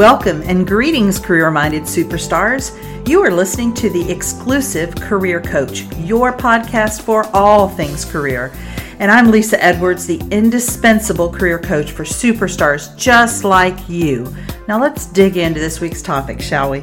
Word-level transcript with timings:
Welcome 0.00 0.40
and 0.46 0.66
greetings, 0.66 1.18
career 1.18 1.50
minded 1.50 1.82
superstars. 1.82 2.72
You 3.06 3.20
are 3.20 3.30
listening 3.30 3.74
to 3.74 3.90
the 3.90 4.10
exclusive 4.10 4.94
Career 4.94 5.42
Coach, 5.42 5.82
your 5.98 6.32
podcast 6.32 7.02
for 7.02 7.26
all 7.36 7.68
things 7.68 8.06
career. 8.06 8.50
And 8.98 9.10
I'm 9.10 9.30
Lesa 9.30 9.62
Edwards, 9.62 10.06
the 10.06 10.18
indispensable 10.30 11.30
career 11.30 11.58
coach 11.58 11.92
for 11.92 12.04
superstars 12.04 12.96
just 12.96 13.44
like 13.44 13.90
you. 13.90 14.34
Now 14.66 14.80
let's 14.80 15.04
dig 15.04 15.36
into 15.36 15.60
this 15.60 15.82
week's 15.82 16.00
topic, 16.00 16.40
shall 16.40 16.70
we? 16.70 16.82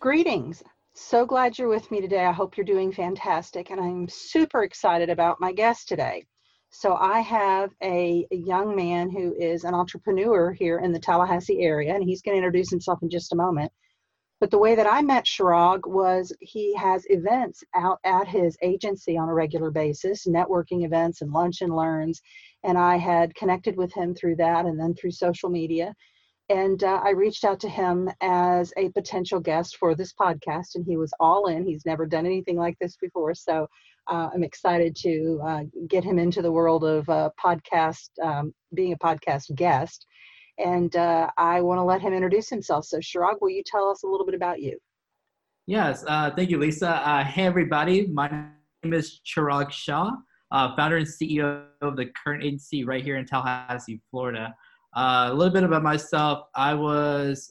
Greetings. 0.00 0.64
So 0.94 1.24
glad 1.24 1.56
you're 1.56 1.68
with 1.68 1.88
me 1.92 2.00
today. 2.00 2.24
I 2.24 2.32
hope 2.32 2.56
you're 2.56 2.66
doing 2.66 2.90
fantastic. 2.90 3.70
And 3.70 3.80
I'm 3.80 4.08
super 4.08 4.64
excited 4.64 5.08
about 5.08 5.40
my 5.40 5.52
guest 5.52 5.86
today. 5.86 6.26
So 6.76 6.96
I 6.96 7.20
have 7.20 7.70
a, 7.84 8.26
a, 8.32 8.36
young 8.36 8.74
man 8.74 9.08
who 9.08 9.32
is 9.36 9.62
an 9.62 9.74
entrepreneur 9.74 10.52
here 10.52 10.80
in 10.80 10.90
the 10.90 10.98
Tallahassee 10.98 11.62
area, 11.62 11.94
and 11.94 12.02
he's 12.02 12.20
going 12.20 12.34
to 12.34 12.38
introduce 12.38 12.68
himself 12.68 12.98
in 13.00 13.08
just 13.08 13.32
a 13.32 13.36
moment. 13.36 13.70
But 14.40 14.50
the 14.50 14.58
way 14.58 14.74
that 14.74 14.92
I 14.92 15.00
met 15.00 15.24
Chirag 15.24 15.86
was 15.86 16.32
he 16.40 16.74
has 16.74 17.06
events 17.10 17.62
out 17.76 18.00
at 18.02 18.26
his 18.26 18.58
agency 18.60 19.16
on 19.16 19.28
a 19.28 19.34
regular 19.34 19.70
basis, 19.70 20.26
networking 20.26 20.84
events 20.84 21.22
and 21.22 21.30
lunch 21.30 21.62
and 21.62 21.74
learns. 21.74 22.20
And 22.64 22.76
I 22.76 22.96
had 22.96 23.36
connected 23.36 23.76
with 23.76 23.94
him 23.94 24.12
through 24.12 24.36
that 24.36 24.66
and 24.66 24.78
then 24.78 24.94
through 24.94 25.12
social 25.12 25.50
media. 25.50 25.94
And 26.48 26.82
uh, 26.82 27.00
I 27.04 27.10
reached 27.10 27.44
out 27.44 27.60
to 27.60 27.68
him 27.68 28.10
as 28.20 28.72
a 28.76 28.90
potential 28.90 29.38
guest 29.38 29.76
for 29.76 29.94
this 29.94 30.12
podcast, 30.12 30.74
and 30.74 30.84
he 30.84 30.96
was 30.96 31.14
all 31.20 31.46
in. 31.46 31.64
He's 31.64 31.86
never 31.86 32.04
done 32.04 32.26
anything 32.26 32.56
like 32.56 32.76
this 32.80 32.96
before. 32.96 33.34
So 33.36 33.68
uh, 34.06 34.30
I'm 34.32 34.44
excited 34.44 34.96
to 34.96 35.40
uh, 35.44 35.60
get 35.88 36.04
him 36.04 36.18
into 36.18 36.42
the 36.42 36.52
world 36.52 36.84
of 36.84 37.08
uh, 37.08 37.30
podcast, 37.42 38.10
um, 38.22 38.54
being 38.74 38.92
a 38.92 38.98
podcast 38.98 39.54
guest. 39.54 40.06
And 40.58 40.94
uh, 40.94 41.30
I 41.36 41.60
want 41.60 41.78
to 41.78 41.82
let 41.82 42.00
him 42.00 42.12
introduce 42.12 42.48
himself. 42.48 42.84
So, 42.84 42.98
Chirag, 42.98 43.40
will 43.40 43.50
you 43.50 43.62
tell 43.64 43.88
us 43.88 44.02
a 44.02 44.06
little 44.06 44.26
bit 44.26 44.34
about 44.34 44.60
you? 44.60 44.78
Yes, 45.66 46.04
uh, 46.06 46.30
thank 46.34 46.50
you, 46.50 46.58
Lesa. 46.58 46.90
Uh, 46.90 47.24
hey, 47.24 47.46
everybody. 47.46 48.06
My 48.06 48.28
name 48.28 48.92
is 48.92 49.20
Chirag 49.26 49.70
Shah, 49.70 50.12
founder 50.52 50.98
and 50.98 51.06
CEO 51.06 51.64
of 51.80 51.96
the 51.96 52.06
current 52.22 52.44
agency 52.44 52.84
right 52.84 53.02
here 53.02 53.16
in 53.16 53.26
Tallahassee, 53.26 54.00
Florida. 54.10 54.54
a 54.94 55.32
little 55.32 55.52
bit 55.52 55.64
about 55.64 55.82
myself. 55.82 56.46
I 56.54 56.74
was 56.74 57.50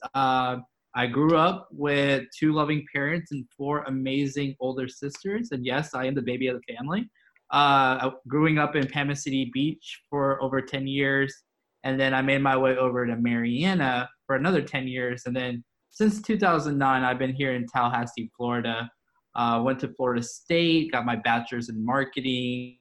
I 0.96 1.08
grew 1.08 1.38
up 1.38 1.70
with 1.72 2.26
two 2.38 2.54
loving 2.54 2.86
parents 2.94 3.32
and 3.32 3.46
four 3.58 3.84
amazing 3.84 4.56
older 4.60 4.88
sisters. 4.88 5.50
And 5.52 5.66
yes, 5.66 5.96
I 5.96 6.06
am 6.06 6.14
the 6.14 6.22
baby 6.22 6.48
of 6.48 6.60
the 6.60 6.74
family. 6.76 7.10
Uh, 7.50 8.12
growing 8.28 8.58
up 8.58 8.76
in 8.76 8.88
Panama 8.88 9.14
City 9.14 9.50
Beach 9.54 10.02
for 10.10 10.42
over 10.42 10.62
10 10.62 10.88
years. 10.88 11.44
And 11.84 12.00
then 12.00 12.14
I 12.14 12.22
made 12.22 12.42
my 12.42 12.56
way 12.56 12.78
over 12.78 13.06
to 13.06 13.16
Marianna 13.16 14.10
for 14.26 14.36
another 14.36 14.62
10 14.62 14.88
years. 14.88 15.24
And 15.26 15.36
then 15.36 15.64
since 15.90 16.22
2009, 16.22 17.04
I've 17.04 17.20
been 17.20 17.34
here 17.34 17.54
in 17.54 17.68
Tallahassee, 17.68 18.32
Florida. 18.38 18.90
Uh, 19.36 19.62
went 19.64 19.80
to 19.80 19.88
Florida 19.88 20.22
State, 20.22 20.92
got 20.92 21.06
my 21.06 21.16
bachelor's 21.16 21.70
in 21.70 21.84
marketing. 21.84 22.78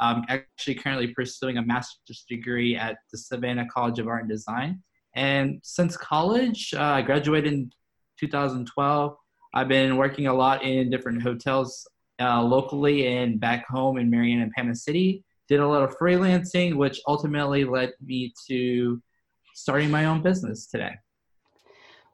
I'm 0.00 0.24
actually 0.28 0.74
currently 0.76 1.08
pursuing 1.08 1.58
a 1.58 1.62
master's 1.62 2.24
degree 2.28 2.76
at 2.76 2.96
the 3.12 3.18
Savannah 3.18 3.66
College 3.72 3.98
of 3.98 4.08
Art 4.08 4.22
and 4.22 4.30
Design. 4.30 4.82
And 5.14 5.60
since 5.62 5.96
college, 5.96 6.72
uh, 6.74 6.82
I 6.82 7.02
graduated 7.02 7.52
in 7.52 7.70
2012. 8.18 9.16
I've 9.54 9.68
been 9.68 9.96
working 9.96 10.26
a 10.26 10.34
lot 10.34 10.62
in 10.62 10.90
different 10.90 11.22
hotels 11.22 11.86
uh, 12.20 12.42
locally 12.42 13.06
and 13.06 13.38
back 13.38 13.66
home 13.68 13.98
in 13.98 14.08
Marianna 14.10 14.44
and 14.44 14.52
Panama 14.52 14.74
City. 14.74 15.24
Did 15.48 15.60
a 15.60 15.68
lot 15.68 15.82
of 15.82 15.96
freelancing, 15.98 16.76
which 16.76 17.00
ultimately 17.06 17.64
led 17.64 17.92
me 18.00 18.32
to 18.48 19.02
starting 19.54 19.90
my 19.90 20.06
own 20.06 20.22
business 20.22 20.66
today. 20.66 20.94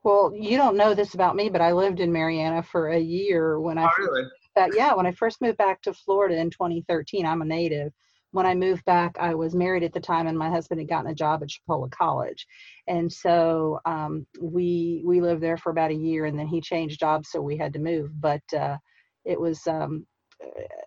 Well, 0.03 0.33
you 0.35 0.57
don't 0.57 0.77
know 0.77 0.95
this 0.95 1.15
about 1.15 1.37
me, 1.37 1.49
but 1.49 1.61
I 1.61 1.73
lived 1.73 2.01
in 2.01 2.13
Marianna 2.13 2.63
for 2.63 2.89
a 2.89 2.99
year 2.99 3.61
when 3.61 3.79
I 3.79 3.85
oh, 3.85 3.91
really? 3.99 4.23
first, 4.57 4.77
yeah 4.77 4.95
when 4.95 5.07
I 5.07 5.13
first 5.13 5.41
moved 5.41 5.59
back 5.59 5.83
to 5.83 5.93
Florida 5.93 6.37
in 6.37 6.51
2013. 6.51 7.27
I'm 7.27 7.43
a 7.43 7.45
native, 7.45 7.93
when 8.31 8.47
I 8.47 8.55
moved 8.55 8.85
back, 8.85 9.17
I 9.19 9.35
was 9.35 9.55
married 9.55 9.83
at 9.83 9.93
the 9.93 10.01
time, 10.01 10.27
and 10.27 10.39
my 10.39 10.51
husband 10.51 10.81
had 10.81 10.89
gotten 10.89 11.11
a 11.11 11.15
job 11.15 11.43
at 11.43 11.49
Chipola 11.49 11.91
College, 11.91 12.47
and 12.87 13.13
so 13.13 13.81
um, 13.85 14.27
we 14.41 15.03
we 15.05 15.21
lived 15.21 15.43
there 15.43 15.57
for 15.57 15.71
about 15.71 15.91
a 15.91 15.95
year, 15.95 16.27
and 16.27 16.39
then 16.39 16.47
he 16.47 16.61
changed 16.61 17.01
jobs, 17.01 17.31
so 17.31 17.41
we 17.41 17.57
had 17.57 17.73
to 17.73 17.79
move. 17.79 18.11
But 18.21 18.43
uh, 18.57 18.77
it 19.25 19.41
was 19.41 19.67
um, 19.67 20.07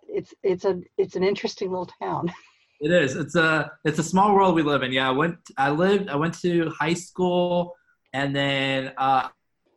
it's 0.08 0.34
it's 0.44 0.66
a 0.66 0.80
it's 0.98 1.16
an 1.16 1.24
interesting 1.24 1.70
little 1.70 1.90
town. 2.02 2.32
It 2.84 2.92
is. 2.92 3.16
It's 3.16 3.36
a 3.36 3.72
it's 3.86 4.00
a 4.00 4.04
small 4.04 4.34
world 4.34 4.56
we 4.56 4.64
live 4.64 4.82
in. 4.82 4.92
Yeah, 4.92 5.08
I 5.08 5.12
went 5.12 5.38
I 5.56 5.70
lived 5.70 6.10
I 6.10 6.16
went 6.16 6.34
to 6.42 6.72
high 6.72 6.96
school, 6.96 7.76
and 8.12 8.36
then 8.36 8.88
uh, 8.98 9.30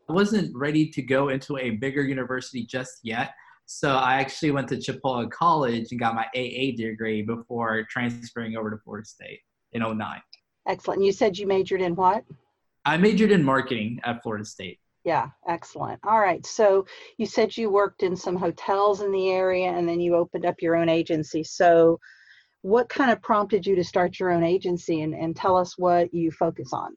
I 0.08 0.12
wasn't 0.12 0.56
ready 0.56 0.88
to 0.88 1.02
go 1.02 1.28
into 1.28 1.58
a 1.58 1.72
bigger 1.72 2.02
university 2.02 2.64
just 2.64 3.00
yet. 3.02 3.34
So 3.66 3.96
I 3.96 4.16
actually 4.16 4.50
went 4.50 4.68
to 4.68 4.76
Chipola 4.76 5.30
College 5.30 5.88
and 5.90 6.00
got 6.00 6.14
my 6.14 6.26
AA 6.34 6.76
degree 6.76 7.22
before 7.22 7.86
transferring 7.90 8.56
over 8.56 8.70
to 8.70 8.78
Florida 8.78 9.06
State 9.06 9.40
in 9.72 9.82
09. 9.82 10.20
Excellent. 10.68 11.02
You 11.02 11.12
said 11.12 11.38
you 11.38 11.46
majored 11.46 11.80
in 11.80 11.94
what? 11.94 12.24
I 12.84 12.96
majored 12.96 13.32
in 13.32 13.42
marketing 13.42 14.00
at 14.04 14.22
Florida 14.22 14.44
State. 14.44 14.78
Yeah, 15.04 15.28
excellent. 15.48 16.00
All 16.04 16.20
right. 16.20 16.44
So 16.46 16.86
you 17.18 17.26
said 17.26 17.56
you 17.56 17.70
worked 17.70 18.02
in 18.02 18.16
some 18.16 18.36
hotels 18.36 19.02
in 19.02 19.12
the 19.12 19.30
area 19.30 19.70
and 19.70 19.86
then 19.86 20.00
you 20.00 20.14
opened 20.14 20.46
up 20.46 20.62
your 20.62 20.76
own 20.76 20.88
agency. 20.88 21.44
So 21.44 21.98
what 22.62 22.88
kind 22.88 23.10
of 23.10 23.20
prompted 23.20 23.66
you 23.66 23.76
to 23.76 23.84
start 23.84 24.18
your 24.18 24.30
own 24.30 24.42
agency 24.42 25.02
and, 25.02 25.14
and 25.14 25.36
tell 25.36 25.56
us 25.56 25.76
what 25.76 26.12
you 26.14 26.30
focus 26.30 26.72
on? 26.72 26.96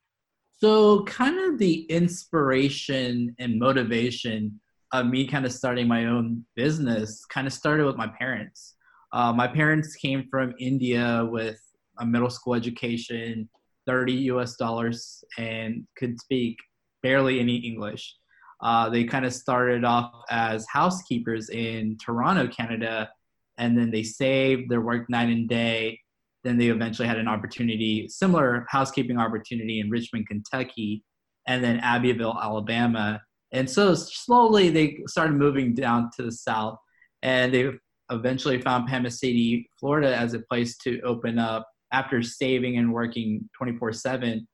So, 0.60 1.04
kind 1.04 1.38
of 1.40 1.60
the 1.60 1.82
inspiration 1.84 3.36
and 3.38 3.60
motivation 3.60 4.60
of 4.94 5.08
me 5.08 5.28
kind 5.28 5.46
of 5.46 5.52
starting 5.52 5.88
my 5.88 6.06
own 6.06 6.46
business 6.56 7.26
kind 7.26 7.48
of 7.48 7.54
started 7.54 7.86
with 7.86 7.98
my 7.98 8.08
parents. 8.08 8.76
Uh, 9.14 9.34
my 9.34 9.48
parents 9.48 9.96
came 9.96 10.28
from 10.30 10.54
India 10.60 11.28
with 11.30 11.60
a 12.00 12.06
middle 12.06 12.30
school 12.30 12.56
education, 12.56 13.50
30 13.86 14.14
US 14.14 14.56
dollars, 14.56 15.24
and 15.38 15.86
could 15.98 16.20
speak 16.20 16.58
barely 17.04 17.40
any 17.40 17.58
English. 17.58 18.16
Uh, 18.62 18.90
they 18.90 19.04
kind 19.04 19.26
of 19.26 19.34
started 19.34 19.84
off 19.84 20.12
as 20.30 20.66
housekeepers 20.68 21.50
in 21.50 21.98
Toronto, 22.04 22.48
Canada, 22.48 23.10
and 23.58 23.78
then 23.78 23.92
they 23.92 24.04
saved, 24.04 24.70
their 24.70 24.82
work 24.82 25.10
night 25.10 25.30
and 25.30 25.48
day. 25.48 26.00
Then 26.44 26.58
they 26.58 26.68
eventually 26.68 27.08
had 27.08 27.18
an 27.18 27.28
opportunity, 27.28 28.08
similar 28.08 28.66
housekeeping 28.70 29.18
opportunity 29.18 29.80
in 29.80 29.90
Richmond, 29.90 30.28
Kentucky, 30.28 31.04
and 31.48 31.64
then 31.64 31.80
Abbeville, 31.80 32.38
Alabama 32.42 33.22
and 33.52 33.70
so 33.70 33.96
slowly 33.96 34.70
they 34.70 35.00
started 35.08 35.36
moving 35.36 35.74
down 35.74 36.10
to 36.18 36.24
the 36.24 36.32
south, 36.32 36.78
and 37.22 37.54
they 37.54 37.72
eventually 38.12 38.62
found 38.62 38.88
Panama 38.88 39.10
City, 39.10 39.70
Florida, 39.80 40.16
as 40.16 40.34
a 40.34 40.40
place 40.40 40.78
to 40.80 41.02
open 41.02 41.40
up 41.40 41.68
after 41.92 42.22
saving 42.22 42.78
and 42.78 42.94
working 42.94 43.50
24 43.58 43.90
uh, 43.90 43.94
7, 43.94 44.48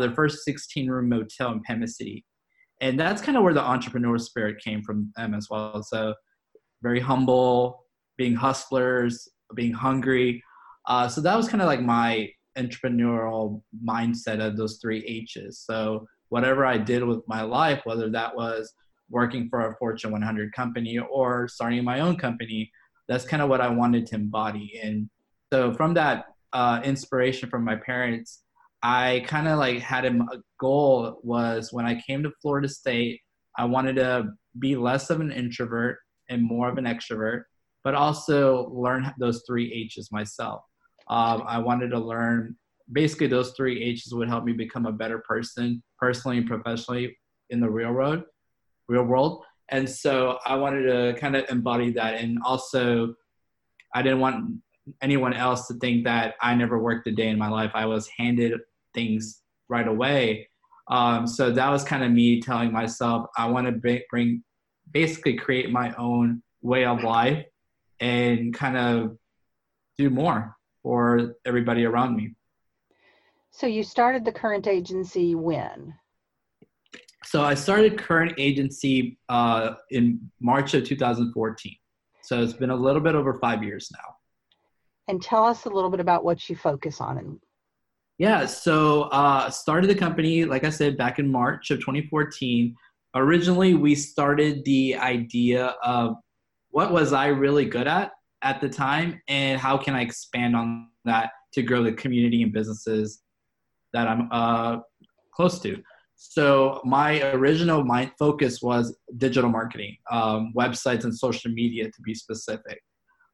their 0.00 0.12
first 0.12 0.44
16 0.44 0.88
room 0.88 1.08
motel 1.08 1.52
in 1.52 1.62
Panama 1.62 1.86
City. 1.86 2.24
And 2.80 2.98
that's 2.98 3.22
kind 3.22 3.36
of 3.36 3.44
where 3.44 3.54
the 3.54 3.60
entrepreneurial 3.60 4.20
spirit 4.20 4.62
came 4.62 4.82
from 4.82 5.12
them 5.16 5.34
as 5.34 5.48
well. 5.50 5.82
So, 5.82 6.14
very 6.82 6.98
humble, 6.98 7.84
being 8.18 8.34
hustlers, 8.34 9.28
being 9.54 9.72
hungry. 9.72 10.42
Uh, 10.86 11.06
so, 11.06 11.20
that 11.20 11.36
was 11.36 11.48
kind 11.48 11.62
of 11.62 11.68
like 11.68 11.80
my 11.80 12.28
entrepreneurial 12.58 13.62
mindset 13.86 14.44
of 14.44 14.56
those 14.56 14.78
three 14.82 15.04
H's. 15.06 15.60
So, 15.60 16.06
whatever 16.32 16.64
I 16.64 16.78
did 16.78 17.04
with 17.04 17.20
my 17.28 17.42
life, 17.42 17.82
whether 17.84 18.08
that 18.08 18.34
was 18.34 18.72
working 19.10 19.50
for 19.50 19.66
a 19.66 19.76
Fortune 19.76 20.12
100 20.12 20.50
company 20.54 20.98
or 20.98 21.46
starting 21.46 21.84
my 21.84 22.00
own 22.00 22.16
company, 22.16 22.72
that's 23.06 23.26
kind 23.26 23.42
of 23.42 23.50
what 23.50 23.60
I 23.60 23.68
wanted 23.68 24.06
to 24.06 24.14
embody. 24.14 24.80
And 24.82 25.10
so 25.52 25.74
from 25.74 25.92
that 25.92 26.24
uh, 26.54 26.80
inspiration 26.84 27.50
from 27.50 27.66
my 27.66 27.76
parents, 27.76 28.44
I 28.82 29.24
kind 29.26 29.46
of 29.46 29.58
like 29.58 29.80
had 29.80 30.06
a 30.06 30.26
goal 30.58 31.20
was 31.22 31.70
when 31.70 31.84
I 31.84 32.00
came 32.00 32.22
to 32.22 32.32
Florida 32.40 32.66
State, 32.70 33.20
I 33.58 33.66
wanted 33.66 33.96
to 33.96 34.30
be 34.58 34.74
less 34.74 35.10
of 35.10 35.20
an 35.20 35.32
introvert 35.32 35.98
and 36.30 36.42
more 36.42 36.70
of 36.70 36.78
an 36.78 36.86
extrovert, 36.86 37.42
but 37.84 37.94
also 37.94 38.70
learn 38.72 39.12
those 39.18 39.42
three 39.46 39.70
H's 39.70 40.10
myself. 40.10 40.62
Um, 41.10 41.42
I 41.46 41.58
wanted 41.58 41.90
to 41.90 41.98
learn 41.98 42.56
basically 42.90 43.26
those 43.26 43.52
three 43.54 43.82
H's 43.82 44.14
would 44.14 44.30
help 44.30 44.44
me 44.44 44.54
become 44.54 44.86
a 44.86 44.92
better 44.92 45.18
person 45.18 45.82
personally 46.02 46.38
and 46.38 46.48
professionally 46.48 47.16
in 47.50 47.60
the 47.60 47.70
real 47.70 47.92
world, 47.92 48.24
real 48.88 49.04
world. 49.04 49.44
And 49.68 49.88
so 49.88 50.38
I 50.44 50.56
wanted 50.56 50.82
to 50.82 51.20
kind 51.20 51.36
of 51.36 51.48
embody 51.48 51.92
that. 51.92 52.14
And 52.14 52.38
also, 52.44 53.14
I 53.94 54.02
didn't 54.02 54.18
want 54.18 54.60
anyone 55.00 55.32
else 55.32 55.68
to 55.68 55.74
think 55.74 56.04
that 56.04 56.34
I 56.40 56.56
never 56.56 56.82
worked 56.82 57.06
a 57.06 57.12
day 57.12 57.28
in 57.28 57.38
my 57.38 57.48
life. 57.48 57.70
I 57.74 57.86
was 57.86 58.08
handed 58.18 58.52
things 58.94 59.42
right 59.68 59.86
away. 59.86 60.48
Um, 60.90 61.28
so 61.28 61.52
that 61.52 61.70
was 61.70 61.84
kind 61.84 62.02
of 62.02 62.10
me 62.10 62.40
telling 62.40 62.72
myself 62.72 63.28
I 63.38 63.46
want 63.46 63.68
to 63.68 64.02
bring, 64.10 64.42
basically 64.90 65.34
create 65.34 65.70
my 65.70 65.94
own 65.94 66.42
way 66.62 66.84
of 66.84 67.04
life 67.04 67.46
and 68.00 68.52
kind 68.52 68.76
of 68.76 69.16
do 69.96 70.10
more 70.10 70.56
for 70.82 71.36
everybody 71.46 71.84
around 71.84 72.16
me. 72.16 72.34
So 73.52 73.66
you 73.66 73.84
started 73.84 74.24
the 74.24 74.32
current 74.32 74.66
agency 74.66 75.34
when? 75.34 75.94
So 77.24 77.42
I 77.42 77.54
started 77.54 77.98
current 77.98 78.32
agency 78.38 79.18
uh, 79.28 79.74
in 79.90 80.30
March 80.40 80.74
of 80.74 80.84
2014. 80.84 81.76
So 82.22 82.42
it's 82.42 82.54
been 82.54 82.70
a 82.70 82.76
little 82.76 83.00
bit 83.00 83.14
over 83.14 83.38
five 83.38 83.62
years 83.62 83.90
now. 83.92 84.16
And 85.06 85.22
tell 85.22 85.44
us 85.44 85.66
a 85.66 85.68
little 85.68 85.90
bit 85.90 86.00
about 86.00 86.24
what 86.24 86.48
you 86.48 86.56
focus 86.56 87.00
on. 87.00 87.18
And 87.18 87.38
yeah, 88.18 88.46
so 88.46 89.02
uh, 89.04 89.50
started 89.50 89.90
the 89.90 89.94
company, 89.94 90.44
like 90.44 90.64
I 90.64 90.70
said, 90.70 90.96
back 90.96 91.18
in 91.18 91.28
March 91.30 91.70
of 91.70 91.80
2014. 91.80 92.74
Originally, 93.14 93.74
we 93.74 93.94
started 93.94 94.64
the 94.64 94.96
idea 94.96 95.74
of 95.84 96.16
what 96.70 96.90
was 96.90 97.12
I 97.12 97.26
really 97.26 97.66
good 97.66 97.86
at 97.86 98.12
at 98.40 98.60
the 98.60 98.68
time, 98.68 99.20
and 99.28 99.60
how 99.60 99.76
can 99.76 99.94
I 99.94 100.00
expand 100.00 100.56
on 100.56 100.88
that 101.04 101.32
to 101.52 101.62
grow 101.62 101.82
the 101.82 101.92
community 101.92 102.42
and 102.42 102.52
businesses 102.52 103.22
that 103.92 104.08
I'm 104.08 104.28
uh, 104.30 104.78
close 105.34 105.58
to. 105.60 105.82
So 106.16 106.80
my 106.84 107.20
original 107.32 107.84
my 107.84 108.10
focus 108.18 108.62
was 108.62 108.96
digital 109.16 109.50
marketing, 109.50 109.96
um, 110.10 110.52
websites 110.56 111.04
and 111.04 111.16
social 111.16 111.50
media 111.50 111.90
to 111.90 112.02
be 112.02 112.14
specific. 112.14 112.80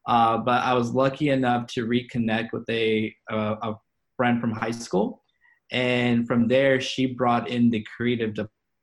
Uh, 0.07 0.39
but 0.39 0.63
I 0.63 0.73
was 0.73 0.91
lucky 0.91 1.29
enough 1.29 1.67
to 1.73 1.85
reconnect 1.85 2.51
with 2.51 2.67
a, 2.69 3.13
a, 3.29 3.35
a 3.37 3.79
friend 4.17 4.41
from 4.41 4.51
high 4.51 4.71
school, 4.71 5.23
and 5.71 6.27
from 6.27 6.47
there 6.47 6.81
she 6.81 7.05
brought 7.05 7.47
in 7.47 7.69
the 7.69 7.85
creative 7.95 8.33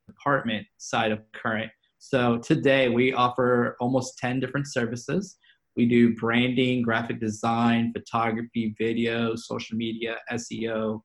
department 0.07 0.67
side 0.79 1.11
of 1.11 1.21
Current. 1.33 1.73
So 1.99 2.39
today 2.39 2.89
we 2.89 3.13
offer 3.13 3.77
almost 3.81 4.19
ten 4.19 4.39
different 4.39 4.69
services. 4.73 5.37
We 5.77 5.87
do 5.87 6.15
branding, 6.15 6.83
graphic 6.83 7.19
design, 7.19 7.93
photography, 7.93 8.75
video, 8.79 9.35
social 9.35 9.77
media, 9.77 10.19
SEO, 10.33 11.03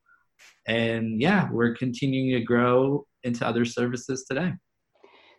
and 0.68 1.22
yeah, 1.22 1.50
we're 1.52 1.76
continuing 1.76 2.40
to 2.40 2.46
grow 2.46 3.06
into 3.24 3.46
other 3.46 3.66
services 3.66 4.26
today. 4.28 4.54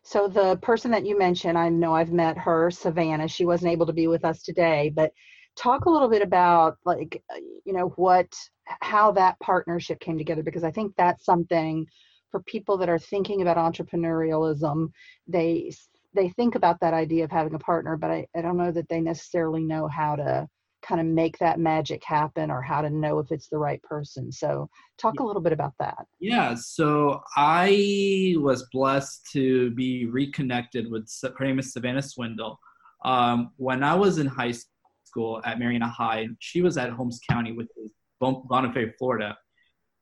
So 0.04 0.26
the 0.26 0.56
person 0.62 0.90
that 0.90 1.06
you 1.06 1.16
mentioned, 1.16 1.56
I 1.56 1.69
know 1.69 1.94
I've 1.94 2.12
met 2.12 2.37
her, 2.38 2.70
Savannah. 2.70 3.28
She 3.28 3.44
wasn't 3.44 3.72
able 3.72 3.87
to 3.87 3.93
be 3.93 4.08
with 4.08 4.25
us 4.25 4.43
today, 4.43 4.90
but 4.94 5.12
talk 5.56 5.84
a 5.84 5.90
little 5.90 6.08
bit 6.08 6.22
about 6.22 6.78
like 6.84 7.22
uh, 7.32 7.38
you 7.64 7.72
know 7.72 7.88
what 7.96 8.32
how 8.81 9.12
that 9.12 9.38
partnership 9.40 10.00
came 10.00 10.19
together 10.19 10.43
because 10.43 10.64
I 10.64 10.70
think 10.70 10.94
that's 10.96 11.25
something 11.25 11.87
for 12.31 12.43
people 12.44 12.76
that 12.78 12.88
are 12.88 12.98
thinking 12.98 13.43
about 13.43 13.56
entrepreneurialism. 13.58 14.90
They 15.28 15.72
they 16.14 16.31
think 16.31 16.55
about 16.55 16.81
that 16.81 16.94
idea 16.94 17.25
of 17.25 17.31
having 17.31 17.55
a 17.55 17.58
partner, 17.58 17.96
but 17.96 18.10
I, 18.10 18.26
I 18.37 18.43
don't 18.43 18.56
know 18.56 18.72
that 18.72 18.88
they 18.88 19.00
necessarily 19.00 19.62
know 19.62 19.88
how 19.88 20.16
to 20.16 20.48
kind 20.82 21.00
of 21.00 21.06
make 21.06 21.38
that 21.38 21.58
magic 21.58 22.02
happen 22.05 22.50
or 22.50 22.61
how 22.61 22.82
to 22.82 22.90
know 22.90 23.19
if 23.19 23.31
it's 23.31 23.49
the 23.49 23.58
right 23.58 23.82
person. 23.82 24.31
So, 24.31 24.69
talk 24.99 25.20
a 25.20 25.25
little 25.25 25.43
bit 25.43 25.52
about 25.52 25.75
that. 25.79 26.06
Yeah, 26.20 26.55
so 26.55 27.23
I 27.37 28.34
was 28.38 28.69
blessed 28.73 29.29
to 29.32 29.70
be 29.70 30.06
reconnected 30.06 30.90
with 30.90 31.11
her 31.23 31.44
name 31.44 31.58
is 31.58 31.73
Savannah 31.73 32.02
Swindle. 32.02 32.58
Um, 33.05 33.52
when 33.56 33.82
I 33.82 33.94
was 33.94 34.19
in 34.19 34.26
high 34.26 34.55
school 35.05 35.40
at 35.44 35.58
Marianna 35.58 35.88
High, 35.88 36.29
she 36.38 36.62
was 36.62 36.76
at 36.76 36.90
Holmes 36.90 37.20
County, 37.29 37.52
which 37.52 37.69
is 37.82 37.90
Bonifay, 38.23 38.93
Florida. 38.99 39.37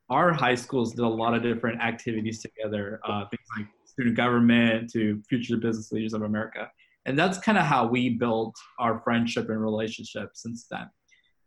Our 0.09 0.33
high 0.33 0.55
schools 0.55 0.93
did 0.93 1.03
a 1.03 1.07
lot 1.07 1.33
of 1.33 1.41
different 1.41 1.81
activities 1.81 2.41
together, 2.41 2.99
uh, 3.05 3.25
things 3.29 3.47
like 3.57 3.67
student 3.85 4.15
government 4.15 4.89
to 4.91 5.21
future 5.27 5.57
business 5.57 5.91
leaders 5.91 6.13
of 6.13 6.21
America 6.21 6.69
and 7.05 7.17
that's 7.17 7.37
kind 7.37 7.57
of 7.57 7.65
how 7.65 7.87
we 7.87 8.09
built 8.09 8.55
our 8.79 9.01
friendship 9.03 9.49
and 9.49 9.61
relationship 9.61 10.29
since 10.33 10.67
then. 10.69 10.89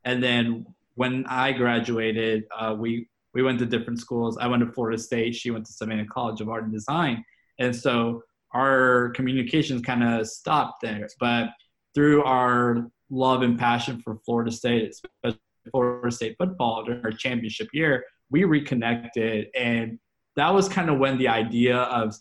And 0.05 0.23
then 0.23 0.67
when 0.97 1.25
i 1.27 1.53
graduated 1.53 2.45
uh, 2.57 2.75
we 2.79 3.09
we 3.35 3.43
went 3.43 3.59
to 3.59 3.67
different 3.67 3.99
schools. 3.99 4.39
I 4.39 4.47
went 4.47 4.65
to 4.65 4.73
florida 4.73 4.99
state. 4.99 5.35
She 5.35 5.51
went 5.51 5.67
to 5.67 5.73
savannah 5.73 6.07
college 6.07 6.41
of 6.41 6.49
art 6.49 6.65
and 6.65 6.73
design. 6.73 7.25
And 7.59 7.75
so 7.75 8.23
our 8.53 9.11
communications 9.11 9.83
kind 9.83 10.05
of 10.05 10.29
stopped 10.29 10.83
there. 10.83 11.09
But 11.19 11.49
through 11.95 12.23
our 12.25 12.89
love 13.11 13.43
and 13.43 13.59
passion 13.59 14.01
for 14.03 14.19
florida 14.25 14.51
state 14.51 14.91
especially 14.91 15.41
florida 15.71 16.11
state 16.11 16.35
football 16.39 16.85
during 16.85 17.05
our 17.05 17.13
championship 17.13 17.69
year 17.73 18.05
we 18.31 18.45
reconnected. 18.45 19.49
And 19.55 19.99
that 20.37 20.53
was 20.53 20.69
kind 20.69 20.91
of 20.91 20.99
when 20.99 21.19
the 21.19 21.29
idea 21.29 21.77
of 21.77 22.17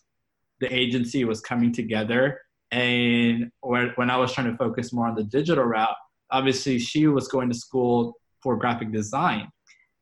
the 0.59 0.73
agency 0.73 1.25
was 1.25 1.41
coming 1.41 1.71
together 1.71 2.39
and 2.73 3.51
when 3.61 4.09
I 4.09 4.17
was 4.17 4.33
trying 4.33 4.49
to 4.51 4.57
focus 4.57 4.91
more 4.91 5.07
on 5.07 5.13
the 5.13 5.23
digital 5.23 5.63
route, 5.63 5.95
obviously 6.31 6.79
she 6.79 7.05
was 7.05 7.27
going 7.27 7.47
to 7.49 7.55
school 7.55 8.15
for 8.41 8.57
graphic 8.57 8.91
design. 8.91 9.47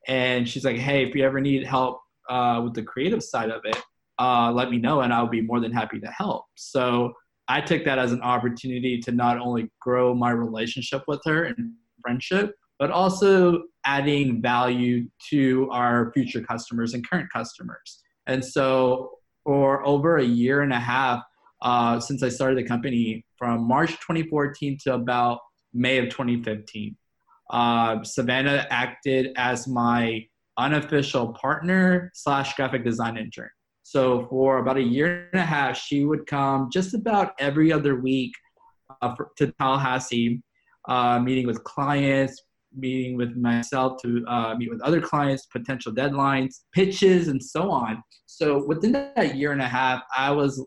And 0.08 0.48
she's 0.48 0.64
like, 0.64 0.78
hey, 0.78 1.06
if 1.06 1.14
you 1.14 1.26
ever 1.26 1.42
need 1.42 1.66
help 1.66 2.00
uh, 2.30 2.62
with 2.64 2.74
the 2.74 2.82
creative 2.82 3.22
side 3.24 3.50
of 3.50 3.62
it, 3.66 3.78
uh, 4.20 4.54
let 4.54 4.72
me 4.72 4.78
know 4.78 5.02
and 5.02 5.14
I'll 5.14 5.28
be 5.28 5.42
more 5.42 5.60
than 5.60 5.74
happy 5.74 6.00
to 6.00 6.08
help. 6.08 6.46
So 6.56 7.12
I 7.50 7.60
took 7.60 7.84
that 7.84 8.00
as 8.00 8.14
an 8.14 8.22
opportunity 8.22 9.02
to 9.02 9.12
not 9.12 9.38
only 9.38 9.70
grow 9.82 10.16
my 10.16 10.32
relationship 10.32 11.04
with 11.10 11.20
her 11.26 11.44
and 11.44 11.74
friendship, 12.02 12.56
but 12.80 12.90
also 12.90 13.64
adding 13.86 14.42
value 14.42 15.10
to 15.30 15.70
our 15.72 16.14
future 16.14 16.42
customers 16.42 16.94
and 16.94 17.08
current 17.08 17.28
customers. 17.34 18.00
And 18.28 18.46
so 18.46 19.12
for 19.44 19.86
over 19.86 20.20
a 20.20 20.24
year 20.24 20.62
and 20.62 20.72
a 20.72 20.80
half, 20.80 21.22
uh, 21.62 22.00
since 22.00 22.24
I 22.24 22.30
started 22.30 22.58
the 22.58 22.64
company 22.64 23.26
from 23.38 23.68
March 23.68 23.92
2014 23.92 24.78
to 24.84 24.96
about 24.96 25.40
May 25.74 25.98
of 25.98 26.10
2015. 26.10 26.96
Uh, 27.50 28.04
Savannah 28.04 28.66
acted 28.70 29.32
as 29.36 29.68
my 29.68 30.26
unofficial 30.58 31.34
partner 31.34 32.12
slash 32.14 32.56
graphic 32.56 32.84
design 32.84 33.18
intern. 33.18 33.50
So 33.84 34.28
for 34.30 34.60
about 34.60 34.78
a 34.78 34.82
year 34.82 35.28
and 35.34 35.42
a 35.42 35.46
half, 35.46 35.78
she 35.78 36.06
would 36.06 36.26
come 36.28 36.70
just 36.72 36.94
about 36.94 37.34
every 37.40 37.74
other 37.74 37.96
week 37.96 38.32
uh, 39.02 39.16
for, 39.16 39.32
to 39.38 39.52
Tallahassee, 39.60 40.42
uh, 40.88 41.20
meeting 41.20 41.48
with 41.48 41.64
clients, 41.64 42.42
meeting 42.74 43.18
with 43.18 43.36
myself 43.36 44.02
to 44.02 44.24
uh, 44.28 44.56
meet 44.56 44.70
with 44.70 44.82
other 44.82 45.02
clients, 45.02 45.46
potential 45.48 45.92
deadlines, 45.92 46.62
pitches, 46.74 47.28
and 47.28 47.44
so 47.44 47.70
on. 47.70 48.02
So 48.28 48.66
within 48.66 48.94
that 48.94 49.36
year 49.36 49.52
and 49.52 49.62
a 49.62 49.68
half, 49.68 50.02
I 50.16 50.32
was 50.32 50.66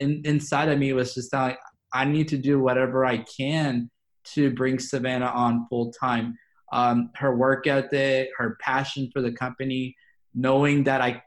in, 0.00 0.22
inside 0.24 0.68
of 0.68 0.78
me 0.78 0.92
was 0.92 1.14
just 1.14 1.32
like 1.32 1.58
I 1.92 2.04
need 2.04 2.28
to 2.28 2.38
do 2.38 2.60
whatever 2.60 3.04
I 3.04 3.18
can 3.18 3.90
to 4.34 4.50
bring 4.50 4.78
Savannah 4.78 5.26
on 5.26 5.66
full 5.68 5.92
time. 5.92 6.36
Um, 6.72 7.10
her 7.14 7.34
work 7.34 7.66
ethic, 7.66 8.28
her 8.36 8.58
passion 8.60 9.10
for 9.12 9.22
the 9.22 9.32
company, 9.32 9.96
knowing 10.34 10.84
that 10.84 11.00
I 11.00 11.22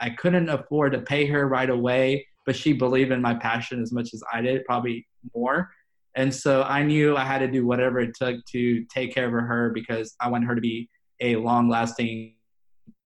I 0.00 0.10
couldn't 0.10 0.48
afford 0.48 0.92
to 0.92 1.00
pay 1.00 1.26
her 1.26 1.48
right 1.48 1.70
away, 1.70 2.26
but 2.44 2.56
she 2.56 2.72
believed 2.72 3.12
in 3.12 3.22
my 3.22 3.34
passion 3.34 3.82
as 3.82 3.92
much 3.92 4.12
as 4.12 4.22
I 4.32 4.42
did, 4.42 4.64
probably 4.64 5.06
more. 5.34 5.70
And 6.14 6.34
so 6.34 6.62
I 6.62 6.82
knew 6.82 7.16
I 7.16 7.24
had 7.24 7.38
to 7.38 7.48
do 7.48 7.66
whatever 7.66 8.00
it 8.00 8.14
took 8.14 8.44
to 8.52 8.84
take 8.86 9.14
care 9.14 9.26
of 9.26 9.32
her 9.32 9.70
because 9.74 10.14
I 10.20 10.28
want 10.28 10.44
her 10.44 10.54
to 10.54 10.60
be 10.60 10.88
a 11.20 11.36
long 11.36 11.68
lasting 11.68 12.34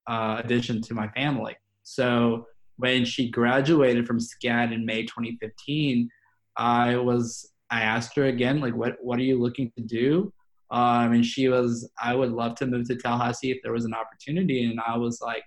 uh, 0.06 0.40
addition 0.42 0.80
to 0.82 0.94
my 0.94 1.08
family. 1.08 1.56
So 1.82 2.46
when 2.80 3.04
she 3.04 3.30
graduated 3.30 4.06
from 4.06 4.18
SCAD 4.18 4.72
in 4.72 4.84
May 4.84 5.02
2015, 5.02 6.08
I 6.56 6.96
was 6.96 7.50
I 7.70 7.82
asked 7.82 8.16
her 8.16 8.24
again, 8.24 8.60
like, 8.60 8.74
what 8.74 8.96
what 9.00 9.18
are 9.18 9.22
you 9.22 9.40
looking 9.40 9.70
to 9.76 9.82
do? 9.82 10.32
Um, 10.70 11.12
and 11.12 11.26
she 11.26 11.48
was, 11.48 11.90
I 12.00 12.14
would 12.14 12.30
love 12.30 12.54
to 12.56 12.66
move 12.66 12.86
to 12.88 12.96
Tallahassee 12.96 13.50
if 13.50 13.58
there 13.62 13.72
was 13.72 13.84
an 13.84 13.94
opportunity. 13.94 14.64
And 14.64 14.80
I 14.86 14.96
was 14.96 15.20
like, 15.20 15.42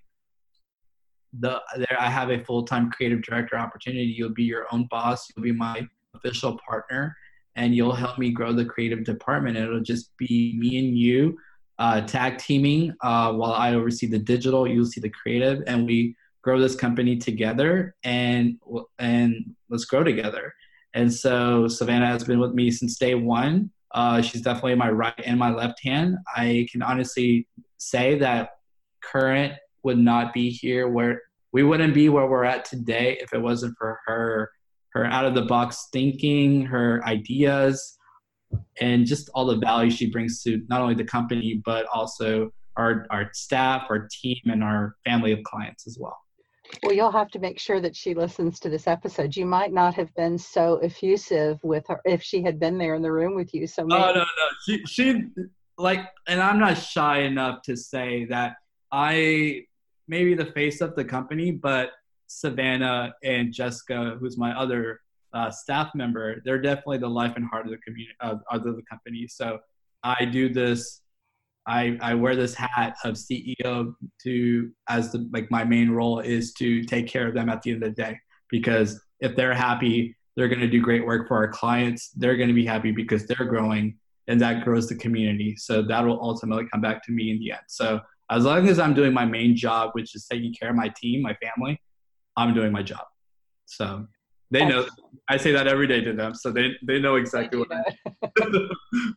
the 1.39 1.61
there 1.77 1.97
I 1.99 2.09
have 2.09 2.29
a 2.29 2.43
full 2.43 2.63
time 2.63 2.91
creative 2.91 3.23
director 3.23 3.57
opportunity. 3.57 4.05
You'll 4.05 4.33
be 4.33 4.43
your 4.43 4.67
own 4.71 4.87
boss. 4.91 5.27
You'll 5.35 5.43
be 5.43 5.51
my 5.51 5.87
official 6.13 6.59
partner, 6.67 7.15
and 7.55 7.73
you'll 7.73 7.95
help 7.95 8.19
me 8.19 8.31
grow 8.31 8.53
the 8.53 8.65
creative 8.65 9.03
department. 9.03 9.57
It'll 9.57 9.81
just 9.81 10.15
be 10.17 10.55
me 10.57 10.77
and 10.77 10.97
you 10.97 11.37
uh, 11.79 12.01
tag 12.01 12.37
teaming 12.37 12.93
uh, 13.01 13.33
while 13.33 13.53
I 13.53 13.73
oversee 13.73 14.07
the 14.07 14.19
digital. 14.19 14.67
You'll 14.67 14.85
see 14.85 15.01
the 15.01 15.09
creative, 15.09 15.63
and 15.65 15.87
we 15.87 16.15
grow 16.43 16.59
this 16.59 16.75
company 16.75 17.17
together 17.17 17.95
and 18.03 18.59
and 18.99 19.55
let's 19.69 19.85
grow 19.85 20.03
together. 20.03 20.53
And 20.93 21.11
so 21.11 21.67
Savannah 21.67 22.07
has 22.07 22.23
been 22.23 22.39
with 22.39 22.53
me 22.53 22.69
since 22.69 22.97
day 22.97 23.15
one. 23.15 23.71
Uh, 23.95 24.21
she's 24.21 24.41
definitely 24.41 24.75
my 24.75 24.89
right 24.89 25.19
and 25.25 25.39
my 25.39 25.51
left 25.51 25.83
hand. 25.83 26.17
I 26.35 26.67
can 26.71 26.81
honestly 26.81 27.47
say 27.77 28.19
that 28.19 28.51
current 29.01 29.53
would 29.83 29.97
not 29.97 30.33
be 30.33 30.49
here 30.49 30.87
where 30.87 31.21
we 31.51 31.63
wouldn't 31.63 31.93
be 31.93 32.09
where 32.09 32.27
we're 32.27 32.45
at 32.45 32.65
today 32.65 33.17
if 33.21 33.33
it 33.33 33.41
wasn't 33.41 33.75
for 33.77 33.99
her 34.05 34.51
her 34.93 35.05
out 35.05 35.25
of 35.25 35.33
the 35.33 35.41
box 35.41 35.87
thinking, 35.91 36.63
her 36.65 37.03
ideas, 37.05 37.97
and 38.79 39.07
just 39.07 39.29
all 39.33 39.45
the 39.45 39.57
value 39.57 39.89
she 39.89 40.09
brings 40.11 40.43
to 40.43 40.61
not 40.69 40.81
only 40.81 40.93
the 40.93 41.03
company 41.03 41.61
but 41.65 41.85
also 41.87 42.51
our 42.75 43.05
our 43.09 43.29
staff, 43.33 43.87
our 43.89 44.07
team, 44.11 44.37
and 44.45 44.63
our 44.63 44.95
family 45.05 45.31
of 45.31 45.41
clients 45.43 45.87
as 45.87 45.97
well. 45.99 46.17
Well, 46.81 46.93
you'll 46.93 47.11
have 47.11 47.29
to 47.31 47.39
make 47.39 47.59
sure 47.59 47.79
that 47.81 47.95
she 47.95 48.13
listens 48.13 48.59
to 48.61 48.69
this 48.69 48.87
episode. 48.87 49.35
You 49.35 49.45
might 49.45 49.71
not 49.71 49.93
have 49.95 50.13
been 50.15 50.37
so 50.37 50.79
effusive 50.83 51.59
with 51.63 51.85
her 51.87 52.01
if 52.05 52.23
she 52.23 52.41
had 52.41 52.59
been 52.59 52.77
there 52.77 52.95
in 52.95 53.01
the 53.01 53.11
room 53.11 53.35
with 53.35 53.53
you. 53.53 53.67
So 53.67 53.85
maybe- 53.85 54.01
oh 54.01 54.13
no, 54.13 54.19
no, 54.21 54.25
she, 54.65 54.83
she 54.85 55.25
like, 55.77 56.01
and 56.27 56.41
I'm 56.41 56.59
not 56.59 56.77
shy 56.77 57.19
enough 57.19 57.61
to 57.63 57.75
say 57.75 58.25
that 58.25 58.55
I 58.91 59.65
maybe 60.07 60.33
the 60.35 60.45
face 60.47 60.81
of 60.81 60.95
the 60.95 61.05
company, 61.05 61.51
but 61.51 61.91
Savannah 62.27 63.13
and 63.23 63.53
Jessica, 63.53 64.17
who's 64.19 64.37
my 64.37 64.57
other 64.57 64.99
uh, 65.33 65.49
staff 65.49 65.91
member, 65.95 66.41
they're 66.45 66.61
definitely 66.61 66.99
the 66.99 67.07
life 67.07 67.33
and 67.35 67.45
heart 67.45 67.65
of 67.65 67.71
the 67.71 67.77
community 67.77 68.15
of, 68.19 68.41
of 68.51 68.63
the 68.63 68.83
company. 68.89 69.27
So 69.27 69.59
I 70.03 70.25
do 70.25 70.49
this. 70.49 71.01
I, 71.65 71.97
I 72.01 72.13
wear 72.13 72.35
this 72.35 72.53
hat 72.53 72.95
of 73.03 73.15
CEO 73.15 73.93
to 74.23 74.71
as 74.89 75.11
the 75.11 75.29
like 75.31 75.49
my 75.49 75.63
main 75.63 75.89
role 75.89 76.19
is 76.19 76.53
to 76.55 76.83
take 76.83 77.07
care 77.07 77.27
of 77.27 77.33
them 77.33 77.49
at 77.49 77.61
the 77.61 77.71
end 77.71 77.83
of 77.83 77.95
the 77.95 78.01
day 78.01 78.19
because 78.49 79.01
if 79.19 79.35
they're 79.35 79.53
happy, 79.53 80.15
they're 80.35 80.49
going 80.49 80.59
to 80.59 80.67
do 80.67 80.81
great 80.81 81.05
work 81.05 81.27
for 81.27 81.37
our 81.37 81.47
clients. 81.47 82.09
They're 82.09 82.35
going 82.35 82.49
to 82.49 82.53
be 82.53 82.65
happy 82.65 82.91
because 82.91 83.25
they're 83.25 83.47
growing 83.47 83.97
and 84.27 84.39
that 84.41 84.63
grows 84.63 84.87
the 84.87 84.95
community. 84.95 85.55
So 85.57 85.81
that 85.83 86.05
will 86.05 86.21
ultimately 86.21 86.65
come 86.71 86.81
back 86.81 87.03
to 87.05 87.11
me 87.11 87.31
in 87.31 87.39
the 87.39 87.51
end. 87.51 87.61
So 87.67 88.01
as 88.29 88.45
long 88.45 88.67
as 88.67 88.79
I'm 88.79 88.93
doing 88.93 89.13
my 89.13 89.25
main 89.25 89.55
job, 89.55 89.91
which 89.93 90.15
is 90.15 90.25
taking 90.25 90.53
care 90.53 90.69
of 90.69 90.75
my 90.75 90.91
team, 90.97 91.21
my 91.21 91.35
family, 91.35 91.79
I'm 92.35 92.53
doing 92.53 92.71
my 92.71 92.83
job. 92.83 93.05
So 93.65 94.07
they 94.51 94.65
know 94.65 94.87
I 95.29 95.37
say 95.37 95.51
that 95.51 95.67
every 95.67 95.87
day 95.87 96.01
to 96.01 96.13
them. 96.13 96.35
So 96.35 96.51
they, 96.51 96.71
they 96.85 96.99
know 96.99 97.15
exactly 97.15 97.59
what 97.59 97.69
I'm 97.71 98.69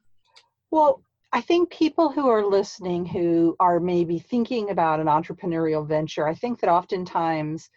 Well, 0.71 1.03
I 1.33 1.40
think 1.40 1.71
people 1.71 2.11
who 2.11 2.28
are 2.28 2.47
listening 2.47 3.04
who 3.04 3.56
are 3.61 3.80
maybe 3.80 4.18
thinking 4.18 4.71
about 4.71 5.00
an 5.00 5.06
entrepreneurial 5.06 5.87
venture, 5.87 6.26
I 6.26 6.35
think 6.35 6.61
that 6.61 6.71
oftentimes 6.71 7.68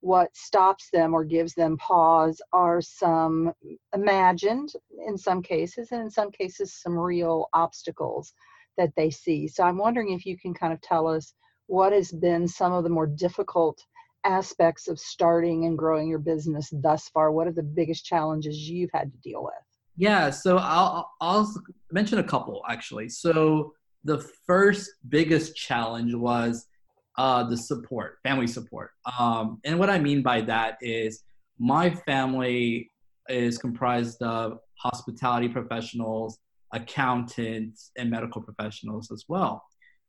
what 0.00 0.36
stops 0.36 0.90
them 0.92 1.14
or 1.14 1.24
gives 1.24 1.54
them 1.54 1.78
pause 1.78 2.40
are 2.52 2.80
some 2.82 3.52
imagined 3.94 4.72
in 5.06 5.16
some 5.16 5.42
cases 5.42 5.92
and 5.92 6.02
in 6.02 6.10
some 6.10 6.30
cases 6.30 6.74
some 6.74 6.98
real 6.98 7.48
obstacles 7.54 8.32
that 8.76 8.92
they 8.96 9.10
see. 9.10 9.48
So 9.48 9.64
i'm 9.64 9.78
wondering 9.78 10.10
if 10.12 10.26
you 10.26 10.36
can 10.38 10.52
kind 10.52 10.72
of 10.72 10.80
tell 10.82 11.06
us 11.06 11.32
what 11.66 11.92
has 11.92 12.12
been 12.12 12.46
some 12.46 12.72
of 12.72 12.84
the 12.84 12.90
more 12.90 13.06
difficult 13.06 13.82
aspects 14.24 14.88
of 14.88 14.98
starting 14.98 15.64
and 15.64 15.78
growing 15.78 16.08
your 16.08 16.18
business 16.18 16.68
thus 16.72 17.08
far. 17.08 17.32
What 17.32 17.46
are 17.46 17.52
the 17.52 17.62
biggest 17.62 18.04
challenges 18.04 18.68
you've 18.68 18.90
had 18.92 19.12
to 19.12 19.18
deal 19.18 19.42
with 19.44 19.73
yeah 19.96 20.30
so 20.30 20.58
i'll 20.58 21.10
i'll 21.20 21.52
mention 21.92 22.18
a 22.18 22.24
couple 22.24 22.62
actually 22.68 23.08
so 23.08 23.72
the 24.04 24.18
first 24.46 24.90
biggest 25.08 25.56
challenge 25.56 26.14
was 26.14 26.66
uh, 27.16 27.44
the 27.44 27.56
support, 27.56 28.18
family 28.22 28.46
support. 28.46 28.90
Um, 29.18 29.60
and 29.64 29.78
what 29.78 29.90
I 29.90 29.98
mean 29.98 30.22
by 30.22 30.40
that 30.42 30.78
is 30.80 31.22
my 31.58 31.90
family 31.90 32.90
is 33.28 33.56
comprised 33.56 34.20
of 34.22 34.58
hospitality 34.78 35.48
professionals, 35.48 36.38
accountants, 36.72 37.90
and 37.96 38.10
medical 38.10 38.42
professionals 38.42 39.10
as 39.10 39.24
well. 39.28 39.64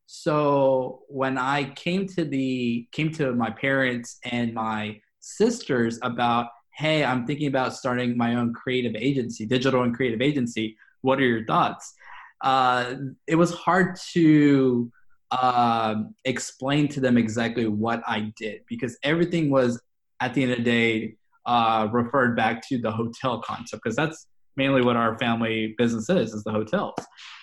So 0.08 1.02
when 1.08 1.38
I 1.38 1.72
came 1.76 2.08
to 2.10 2.26
the 2.26 2.88
came 2.92 3.12
to 3.14 3.34
my 3.34 3.50
parents 3.50 4.20
and 4.24 4.54
my 4.54 5.00
sisters 5.20 5.98
about, 6.04 6.48
hey, 6.76 7.04
I'm 7.06 7.26
thinking 7.26 7.48
about 7.48 7.74
starting 7.74 8.18
my 8.18 8.36
own 8.36 8.54
creative 8.54 8.96
agency, 8.96 9.46
digital 9.46 9.84
and 9.84 9.96
creative 9.96 10.22
agency. 10.22 10.78
What 11.02 11.20
are 11.20 11.26
your 11.26 11.46
thoughts? 11.46 11.94
Uh, 12.42 12.96
it 13.28 13.36
was 13.36 13.54
hard 13.54 13.96
to 14.14 14.92
um, 15.32 16.14
explain 16.26 16.88
to 16.90 17.00
them 17.00 17.18
exactly 17.18 17.68
what 17.68 18.04
I 18.06 18.34
did 18.38 18.62
because 18.68 18.98
everything 19.04 19.50
was 19.50 19.82
at 20.20 20.34
the 20.34 20.44
end 20.44 20.52
of 20.52 20.58
the 20.60 20.64
day 20.64 21.16
uh, 21.46 21.88
referred 21.92 22.36
back 22.36 22.68
to 22.70 22.78
the 22.78 22.92
hotel 22.92 23.42
concept 23.42 23.84
because 23.84 23.96
that's 23.96 24.28
mainly 24.58 24.82
what 24.82 24.96
our 24.96 25.18
family 25.18 25.76
business 25.78 26.10
is 26.10 26.34
is 26.34 26.44
the 26.44 26.52
hotels 26.52 26.96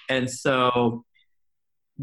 and 0.08 0.28
so 0.28 1.04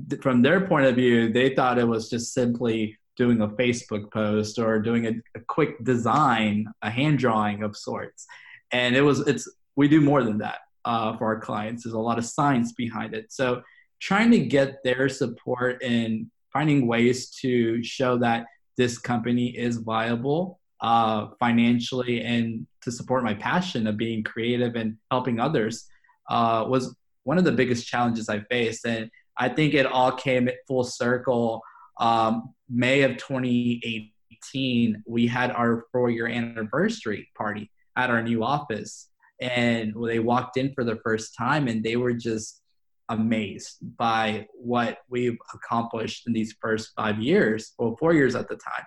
th- 0.09 0.21
from 0.21 0.41
their 0.41 0.67
point 0.67 0.85
of 0.85 0.95
view 0.95 1.31
they 1.31 1.53
thought 1.55 1.79
it 1.79 1.87
was 1.87 2.09
just 2.09 2.33
simply 2.33 2.97
doing 3.19 3.41
a 3.41 3.47
facebook 3.49 4.11
post 4.11 4.57
or 4.57 4.79
doing 4.79 5.05
a, 5.05 5.13
a 5.37 5.41
quick 5.47 5.71
design 5.83 6.65
a 6.81 6.89
hand 6.89 7.19
drawing 7.19 7.61
of 7.61 7.77
sorts 7.77 8.25
and 8.71 8.95
it 8.95 9.01
was 9.01 9.19
it's 9.27 9.45
we 9.75 9.87
do 9.87 10.01
more 10.01 10.23
than 10.23 10.39
that 10.39 10.59
uh, 10.85 11.15
for 11.17 11.25
our 11.25 11.39
clients 11.39 11.83
there's 11.83 11.93
a 11.93 11.99
lot 11.99 12.17
of 12.17 12.25
science 12.25 12.71
behind 12.73 13.13
it 13.13 13.25
so 13.29 13.61
trying 13.99 14.31
to 14.31 14.39
get 14.39 14.83
their 14.83 15.07
support 15.07 15.83
and 15.83 16.25
finding 16.51 16.87
ways 16.87 17.29
to 17.29 17.83
show 17.83 18.17
that 18.17 18.45
this 18.77 18.97
company 18.97 19.47
is 19.49 19.77
viable 19.77 20.59
uh, 20.81 21.27
financially 21.39 22.21
and 22.21 22.65
to 22.81 22.91
support 22.91 23.23
my 23.23 23.33
passion 23.33 23.87
of 23.87 23.97
being 23.97 24.23
creative 24.23 24.75
and 24.75 24.97
helping 25.11 25.39
others 25.39 25.85
uh, 26.29 26.65
was 26.67 26.95
one 27.23 27.37
of 27.37 27.43
the 27.43 27.51
biggest 27.51 27.85
challenges 27.87 28.29
I 28.29 28.39
faced. 28.49 28.85
And 28.85 29.09
I 29.37 29.49
think 29.49 29.73
it 29.73 29.85
all 29.85 30.11
came 30.11 30.49
full 30.67 30.83
circle. 30.83 31.61
Um, 31.99 32.53
May 32.69 33.01
of 33.01 33.17
2018, 33.17 35.03
we 35.05 35.27
had 35.27 35.51
our 35.51 35.85
four 35.91 36.09
year 36.09 36.27
anniversary 36.27 37.29
party 37.37 37.69
at 37.95 38.09
our 38.09 38.21
new 38.21 38.43
office. 38.43 39.09
And 39.41 39.93
they 40.05 40.19
walked 40.19 40.57
in 40.57 40.73
for 40.73 40.83
the 40.83 40.99
first 41.03 41.35
time 41.37 41.67
and 41.67 41.83
they 41.83 41.95
were 41.95 42.13
just 42.13 42.61
amazed 43.09 43.77
by 43.97 44.47
what 44.53 44.99
we've 45.09 45.37
accomplished 45.53 46.27
in 46.27 46.33
these 46.33 46.55
first 46.61 46.91
five 46.95 47.19
years, 47.19 47.73
or 47.77 47.97
four 47.97 48.13
years 48.13 48.35
at 48.35 48.47
the 48.47 48.55
time. 48.55 48.85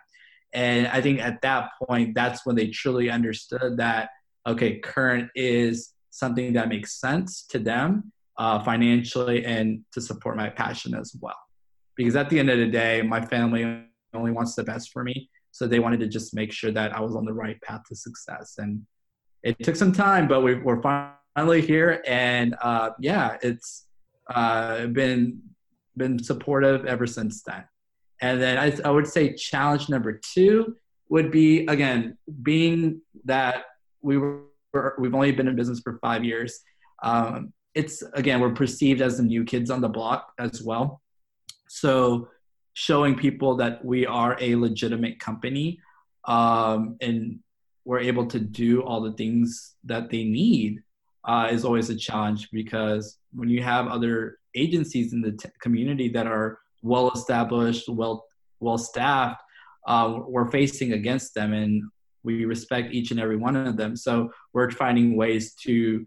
And 0.52 0.86
I 0.88 1.00
think 1.00 1.20
at 1.20 1.40
that 1.42 1.70
point, 1.86 2.14
that's 2.14 2.44
when 2.46 2.56
they 2.56 2.68
truly 2.68 3.10
understood 3.10 3.78
that, 3.78 4.10
okay, 4.46 4.78
current 4.78 5.30
is 5.34 5.92
something 6.10 6.52
that 6.52 6.68
makes 6.68 7.00
sense 7.00 7.44
to 7.48 7.58
them 7.58 8.12
uh, 8.38 8.62
financially 8.62 9.44
and 9.44 9.80
to 9.92 10.00
support 10.00 10.36
my 10.36 10.50
passion 10.50 10.94
as 10.94 11.16
well. 11.20 11.36
Because 11.96 12.16
at 12.16 12.30
the 12.30 12.38
end 12.38 12.50
of 12.50 12.58
the 12.58 12.66
day, 12.66 13.02
my 13.02 13.24
family 13.24 13.84
only 14.14 14.30
wants 14.30 14.54
the 14.54 14.64
best 14.64 14.92
for 14.92 15.04
me. 15.04 15.28
So 15.50 15.66
they 15.66 15.78
wanted 15.78 16.00
to 16.00 16.08
just 16.08 16.34
make 16.34 16.52
sure 16.52 16.70
that 16.70 16.96
I 16.96 17.00
was 17.00 17.14
on 17.14 17.24
the 17.24 17.32
right 17.32 17.60
path 17.60 17.82
to 17.88 17.94
success. 17.94 18.54
And 18.58 18.86
it 19.42 19.58
took 19.62 19.76
some 19.76 19.92
time, 19.92 20.26
but 20.26 20.40
we, 20.40 20.54
are 20.54 21.12
finally 21.34 21.60
here. 21.60 22.02
And 22.06 22.54
uh, 22.62 22.90
yeah, 22.98 23.36
it's, 23.42 23.86
uh, 24.28 24.86
been 24.86 25.40
been 25.96 26.22
supportive 26.22 26.86
ever 26.86 27.06
since 27.06 27.42
then. 27.42 27.64
And 28.20 28.40
then 28.40 28.58
I, 28.58 28.72
I 28.88 28.90
would 28.90 29.06
say 29.06 29.34
challenge 29.34 29.88
number 29.88 30.20
two 30.34 30.76
would 31.08 31.30
be 31.30 31.66
again 31.66 32.16
being 32.42 33.02
that 33.24 33.64
we 34.00 34.16
were 34.16 34.44
we've 34.98 35.14
only 35.14 35.32
been 35.32 35.48
in 35.48 35.56
business 35.56 35.80
for 35.80 35.98
five 36.00 36.24
years. 36.24 36.60
Um, 37.02 37.52
it's 37.74 38.02
again 38.14 38.40
we're 38.40 38.54
perceived 38.54 39.02
as 39.02 39.18
the 39.18 39.22
new 39.22 39.44
kids 39.44 39.70
on 39.70 39.80
the 39.80 39.88
block 39.88 40.32
as 40.38 40.62
well. 40.62 41.01
So 41.72 42.28
showing 42.74 43.14
people 43.14 43.56
that 43.56 43.82
we 43.82 44.04
are 44.04 44.36
a 44.40 44.56
legitimate 44.56 45.18
company 45.18 45.80
um, 46.26 46.96
and 47.00 47.38
we're 47.86 48.00
able 48.00 48.26
to 48.26 48.38
do 48.38 48.82
all 48.82 49.00
the 49.00 49.14
things 49.14 49.74
that 49.84 50.10
they 50.10 50.24
need 50.24 50.82
uh, 51.24 51.48
is 51.50 51.64
always 51.64 51.88
a 51.88 51.96
challenge 51.96 52.50
because 52.52 53.18
when 53.32 53.48
you 53.48 53.62
have 53.62 53.88
other 53.88 54.38
agencies 54.54 55.14
in 55.14 55.22
the 55.22 55.32
t- 55.32 55.48
community 55.62 56.10
that 56.10 56.26
are 56.26 56.58
well 56.82 57.10
established, 57.12 57.88
well 57.88 58.26
well 58.60 58.78
staffed, 58.78 59.40
uh, 59.86 60.18
we're 60.28 60.50
facing 60.50 60.92
against 60.92 61.34
them, 61.34 61.54
and 61.54 61.82
we 62.22 62.44
respect 62.44 62.92
each 62.92 63.10
and 63.12 63.18
every 63.18 63.36
one 63.36 63.56
of 63.56 63.78
them. 63.78 63.96
So 63.96 64.30
we're 64.52 64.70
finding 64.70 65.16
ways 65.16 65.54
to 65.64 66.04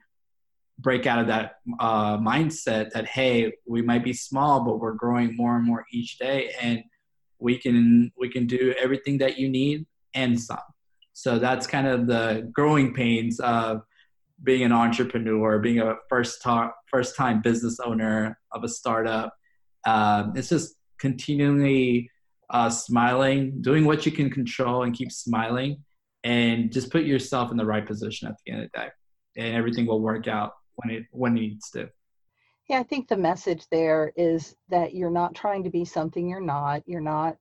break 0.79 1.07
out 1.07 1.19
of 1.19 1.27
that 1.27 1.55
uh, 1.79 2.17
mindset 2.17 2.91
that 2.91 3.05
hey, 3.05 3.53
we 3.65 3.81
might 3.81 4.03
be 4.03 4.13
small, 4.13 4.63
but 4.63 4.79
we're 4.79 4.93
growing 4.93 5.35
more 5.35 5.55
and 5.55 5.65
more 5.65 5.85
each 5.91 6.17
day, 6.17 6.51
and 6.61 6.83
we 7.39 7.57
can 7.57 8.11
we 8.17 8.29
can 8.29 8.47
do 8.47 8.73
everything 8.81 9.17
that 9.19 9.37
you 9.37 9.49
need 9.49 9.85
and 10.13 10.39
some. 10.39 10.57
So 11.13 11.39
that's 11.39 11.65
kind 11.67 11.87
of 11.87 12.07
the 12.07 12.49
growing 12.53 12.93
pains 12.93 13.39
of 13.39 13.81
being 14.43 14.63
an 14.63 14.71
entrepreneur, 14.73 15.59
being 15.59 15.79
a 15.79 15.95
first 16.09 16.41
time 16.41 16.71
first 16.91 17.15
time 17.15 17.41
business 17.41 17.79
owner 17.79 18.37
of 18.51 18.63
a 18.63 18.69
startup. 18.69 19.33
Um, 19.85 20.33
it's 20.35 20.49
just 20.49 20.75
continually 20.99 22.09
uh, 22.49 22.69
smiling, 22.69 23.61
doing 23.61 23.85
what 23.85 24.05
you 24.05 24.11
can 24.11 24.29
control, 24.29 24.83
and 24.83 24.93
keep 24.93 25.11
smiling, 25.11 25.83
and 26.23 26.71
just 26.71 26.91
put 26.91 27.03
yourself 27.03 27.51
in 27.51 27.57
the 27.57 27.65
right 27.65 27.85
position 27.85 28.27
at 28.27 28.35
the 28.45 28.51
end 28.51 28.63
of 28.63 28.71
the 28.71 28.79
day, 28.79 28.87
and 29.37 29.55
everything 29.55 29.85
will 29.85 30.01
work 30.01 30.27
out 30.27 30.53
when 30.75 30.95
it 30.95 31.03
when 31.11 31.37
it 31.37 31.41
needs 31.41 31.69
to. 31.71 31.89
Yeah, 32.69 32.79
I 32.79 32.83
think 32.83 33.07
the 33.07 33.17
message 33.17 33.67
there 33.69 34.11
is 34.15 34.55
that 34.69 34.95
you're 34.95 35.11
not 35.11 35.35
trying 35.35 35.63
to 35.63 35.69
be 35.69 35.85
something 35.85 36.27
you're 36.27 36.41
not. 36.41 36.81
You're 36.87 37.01
not 37.01 37.37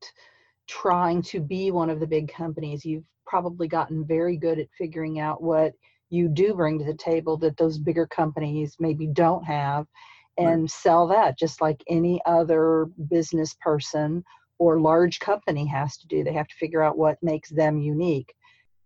trying 0.66 1.22
to 1.22 1.40
be 1.40 1.70
one 1.70 1.88
of 1.88 2.00
the 2.00 2.06
big 2.06 2.32
companies. 2.32 2.84
You've 2.84 3.04
probably 3.26 3.68
gotten 3.68 4.06
very 4.06 4.36
good 4.36 4.58
at 4.58 4.68
figuring 4.76 5.20
out 5.20 5.42
what 5.42 5.72
you 6.10 6.28
do 6.28 6.54
bring 6.54 6.78
to 6.78 6.84
the 6.84 6.94
table 6.94 7.36
that 7.38 7.56
those 7.56 7.78
bigger 7.78 8.06
companies 8.06 8.76
maybe 8.78 9.06
don't 9.06 9.44
have 9.44 9.86
and 10.38 10.62
right. 10.62 10.70
sell 10.70 11.06
that 11.08 11.38
just 11.38 11.60
like 11.60 11.82
any 11.88 12.20
other 12.26 12.86
business 13.08 13.54
person 13.60 14.24
or 14.58 14.80
large 14.80 15.18
company 15.20 15.66
has 15.66 15.96
to 15.96 16.06
do 16.06 16.22
they 16.22 16.32
have 16.32 16.48
to 16.48 16.54
figure 16.56 16.82
out 16.82 16.98
what 16.98 17.18
makes 17.22 17.50
them 17.50 17.78
unique 17.78 18.32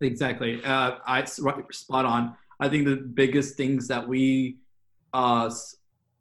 exactly 0.01 0.63
uh, 0.65 0.97
i 1.07 1.25
spot 1.25 2.05
on 2.05 2.35
i 2.61 2.69
think 2.69 2.87
the 2.87 2.97
biggest 2.97 3.57
things 3.57 3.89
that 3.89 4.07
we 4.07 4.59
uh, 5.15 5.51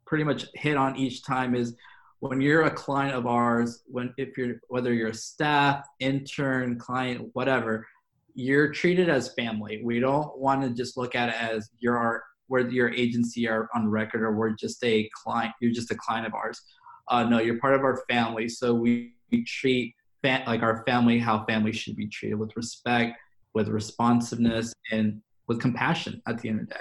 pretty 0.06 0.24
much 0.24 0.46
hit 0.54 0.76
on 0.76 0.96
each 0.96 1.22
time 1.22 1.54
is 1.54 1.76
when 2.20 2.40
you're 2.40 2.64
a 2.64 2.70
client 2.70 3.14
of 3.14 3.26
ours, 3.26 3.82
when 3.86 4.12
if 4.16 4.36
you're 4.36 4.56
whether 4.68 4.92
you're 4.92 5.10
a 5.10 5.14
staff, 5.14 5.86
intern, 6.00 6.78
client, 6.78 7.30
whatever, 7.34 7.86
you're 8.34 8.72
treated 8.72 9.08
as 9.08 9.34
family. 9.34 9.82
We 9.84 10.00
don't 10.00 10.36
want 10.38 10.62
to 10.62 10.70
just 10.70 10.96
look 10.96 11.14
at 11.14 11.28
it 11.28 11.40
as 11.40 11.70
you're 11.78 11.96
our 11.96 12.24
your 12.70 12.90
agency 12.90 13.46
are 13.46 13.68
on 13.74 13.88
record 13.88 14.22
or 14.22 14.32
we're 14.32 14.50
just 14.50 14.82
a 14.82 15.08
client. 15.14 15.52
You're 15.60 15.72
just 15.72 15.90
a 15.90 15.94
client 15.94 16.26
of 16.26 16.34
ours. 16.34 16.60
Uh, 17.08 17.24
no, 17.24 17.40
you're 17.40 17.58
part 17.58 17.74
of 17.74 17.82
our 17.82 18.02
family. 18.08 18.48
So 18.48 18.74
we, 18.74 19.12
we 19.30 19.44
treat 19.44 19.94
fa- 20.22 20.44
like 20.46 20.62
our 20.62 20.82
family 20.86 21.18
how 21.18 21.44
family 21.44 21.72
should 21.72 21.94
be 21.94 22.06
treated 22.08 22.36
with 22.36 22.56
respect, 22.56 23.18
with 23.54 23.68
responsiveness, 23.68 24.72
and 24.90 25.20
with 25.48 25.60
compassion. 25.60 26.22
At 26.26 26.38
the 26.38 26.50
end 26.50 26.60
of 26.60 26.68
the 26.68 26.74
day, 26.74 26.80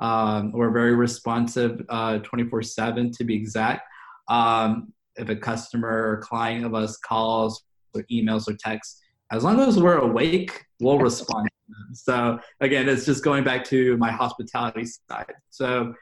um, 0.00 0.52
we're 0.52 0.70
very 0.70 0.94
responsive, 0.94 1.82
uh, 1.88 2.18
24 2.18 2.62
seven 2.62 3.10
to 3.12 3.24
be 3.24 3.34
exact. 3.34 3.82
Um, 4.28 4.92
if 5.16 5.28
a 5.28 5.36
customer 5.36 5.88
or 5.88 6.16
client 6.18 6.64
of 6.64 6.74
us 6.74 6.96
calls 6.98 7.64
or 7.94 8.02
emails 8.12 8.48
or 8.48 8.54
texts, 8.54 9.00
as 9.32 9.42
long 9.44 9.60
as 9.60 9.80
we're 9.80 9.98
awake, 9.98 10.64
we'll 10.80 10.98
respond. 10.98 11.48
so 11.92 12.38
again, 12.60 12.88
it's 12.88 13.06
just 13.06 13.24
going 13.24 13.42
back 13.42 13.64
to 13.64 13.96
my 13.96 14.10
hospitality 14.10 14.84
side. 14.84 15.32
So 15.50 15.94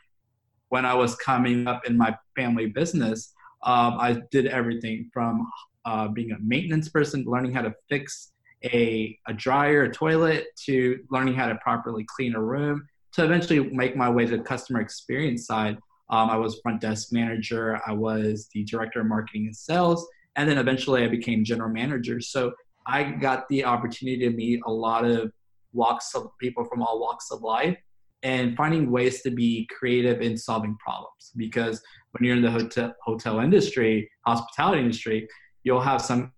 when 0.71 0.85
I 0.85 0.95
was 0.95 1.15
coming 1.17 1.67
up 1.67 1.87
in 1.87 1.97
my 1.97 2.17
family 2.35 2.67
business, 2.67 3.33
um, 3.63 3.99
I 4.01 4.23
did 4.31 4.47
everything 4.47 5.11
from 5.13 5.49
uh, 5.85 6.09
being 6.09 6.33
a 6.33 6.39
maintenance 6.41 6.89
person, 6.89 7.25
learning 7.27 7.53
how 7.53 7.63
to 7.63 7.75
fix 7.89 8.33
a, 8.65 9.19
a 9.27 9.33
dryer, 9.35 9.85
a 9.85 9.93
toilet, 9.93 10.47
to 10.65 11.03
learning 11.11 11.35
how 11.35 11.47
to 11.47 11.57
properly 11.57 12.07
clean 12.17 12.35
a 12.35 12.43
room, 12.43 12.87
to 13.13 13.25
eventually 13.25 13.61
make 13.71 13.97
my 13.97 14.09
way 14.09 14.27
to 14.27 14.37
the 14.37 14.43
customer 14.43 14.81
experience 14.81 15.47
side. 15.47 15.79
Um, 16.11 16.31
I 16.31 16.37
was 16.37 16.61
front 16.63 16.81
desk 16.81 17.13
manager, 17.13 17.81
I 17.87 17.93
was 17.93 18.49
the 18.53 18.65
director 18.65 19.01
of 19.01 19.07
marketing 19.07 19.47
and 19.47 19.57
sales, 19.57 20.07
and 20.37 20.49
then 20.49 20.59
eventually 20.59 21.05
I 21.05 21.09
became 21.09 21.45
general 21.45 21.71
manager. 21.71 22.21
So 22.21 22.53
I 22.87 23.05
got 23.05 23.49
the 23.49 23.65
opportunity 23.65 24.19
to 24.29 24.31
meet 24.31 24.61
a 24.67 24.73
lot 24.73 25.05
of 25.05 25.33
walks 25.73 26.15
of 26.15 26.31
people 26.39 26.65
from 26.65 26.83
all 26.83 27.01
walks 27.01 27.31
of 27.31 27.43
life 27.43 27.77
and 28.23 28.57
finding 28.57 28.91
ways 28.91 29.23
to 29.23 29.31
be 29.31 29.69
creative 29.77 30.21
in 30.21 30.37
solving 30.37 30.77
problems 30.77 31.33
because 31.37 31.83
when 32.13 32.25
you're 32.25 32.37
in 32.37 32.43
the 32.43 32.51
hotel 32.51 32.95
hotel 33.03 33.41
industry 33.41 34.09
hospitality 34.27 34.81
industry 34.81 35.27
you'll 35.65 35.81
have 35.81 36.01
some 36.01 36.33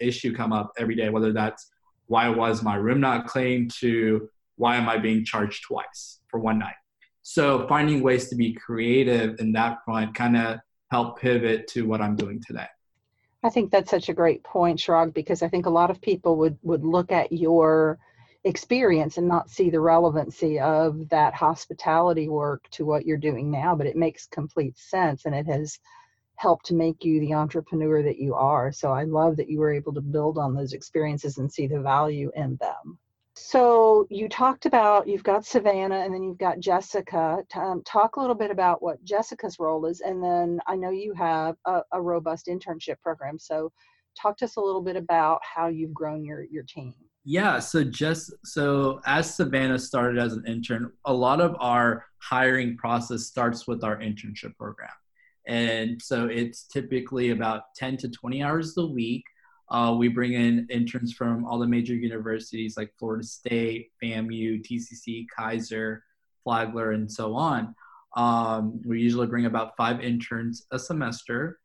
issue 0.00 0.34
come 0.34 0.52
up 0.52 0.72
every 0.78 0.94
day 0.94 1.08
whether 1.08 1.32
that's 1.32 1.69
why 2.10 2.28
was 2.28 2.62
my 2.62 2.74
room 2.74 3.00
not 3.00 3.26
clean 3.26 3.68
to 3.68 4.28
why 4.56 4.76
am 4.76 4.88
i 4.88 4.98
being 4.98 5.24
charged 5.24 5.62
twice 5.62 6.18
for 6.28 6.40
one 6.40 6.58
night 6.58 6.74
so 7.22 7.66
finding 7.68 8.02
ways 8.02 8.28
to 8.28 8.34
be 8.34 8.52
creative 8.52 9.38
in 9.38 9.52
that 9.52 9.78
front 9.84 10.12
kind 10.14 10.36
of 10.36 10.58
help 10.90 11.20
pivot 11.20 11.68
to 11.68 11.86
what 11.86 12.00
i'm 12.00 12.16
doing 12.16 12.42
today 12.46 12.66
I 13.42 13.48
think 13.48 13.70
that's 13.70 13.90
such 13.90 14.08
a 14.08 14.14
great 14.14 14.42
point, 14.44 14.78
Chirag, 14.78 15.14
because 15.14 15.42
I 15.42 15.48
think 15.48 15.64
a 15.64 15.70
lot 15.70 15.90
of 15.90 16.00
people 16.02 16.36
would 16.36 16.58
would 16.62 16.84
look 16.84 17.10
at 17.10 17.32
your 17.32 17.98
experience 18.44 19.16
and 19.16 19.28
not 19.28 19.50
see 19.50 19.70
the 19.70 19.80
relevancy 19.80 20.60
of 20.60 21.08
that 21.08 21.34
hospitality 21.34 22.28
work 22.28 22.68
to 22.72 22.84
what 22.84 23.06
you're 23.06 23.16
doing 23.16 23.50
now. 23.50 23.74
But 23.74 23.86
it 23.86 23.96
makes 23.96 24.26
complete 24.26 24.76
sense, 24.78 25.24
and 25.24 25.34
it 25.34 25.46
has 25.46 25.78
helped 26.40 26.64
to 26.64 26.74
make 26.74 27.04
you 27.04 27.20
the 27.20 27.34
entrepreneur 27.34 28.02
that 28.02 28.18
you 28.18 28.34
are. 28.34 28.72
So 28.72 28.92
I 28.92 29.04
love 29.04 29.36
that 29.36 29.50
you 29.50 29.58
were 29.58 29.72
able 29.72 29.92
to 29.92 30.00
build 30.00 30.38
on 30.38 30.54
those 30.54 30.72
experiences 30.72 31.36
and 31.36 31.52
see 31.52 31.66
the 31.66 31.80
value 31.80 32.30
in 32.34 32.56
them. 32.56 32.98
So 33.36 34.06
you 34.10 34.26
talked 34.26 34.64
about 34.64 35.06
you've 35.06 35.22
got 35.22 35.44
Savannah 35.44 36.00
and 36.00 36.14
then 36.14 36.22
you've 36.22 36.38
got 36.38 36.58
Jessica. 36.58 37.38
Um, 37.54 37.82
talk 37.84 38.16
a 38.16 38.20
little 38.20 38.34
bit 38.34 38.50
about 38.50 38.82
what 38.82 39.04
Jessica's 39.04 39.58
role 39.58 39.84
is, 39.84 40.00
and 40.00 40.22
then 40.22 40.60
I 40.66 40.76
know 40.76 40.90
you 40.90 41.12
have 41.14 41.56
a, 41.66 41.82
a, 41.92 42.00
robust 42.00 42.46
internship 42.46 43.00
program. 43.02 43.38
So 43.38 43.70
talk 44.20 44.36
to 44.38 44.46
us 44.46 44.56
a 44.56 44.60
little 44.60 44.82
bit 44.82 44.96
about 44.96 45.40
how 45.42 45.68
you've 45.68 45.94
grown 45.94 46.24
your 46.24 46.44
your 46.44 46.64
team. 46.64 46.94
Yeah, 47.24 47.58
so 47.58 47.84
just 47.84 48.32
so 48.44 49.00
as 49.06 49.34
Savannah 49.34 49.78
started 49.78 50.18
as 50.18 50.32
an 50.32 50.44
intern, 50.46 50.92
a 51.04 51.12
lot 51.12 51.40
of 51.40 51.54
our 51.60 52.06
hiring 52.18 52.76
process 52.76 53.24
starts 53.24 53.66
with 53.66 53.84
our 53.84 53.98
internship 53.98 54.56
program, 54.56 54.90
and 55.46 56.00
so 56.00 56.26
it's 56.26 56.64
typically 56.64 57.30
about 57.30 57.74
ten 57.76 57.96
to 57.96 58.08
twenty 58.08 58.42
hours 58.42 58.76
a 58.76 58.86
week 58.86 59.24
uh, 59.70 59.94
we 59.96 60.08
bring 60.08 60.32
in 60.32 60.66
interns 60.68 61.12
from 61.12 61.44
all 61.44 61.58
the 61.58 61.66
major 61.66 61.94
universities 61.94 62.76
like 62.76 62.92
Florida 62.98 63.24
State, 63.24 63.90
FAMU, 64.02 64.64
TCC, 64.66 65.26
Keiser, 65.36 66.00
Flagler, 66.42 66.92
and 66.92 67.10
so 67.10 67.36
on. 67.36 67.74
Um, 68.16 68.80
we 68.84 69.00
usually 69.00 69.28
bring 69.28 69.46
about 69.46 69.76
five 69.76 70.00
interns 70.00 70.66
a 70.72 70.78
semester. 70.78 71.60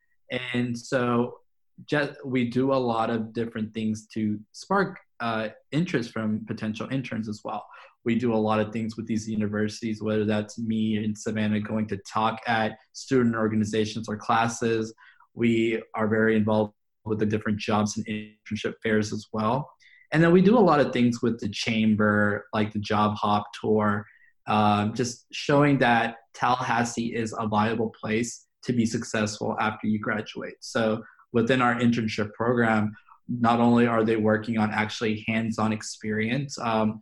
And 0.53 0.77
so 0.77 1.39
just, 1.87 2.23
we 2.23 2.47
do 2.47 2.73
a 2.73 2.75
lot 2.75 3.09
of 3.09 3.33
different 3.33 3.73
things 3.73 4.05
to 4.13 4.39
spark 4.51 4.99
uh, 5.19 5.49
interest 5.71 6.11
from 6.11 6.45
potential 6.45 6.87
interns 6.91 7.27
as 7.27 7.41
well. 7.43 7.65
We 8.05 8.15
do 8.15 8.33
a 8.33 8.37
lot 8.37 8.59
of 8.59 8.71
things 8.71 8.95
with 8.95 9.07
these 9.07 9.27
universities, 9.27 10.01
whether 10.01 10.25
that's 10.25 10.57
me 10.59 10.97
and 11.03 11.17
Savannah 11.17 11.59
going 11.59 11.87
to 11.87 11.97
talk 11.97 12.39
at 12.47 12.77
student 12.93 13.35
organizations 13.35 14.07
or 14.07 14.15
classes. 14.15 14.93
We 15.33 15.81
are 15.95 16.07
very 16.07 16.35
involved 16.35 16.73
with 17.03 17.19
the 17.19 17.25
different 17.25 17.59
jobs 17.59 17.97
and 17.97 18.05
internship 18.05 18.75
fairs 18.83 19.11
as 19.11 19.25
well. 19.33 19.69
And 20.11 20.23
then 20.23 20.31
we 20.31 20.41
do 20.41 20.57
a 20.57 20.59
lot 20.59 20.79
of 20.79 20.93
things 20.93 21.21
with 21.21 21.39
the 21.39 21.49
chamber, 21.49 22.45
like 22.53 22.71
the 22.71 22.79
job 22.79 23.15
hop 23.15 23.45
tour, 23.59 24.05
um, 24.47 24.93
just 24.93 25.25
showing 25.31 25.79
that 25.79 26.17
Tallahassee 26.33 27.15
is 27.15 27.33
a 27.37 27.47
viable 27.47 27.91
place 27.99 28.45
to 28.63 28.73
be 28.73 28.85
successful 28.85 29.57
after 29.59 29.87
you 29.87 29.99
graduate. 29.99 30.55
So 30.61 31.03
within 31.33 31.61
our 31.61 31.75
internship 31.75 32.33
program, 32.33 32.95
not 33.27 33.59
only 33.59 33.87
are 33.87 34.03
they 34.03 34.15
working 34.15 34.57
on 34.57 34.71
actually 34.71 35.23
hands-on 35.27 35.73
experience, 35.73 36.57
um, 36.59 37.01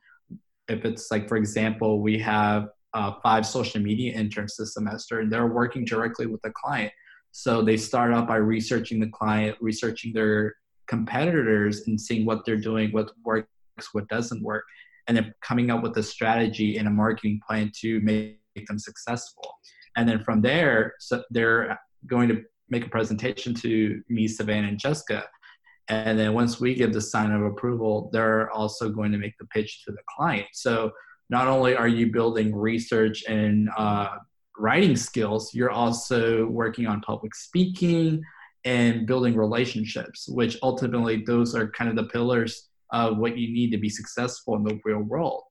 if 0.67 0.85
it's 0.85 1.11
like, 1.11 1.27
for 1.27 1.37
example, 1.37 2.01
we 2.01 2.17
have 2.19 2.69
uh, 2.93 3.13
five 3.21 3.45
social 3.45 3.81
media 3.81 4.13
interns 4.13 4.55
this 4.57 4.73
semester, 4.73 5.19
and 5.19 5.31
they're 5.31 5.47
working 5.47 5.83
directly 5.85 6.25
with 6.25 6.41
the 6.41 6.51
client 6.51 6.91
so 7.35 7.63
they 7.63 7.77
start 7.77 8.13
out 8.13 8.27
by 8.27 8.35
researching 8.35 8.99
the 8.99 9.07
client, 9.07 9.57
researching 9.59 10.13
their 10.13 10.55
competitors, 10.87 11.87
and 11.87 11.99
seeing 11.99 12.27
what 12.27 12.45
they're 12.45 12.55
doing, 12.55 12.91
what 12.91 13.09
works, 13.25 13.47
what 13.91 14.07
doesn't 14.07 14.43
work, 14.43 14.63
and 15.07 15.17
then 15.17 15.33
coming 15.41 15.71
up 15.71 15.81
with 15.81 15.97
a 15.97 16.03
strategy 16.03 16.77
and 16.77 16.87
a 16.87 16.91
marketing 16.91 17.41
plan 17.45 17.71
to 17.81 17.99
make 18.01 18.37
them 18.67 18.77
successful. 18.77 19.51
And 19.97 20.07
then 20.07 20.23
from 20.23 20.41
there, 20.41 20.93
so 20.99 21.23
they're 21.31 21.79
going 22.05 22.29
to 22.29 22.43
make 22.69 22.85
a 22.85 22.89
presentation 22.89 23.55
to 23.55 24.03
me, 24.09 24.27
Savannah, 24.27 24.67
and 24.67 24.77
Jessica. 24.77 25.25
And 25.89 26.17
then 26.17 26.33
once 26.33 26.59
we 26.59 26.75
give 26.75 26.93
the 26.93 27.01
sign 27.01 27.31
of 27.31 27.43
approval, 27.43 28.09
they're 28.13 28.49
also 28.51 28.89
going 28.89 29.11
to 29.11 29.17
make 29.17 29.37
the 29.37 29.45
pitch 29.47 29.83
to 29.85 29.91
the 29.91 30.01
client. 30.15 30.47
So 30.53 30.91
not 31.29 31.47
only 31.47 31.75
are 31.75 31.87
you 31.87 32.11
building 32.11 32.55
research 32.55 33.23
and 33.27 33.69
uh, 33.77 34.17
writing 34.57 34.95
skills, 34.95 35.53
you're 35.53 35.71
also 35.71 36.45
working 36.45 36.87
on 36.87 37.01
public 37.01 37.35
speaking 37.35 38.21
and 38.65 39.05
building 39.05 39.35
relationships, 39.35 40.27
which 40.29 40.57
ultimately 40.63 41.23
those 41.25 41.55
are 41.55 41.69
kind 41.71 41.89
of 41.89 41.95
the 41.95 42.11
pillars 42.11 42.69
of 42.91 43.17
what 43.17 43.37
you 43.37 43.51
need 43.51 43.71
to 43.71 43.77
be 43.77 43.89
successful 43.89 44.55
in 44.55 44.63
the 44.63 44.79
real 44.85 44.99
world. 44.99 45.43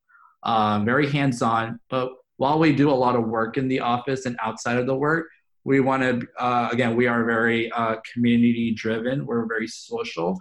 Um, 0.45 0.85
very 0.85 1.11
hands 1.11 1.42
on, 1.42 1.79
but 1.90 2.12
while 2.37 2.59
we 2.59 2.75
do 2.75 2.90
a 2.90 2.92
lot 2.92 3.16
of 3.16 3.25
work 3.25 3.59
in 3.59 3.68
the 3.68 3.81
office 3.81 4.27
and 4.27 4.37
outside 4.42 4.79
of 4.79 4.87
the 4.87 4.95
work, 4.95 5.27
we 5.64 5.81
want 5.81 6.03
to, 6.03 6.27
uh, 6.38 6.68
again, 6.72 6.96
we 6.96 7.07
are 7.07 7.25
very 7.25 7.70
uh, 7.72 7.96
community 8.12 8.72
driven, 8.75 9.27
we're 9.27 9.46
very 9.46 9.68
social. 9.68 10.38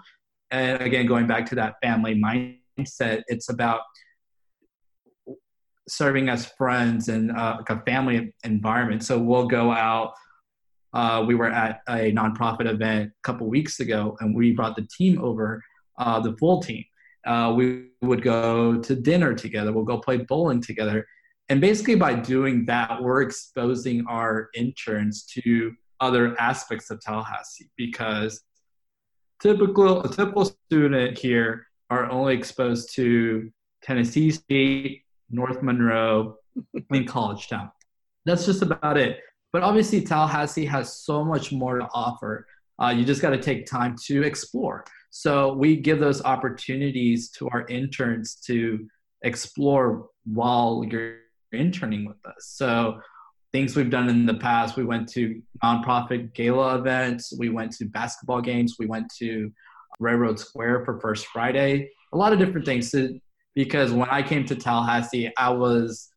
And 0.49 0.81
again, 0.81 1.05
going 1.05 1.27
back 1.27 1.45
to 1.47 1.55
that 1.55 1.75
family 1.81 2.15
mindset, 2.15 3.23
it's 3.27 3.49
about 3.49 3.81
serving 5.87 6.29
as 6.29 6.45
friends 6.57 7.09
and 7.09 7.31
uh, 7.31 7.57
like 7.59 7.69
a 7.69 7.83
family 7.83 8.33
environment. 8.43 9.03
So 9.03 9.19
we'll 9.19 9.47
go 9.47 9.71
out. 9.71 10.13
Uh, 10.93 11.23
we 11.25 11.35
were 11.35 11.49
at 11.49 11.81
a 11.87 12.11
nonprofit 12.11 12.69
event 12.69 13.11
a 13.11 13.21
couple 13.23 13.47
weeks 13.47 13.79
ago, 13.79 14.17
and 14.19 14.35
we 14.35 14.51
brought 14.51 14.75
the 14.75 14.87
team 14.97 15.21
over, 15.21 15.63
uh, 15.97 16.19
the 16.19 16.35
full 16.37 16.61
team. 16.61 16.83
Uh, 17.25 17.53
we 17.55 17.91
would 18.01 18.21
go 18.21 18.77
to 18.79 18.95
dinner 18.95 19.33
together. 19.33 19.71
We'll 19.71 19.85
go 19.85 19.99
play 19.99 20.17
bowling 20.17 20.61
together, 20.61 21.05
and 21.51 21.59
basically 21.59 21.95
by 21.95 22.13
doing 22.13 22.63
that, 22.67 23.03
we're 23.03 23.23
exposing 23.23 24.05
our 24.07 24.49
interns 24.55 25.25
to 25.25 25.73
other 25.99 26.33
aspects 26.39 26.89
of 26.89 27.01
Tallahassee 27.01 27.69
because 27.75 28.41
typical 29.41 30.01
a 30.01 30.07
typical 30.07 30.45
student 30.45 31.17
here 31.17 31.67
are 31.89 32.09
only 32.09 32.35
exposed 32.35 32.95
to 32.95 33.51
Tennessee 33.83 34.31
Street, 34.31 35.03
North 35.29 35.61
Monroe, 35.61 36.37
and 36.89 37.05
College 37.05 37.49
Town. 37.49 37.69
That's 38.23 38.45
just 38.45 38.61
about 38.61 38.95
it. 38.95 39.19
But 39.51 39.61
obviously, 39.61 39.99
Tallahassee 39.99 40.65
has 40.67 41.03
so 41.03 41.25
much 41.25 41.51
more 41.51 41.79
to 41.79 41.87
offer. 41.93 42.47
Uh, 42.81 42.93
you 42.95 43.03
just 43.03 43.21
got 43.21 43.31
to 43.31 43.41
take 43.41 43.65
time 43.65 43.97
to 44.05 44.23
explore. 44.23 44.85
So 45.09 45.51
we 45.51 45.75
give 45.75 45.99
those 45.99 46.23
opportunities 46.23 47.29
to 47.31 47.49
our 47.49 47.65
interns 47.67 48.35
to 48.45 48.87
explore 49.23 50.07
while 50.23 50.85
you're 50.89 51.20
interning 51.53 52.05
with 52.05 52.17
us. 52.25 52.53
So 52.53 52.99
things 53.51 53.75
we've 53.75 53.89
done 53.89 54.09
in 54.09 54.25
the 54.25 54.35
past. 54.35 54.77
We 54.77 54.85
went 54.85 55.09
to 55.09 55.41
nonprofit 55.63 56.33
gala 56.33 56.77
events. 56.77 57.33
We 57.37 57.49
went 57.49 57.71
to 57.73 57.85
basketball 57.85 58.41
games. 58.41 58.75
We 58.79 58.85
went 58.85 59.11
to 59.19 59.51
Railroad 59.99 60.39
Square 60.39 60.85
for 60.85 60.99
First 60.99 61.27
Friday. 61.27 61.89
A 62.13 62.17
lot 62.17 62.33
of 62.33 62.39
different 62.39 62.65
things. 62.65 62.93
Because 63.53 63.91
when 63.91 64.09
I 64.09 64.21
came 64.23 64.45
to 64.45 64.55
Tallahassee, 64.55 65.31
I 65.37 65.49
was 65.49 66.09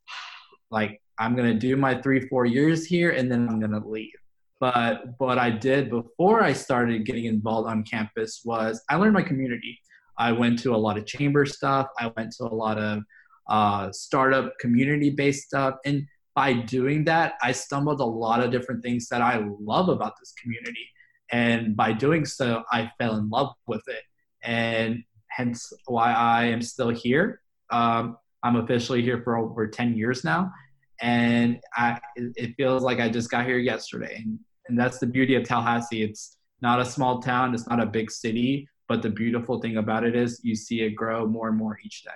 like, 0.70 1.00
I'm 1.18 1.34
gonna 1.36 1.54
do 1.54 1.76
my 1.76 2.00
three, 2.00 2.28
four 2.28 2.46
years 2.46 2.86
here, 2.86 3.10
and 3.10 3.30
then 3.30 3.48
I'm 3.48 3.60
gonna 3.60 3.86
leave. 3.86 4.12
But 4.60 5.04
what 5.18 5.38
I 5.38 5.50
did 5.50 5.90
before 5.90 6.42
I 6.42 6.52
started 6.52 7.04
getting 7.04 7.24
involved 7.24 7.68
on 7.68 7.82
campus 7.82 8.42
was 8.44 8.82
I 8.88 8.96
learned 8.96 9.14
my 9.14 9.22
community. 9.22 9.78
I 10.16 10.32
went 10.32 10.60
to 10.60 10.74
a 10.74 10.76
lot 10.76 10.96
of 10.96 11.06
chamber 11.06 11.44
stuff. 11.44 11.88
I 11.98 12.12
went 12.16 12.32
to 12.38 12.44
a 12.44 12.54
lot 12.54 12.78
of 12.78 13.02
uh, 13.48 13.90
startup 13.92 14.52
community 14.58 15.10
based 15.10 15.46
stuff, 15.46 15.76
and 15.84 16.06
by 16.34 16.52
doing 16.52 17.04
that, 17.04 17.34
I 17.42 17.52
stumbled 17.52 18.00
a 18.00 18.04
lot 18.04 18.42
of 18.42 18.50
different 18.50 18.82
things 18.82 19.08
that 19.08 19.22
I 19.22 19.46
love 19.60 19.88
about 19.88 20.14
this 20.18 20.32
community. 20.40 20.88
And 21.30 21.76
by 21.76 21.92
doing 21.92 22.24
so, 22.24 22.64
I 22.72 22.90
fell 22.98 23.16
in 23.16 23.30
love 23.30 23.54
with 23.66 23.82
it. 23.86 24.02
And 24.42 25.04
hence 25.28 25.72
why 25.86 26.12
I 26.12 26.44
am 26.46 26.60
still 26.60 26.90
here. 26.90 27.40
Um, 27.70 28.18
I'm 28.42 28.56
officially 28.56 29.02
here 29.02 29.22
for 29.22 29.36
over 29.38 29.66
10 29.66 29.96
years 29.96 30.24
now. 30.24 30.52
And 31.00 31.60
I, 31.76 32.00
it 32.16 32.54
feels 32.56 32.82
like 32.82 33.00
I 33.00 33.08
just 33.08 33.30
got 33.30 33.46
here 33.46 33.58
yesterday. 33.58 34.16
And, 34.16 34.38
and 34.68 34.78
that's 34.78 34.98
the 34.98 35.06
beauty 35.06 35.34
of 35.34 35.44
Tallahassee. 35.44 36.02
It's 36.02 36.36
not 36.60 36.80
a 36.80 36.84
small 36.84 37.20
town, 37.20 37.54
it's 37.54 37.68
not 37.68 37.80
a 37.80 37.86
big 37.86 38.10
city, 38.10 38.68
but 38.88 39.02
the 39.02 39.10
beautiful 39.10 39.60
thing 39.60 39.76
about 39.76 40.04
it 40.04 40.14
is 40.14 40.40
you 40.42 40.54
see 40.54 40.82
it 40.82 40.90
grow 40.90 41.26
more 41.26 41.48
and 41.48 41.56
more 41.56 41.78
each 41.84 42.04
day. 42.04 42.10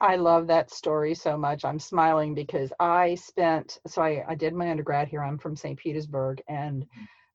I 0.00 0.16
love 0.16 0.46
that 0.48 0.72
story 0.72 1.14
so 1.14 1.36
much. 1.36 1.64
I'm 1.64 1.78
smiling 1.78 2.34
because 2.34 2.72
I 2.80 3.14
spent, 3.14 3.78
so 3.86 4.02
I, 4.02 4.24
I 4.28 4.34
did 4.34 4.54
my 4.54 4.70
undergrad 4.70 5.08
here. 5.08 5.22
I'm 5.22 5.38
from 5.38 5.54
St. 5.54 5.78
Petersburg 5.78 6.42
and 6.48 6.86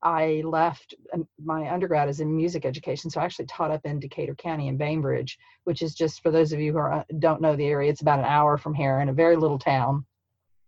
I 0.03 0.43
left 0.45 0.93
um, 1.13 1.27
my 1.43 1.71
undergrad 1.71 2.07
is 2.07 2.19
in 2.19 2.35
music 2.35 2.65
education. 2.65 3.09
So 3.09 3.19
I 3.19 3.25
actually 3.25 3.47
taught 3.47 3.71
up 3.71 3.85
in 3.85 3.99
Decatur 3.99 4.35
County 4.35 4.67
in 4.67 4.77
Bainbridge, 4.77 5.37
which 5.63 5.81
is 5.81 5.95
just 5.95 6.21
for 6.21 6.29
those 6.29 6.53
of 6.53 6.59
you 6.59 6.73
who 6.73 6.77
are, 6.77 6.93
uh, 6.93 7.03
don't 7.19 7.41
know 7.41 7.55
the 7.55 7.65
area, 7.65 7.89
it's 7.89 8.01
about 8.01 8.19
an 8.19 8.25
hour 8.25 8.57
from 8.57 8.73
here 8.73 8.99
in 8.99 9.09
a 9.09 9.13
very 9.13 9.35
little 9.35 9.57
town 9.57 10.05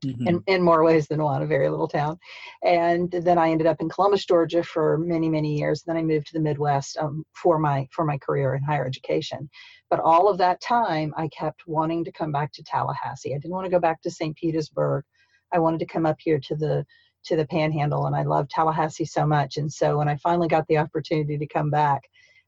mm-hmm. 0.03 0.27
in, 0.27 0.43
in 0.47 0.61
more 0.61 0.83
ways 0.83 1.07
than 1.07 1.21
one, 1.21 1.41
a 1.41 1.47
very 1.47 1.69
little 1.69 1.87
town. 1.87 2.17
And 2.63 3.11
then 3.11 3.37
I 3.37 3.51
ended 3.51 3.67
up 3.67 3.81
in 3.81 3.89
Columbus, 3.89 4.25
Georgia 4.25 4.63
for 4.63 4.97
many, 4.97 5.29
many 5.29 5.57
years. 5.57 5.83
Then 5.83 5.97
I 5.97 6.01
moved 6.01 6.27
to 6.27 6.33
the 6.33 6.39
Midwest 6.39 6.97
um, 6.97 7.23
for 7.33 7.59
my 7.59 7.87
for 7.91 8.05
my 8.05 8.17
career 8.17 8.55
in 8.55 8.63
higher 8.63 8.85
education. 8.85 9.49
But 9.89 9.99
all 9.99 10.27
of 10.29 10.37
that 10.37 10.61
time, 10.61 11.13
I 11.17 11.27
kept 11.29 11.67
wanting 11.67 12.03
to 12.05 12.11
come 12.11 12.31
back 12.31 12.51
to 12.53 12.63
Tallahassee. 12.63 13.33
I 13.33 13.37
didn't 13.37 13.53
want 13.53 13.65
to 13.65 13.71
go 13.71 13.79
back 13.79 14.01
to 14.03 14.11
St. 14.11 14.35
Petersburg. 14.35 15.03
I 15.51 15.59
wanted 15.59 15.79
to 15.79 15.85
come 15.85 16.05
up 16.05 16.17
here 16.19 16.39
to 16.39 16.55
the 16.55 16.85
to 17.25 17.35
the 17.35 17.47
Panhandle, 17.47 18.05
and 18.05 18.15
I 18.15 18.23
love 18.23 18.47
Tallahassee 18.47 19.05
so 19.05 19.25
much. 19.25 19.57
And 19.57 19.71
so 19.71 19.97
when 19.97 20.07
I 20.07 20.15
finally 20.17 20.47
got 20.47 20.65
the 20.67 20.77
opportunity 20.77 21.37
to 21.37 21.47
come 21.47 21.69
back, 21.69 22.03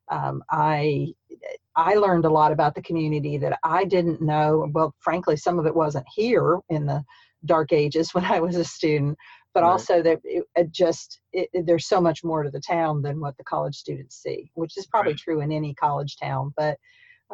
um, 0.09 0.43
I 0.49 1.13
I 1.75 1.95
learned 1.95 2.25
a 2.25 2.29
lot 2.29 2.51
about 2.51 2.75
the 2.75 2.81
community 2.81 3.37
that 3.37 3.57
I 3.63 3.85
didn't 3.85 4.21
know. 4.21 4.69
Well, 4.73 4.93
frankly, 4.99 5.37
some 5.37 5.57
of 5.57 5.65
it 5.65 5.75
wasn't 5.75 6.05
here 6.13 6.59
in 6.69 6.85
the 6.85 7.03
dark 7.45 7.73
ages 7.73 8.13
when 8.13 8.25
I 8.25 8.39
was 8.39 8.55
a 8.55 8.63
student, 8.63 9.17
but 9.53 9.63
right. 9.63 9.69
also 9.69 10.01
that 10.03 10.19
it, 10.23 10.43
it 10.55 10.71
just 10.71 11.19
it, 11.33 11.49
there's 11.65 11.87
so 11.87 11.99
much 11.99 12.23
more 12.23 12.43
to 12.43 12.51
the 12.51 12.61
town 12.61 13.01
than 13.01 13.19
what 13.19 13.35
the 13.37 13.43
college 13.43 13.75
students 13.75 14.21
see, 14.21 14.51
which 14.53 14.77
is 14.77 14.85
probably 14.85 15.13
right. 15.13 15.19
true 15.19 15.41
in 15.41 15.51
any 15.51 15.73
college 15.73 16.17
town. 16.17 16.53
But 16.55 16.77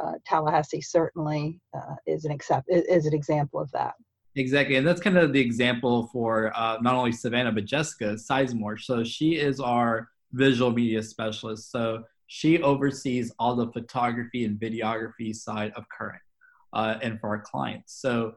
uh, 0.01 0.13
Tallahassee 0.25 0.81
certainly 0.81 1.60
uh, 1.75 1.95
is 2.05 2.25
an 2.25 2.31
accept 2.31 2.67
is 2.69 3.05
an 3.05 3.13
example 3.13 3.60
of 3.60 3.71
that. 3.71 3.95
Exactly, 4.36 4.75
and 4.75 4.86
that's 4.86 5.01
kind 5.01 5.17
of 5.17 5.33
the 5.33 5.41
example 5.41 6.10
for 6.13 6.51
uh, 6.55 6.77
not 6.81 6.95
only 6.95 7.12
Savannah 7.12 7.51
but 7.51 7.65
Jessica 7.65 8.15
Sizemore. 8.15 8.79
So 8.79 9.03
she 9.03 9.38
is 9.38 9.60
our 9.60 10.10
visual 10.33 10.71
media 10.71 11.01
specialist. 11.01 11.71
So 11.71 12.03
she 12.27 12.62
oversees 12.62 13.31
all 13.39 13.55
the 13.55 13.71
photography 13.71 14.45
and 14.45 14.60
videography 14.60 15.33
side 15.33 15.71
of 15.75 15.86
Current, 15.89 16.21
uh, 16.73 16.95
and 17.01 17.19
for 17.19 17.29
our 17.29 17.41
clients. 17.41 17.99
So 17.99 18.33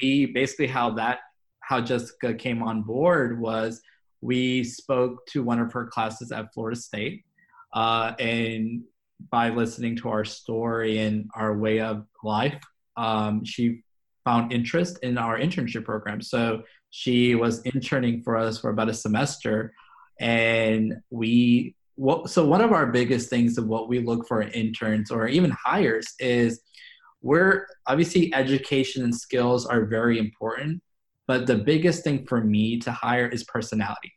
we 0.00 0.26
basically 0.26 0.68
how 0.68 0.90
that 0.92 1.18
how 1.60 1.80
Jessica 1.80 2.34
came 2.34 2.62
on 2.62 2.82
board 2.82 3.40
was 3.40 3.80
we 4.20 4.64
spoke 4.64 5.26
to 5.26 5.42
one 5.42 5.58
of 5.58 5.72
her 5.72 5.86
classes 5.86 6.30
at 6.30 6.52
Florida 6.54 6.78
State, 6.78 7.24
uh, 7.72 8.12
and 8.18 8.82
by 9.30 9.50
listening 9.50 9.96
to 9.96 10.08
our 10.08 10.24
story 10.24 10.98
and 10.98 11.28
our 11.34 11.56
way 11.56 11.80
of 11.80 12.06
life, 12.22 12.62
um, 12.96 13.44
she 13.44 13.82
found 14.24 14.52
interest 14.52 14.98
in 15.02 15.18
our 15.18 15.38
internship 15.38 15.84
program. 15.84 16.22
So 16.22 16.62
she 16.90 17.34
was 17.34 17.60
interning 17.62 18.22
for 18.22 18.36
us 18.36 18.58
for 18.58 18.70
about 18.70 18.88
a 18.88 18.94
semester, 18.94 19.72
and 20.20 20.94
we 21.10 21.74
what 21.96 22.30
so 22.30 22.44
one 22.46 22.60
of 22.60 22.72
our 22.72 22.86
biggest 22.86 23.30
things 23.30 23.58
of 23.58 23.66
what 23.66 23.88
we 23.88 24.00
look 24.00 24.26
for 24.26 24.42
in 24.42 24.50
interns 24.50 25.10
or 25.10 25.28
even 25.28 25.50
hires 25.50 26.12
is 26.18 26.60
we're 27.22 27.66
obviously 27.86 28.34
education 28.34 29.02
and 29.02 29.14
skills 29.14 29.64
are 29.64 29.86
very 29.86 30.18
important, 30.18 30.82
but 31.26 31.46
the 31.46 31.56
biggest 31.56 32.04
thing 32.04 32.26
for 32.26 32.42
me 32.42 32.78
to 32.80 32.92
hire 32.92 33.26
is 33.26 33.44
personality. 33.44 34.12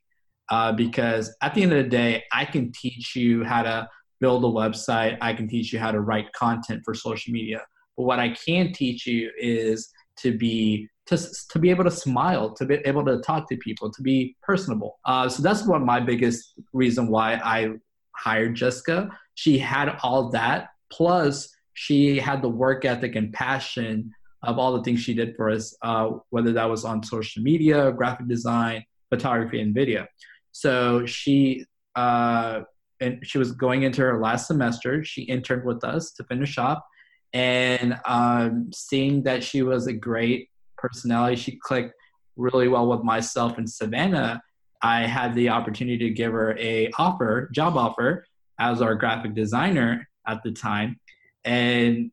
Uh, 0.49 0.71
because 0.71 1.35
at 1.41 1.53
the 1.53 1.61
end 1.63 1.73
of 1.73 1.83
the 1.83 1.89
day, 1.89 2.23
I 2.31 2.45
can 2.45 2.71
teach 2.71 3.15
you 3.15 3.43
how 3.43 3.63
to 3.63 3.89
build 4.19 4.43
a 4.43 4.47
website, 4.47 5.17
I 5.21 5.33
can 5.33 5.47
teach 5.47 5.71
you 5.71 5.79
how 5.79 5.91
to 5.91 6.01
write 6.01 6.31
content 6.33 6.81
for 6.83 6.93
social 6.93 7.31
media. 7.33 7.61
But 7.95 8.03
what 8.03 8.19
I 8.19 8.29
can 8.29 8.73
teach 8.73 9.05
you 9.05 9.31
is 9.37 9.89
to 10.17 10.37
be 10.37 10.89
to, 11.07 11.17
to 11.51 11.59
be 11.59 11.69
able 11.69 11.85
to 11.85 11.91
smile, 11.91 12.53
to 12.55 12.65
be 12.65 12.75
able 12.83 13.05
to 13.05 13.21
talk 13.21 13.47
to 13.47 13.55
people, 13.57 13.89
to 13.89 14.01
be 14.01 14.35
personable. 14.41 14.99
Uh, 15.05 15.29
so 15.29 15.41
that's 15.41 15.65
what 15.65 15.81
my 15.81 16.01
biggest 16.01 16.53
reason 16.73 17.07
why 17.07 17.35
I 17.35 17.75
hired 18.11 18.55
Jessica. 18.55 19.09
She 19.35 19.57
had 19.57 19.97
all 20.03 20.29
that 20.31 20.69
plus 20.91 21.49
she 21.79 22.17
had 22.17 22.41
the 22.41 22.49
work 22.49 22.85
ethic 22.85 23.15
and 23.15 23.31
passion 23.31 24.11
of 24.41 24.57
all 24.57 24.75
the 24.75 24.83
things 24.83 24.99
she 24.99 25.13
did 25.13 25.35
for 25.35 25.49
us, 25.49 25.75
uh, 25.83 26.09
whether 26.31 26.51
that 26.53 26.69
was 26.69 26.83
on 26.83 27.03
social 27.03 27.43
media, 27.43 27.91
graphic 27.91 28.27
design, 28.27 28.83
photography, 29.09 29.61
and 29.61 29.75
video. 29.75 30.07
So 30.51 31.05
she 31.05 31.65
uh, 31.95 32.61
and 32.99 33.19
she 33.25 33.37
was 33.37 33.51
going 33.51 33.83
into 33.83 34.01
her 34.01 34.19
last 34.19 34.47
semester. 34.47 35.03
She 35.03 35.23
interned 35.23 35.65
with 35.65 35.83
us 35.83 36.11
to 36.13 36.23
finish 36.23 36.57
up, 36.57 36.85
and 37.33 37.99
um, 38.05 38.69
seeing 38.73 39.23
that 39.23 39.43
she 39.43 39.61
was 39.61 39.87
a 39.87 39.93
great 39.93 40.49
personality, 40.77 41.35
she 41.35 41.59
clicked 41.61 41.93
really 42.35 42.67
well 42.67 42.87
with 42.87 43.03
myself 43.03 43.57
and 43.57 43.69
Savannah. 43.69 44.41
I 44.81 45.07
had 45.07 45.33
the 45.33 45.49
opportunity 45.49 45.97
to 45.97 46.09
give 46.11 46.31
her 46.31 46.57
a 46.59 46.91
offer, 46.99 47.49
job 47.51 47.77
offer, 47.77 48.25
as 48.59 48.81
our 48.81 48.95
graphic 48.95 49.33
designer 49.35 50.07
at 50.27 50.43
the 50.43 50.51
time 50.51 50.99
and 51.45 52.11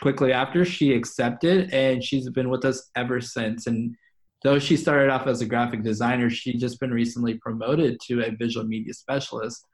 quickly 0.00 0.32
after 0.32 0.64
she 0.64 0.94
accepted 0.94 1.72
and 1.72 2.02
she's 2.02 2.28
been 2.30 2.48
with 2.48 2.64
us 2.64 2.90
ever 2.96 3.20
since 3.20 3.66
and 3.66 3.94
though 4.42 4.58
she 4.58 4.76
started 4.76 5.10
off 5.10 5.26
as 5.26 5.42
a 5.42 5.46
graphic 5.46 5.82
designer 5.82 6.30
she's 6.30 6.60
just 6.60 6.80
been 6.80 6.90
recently 6.90 7.34
promoted 7.34 7.98
to 8.00 8.22
a 8.24 8.30
visual 8.30 8.66
media 8.66 8.94
specialist 8.94 9.66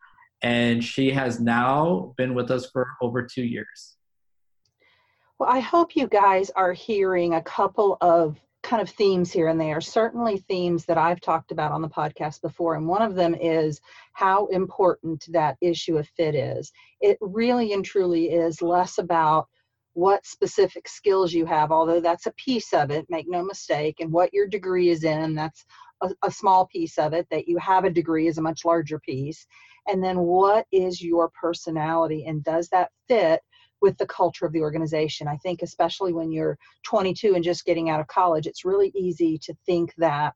and 0.42 0.82
she 0.82 1.10
has 1.10 1.40
now 1.40 2.14
been 2.16 2.34
with 2.34 2.50
us 2.50 2.70
for 2.70 2.86
over 3.00 3.22
two 3.22 3.44
years. 3.44 3.96
Well 5.38 5.48
i 5.48 5.58
hope 5.60 5.96
you 5.96 6.06
guys 6.06 6.50
are 6.50 6.74
hearing 6.74 7.34
a 7.34 7.42
couple 7.42 7.96
of 8.02 8.38
kind 8.62 8.82
of 8.82 8.90
themes 8.90 9.32
here 9.32 9.48
and 9.48 9.58
there 9.58 9.80
certainly 9.80 10.36
themes 10.36 10.84
that 10.84 10.98
i've 10.98 11.20
talked 11.20 11.50
about 11.50 11.72
on 11.72 11.80
the 11.80 11.88
podcast 11.88 12.42
before 12.42 12.74
and 12.74 12.86
one 12.86 13.00
of 13.00 13.14
them 13.14 13.34
is 13.34 13.80
how 14.12 14.46
important 14.48 15.24
that 15.30 15.56
issue 15.62 15.96
of 15.96 16.06
fit 16.08 16.34
is. 16.34 16.70
It 17.00 17.16
really 17.22 17.72
and 17.72 17.82
truly 17.82 18.26
is 18.26 18.60
less 18.60 18.98
about 18.98 19.48
what 19.94 20.26
specific 20.26 20.86
skills 20.86 21.32
you 21.32 21.46
have 21.46 21.72
although 21.72 22.00
that's 22.00 22.26
a 22.26 22.32
piece 22.32 22.74
of 22.74 22.90
it 22.90 23.06
make 23.08 23.26
no 23.28 23.42
mistake 23.42 24.00
and 24.00 24.12
what 24.12 24.34
your 24.34 24.46
degree 24.46 24.90
is 24.90 25.04
in 25.04 25.34
that's 25.34 25.64
a, 26.02 26.10
a 26.24 26.30
small 26.30 26.66
piece 26.66 26.98
of 26.98 27.12
it 27.12 27.26
that 27.30 27.48
you 27.48 27.58
have 27.58 27.84
a 27.84 27.90
degree 27.90 28.26
is 28.26 28.38
a 28.38 28.42
much 28.42 28.64
larger 28.64 28.98
piece 28.98 29.46
and 29.88 30.02
then 30.02 30.18
what 30.18 30.66
is 30.72 31.02
your 31.02 31.30
personality 31.40 32.24
and 32.26 32.44
does 32.44 32.68
that 32.68 32.90
fit 33.08 33.40
with 33.80 33.96
the 33.98 34.06
culture 34.06 34.46
of 34.46 34.52
the 34.52 34.60
organization. 34.60 35.26
I 35.26 35.36
think, 35.38 35.62
especially 35.62 36.12
when 36.12 36.30
you're 36.30 36.58
22 36.84 37.34
and 37.34 37.44
just 37.44 37.64
getting 37.64 37.90
out 37.90 38.00
of 38.00 38.06
college, 38.06 38.46
it's 38.46 38.64
really 38.64 38.92
easy 38.94 39.38
to 39.38 39.54
think 39.66 39.94
that 39.98 40.34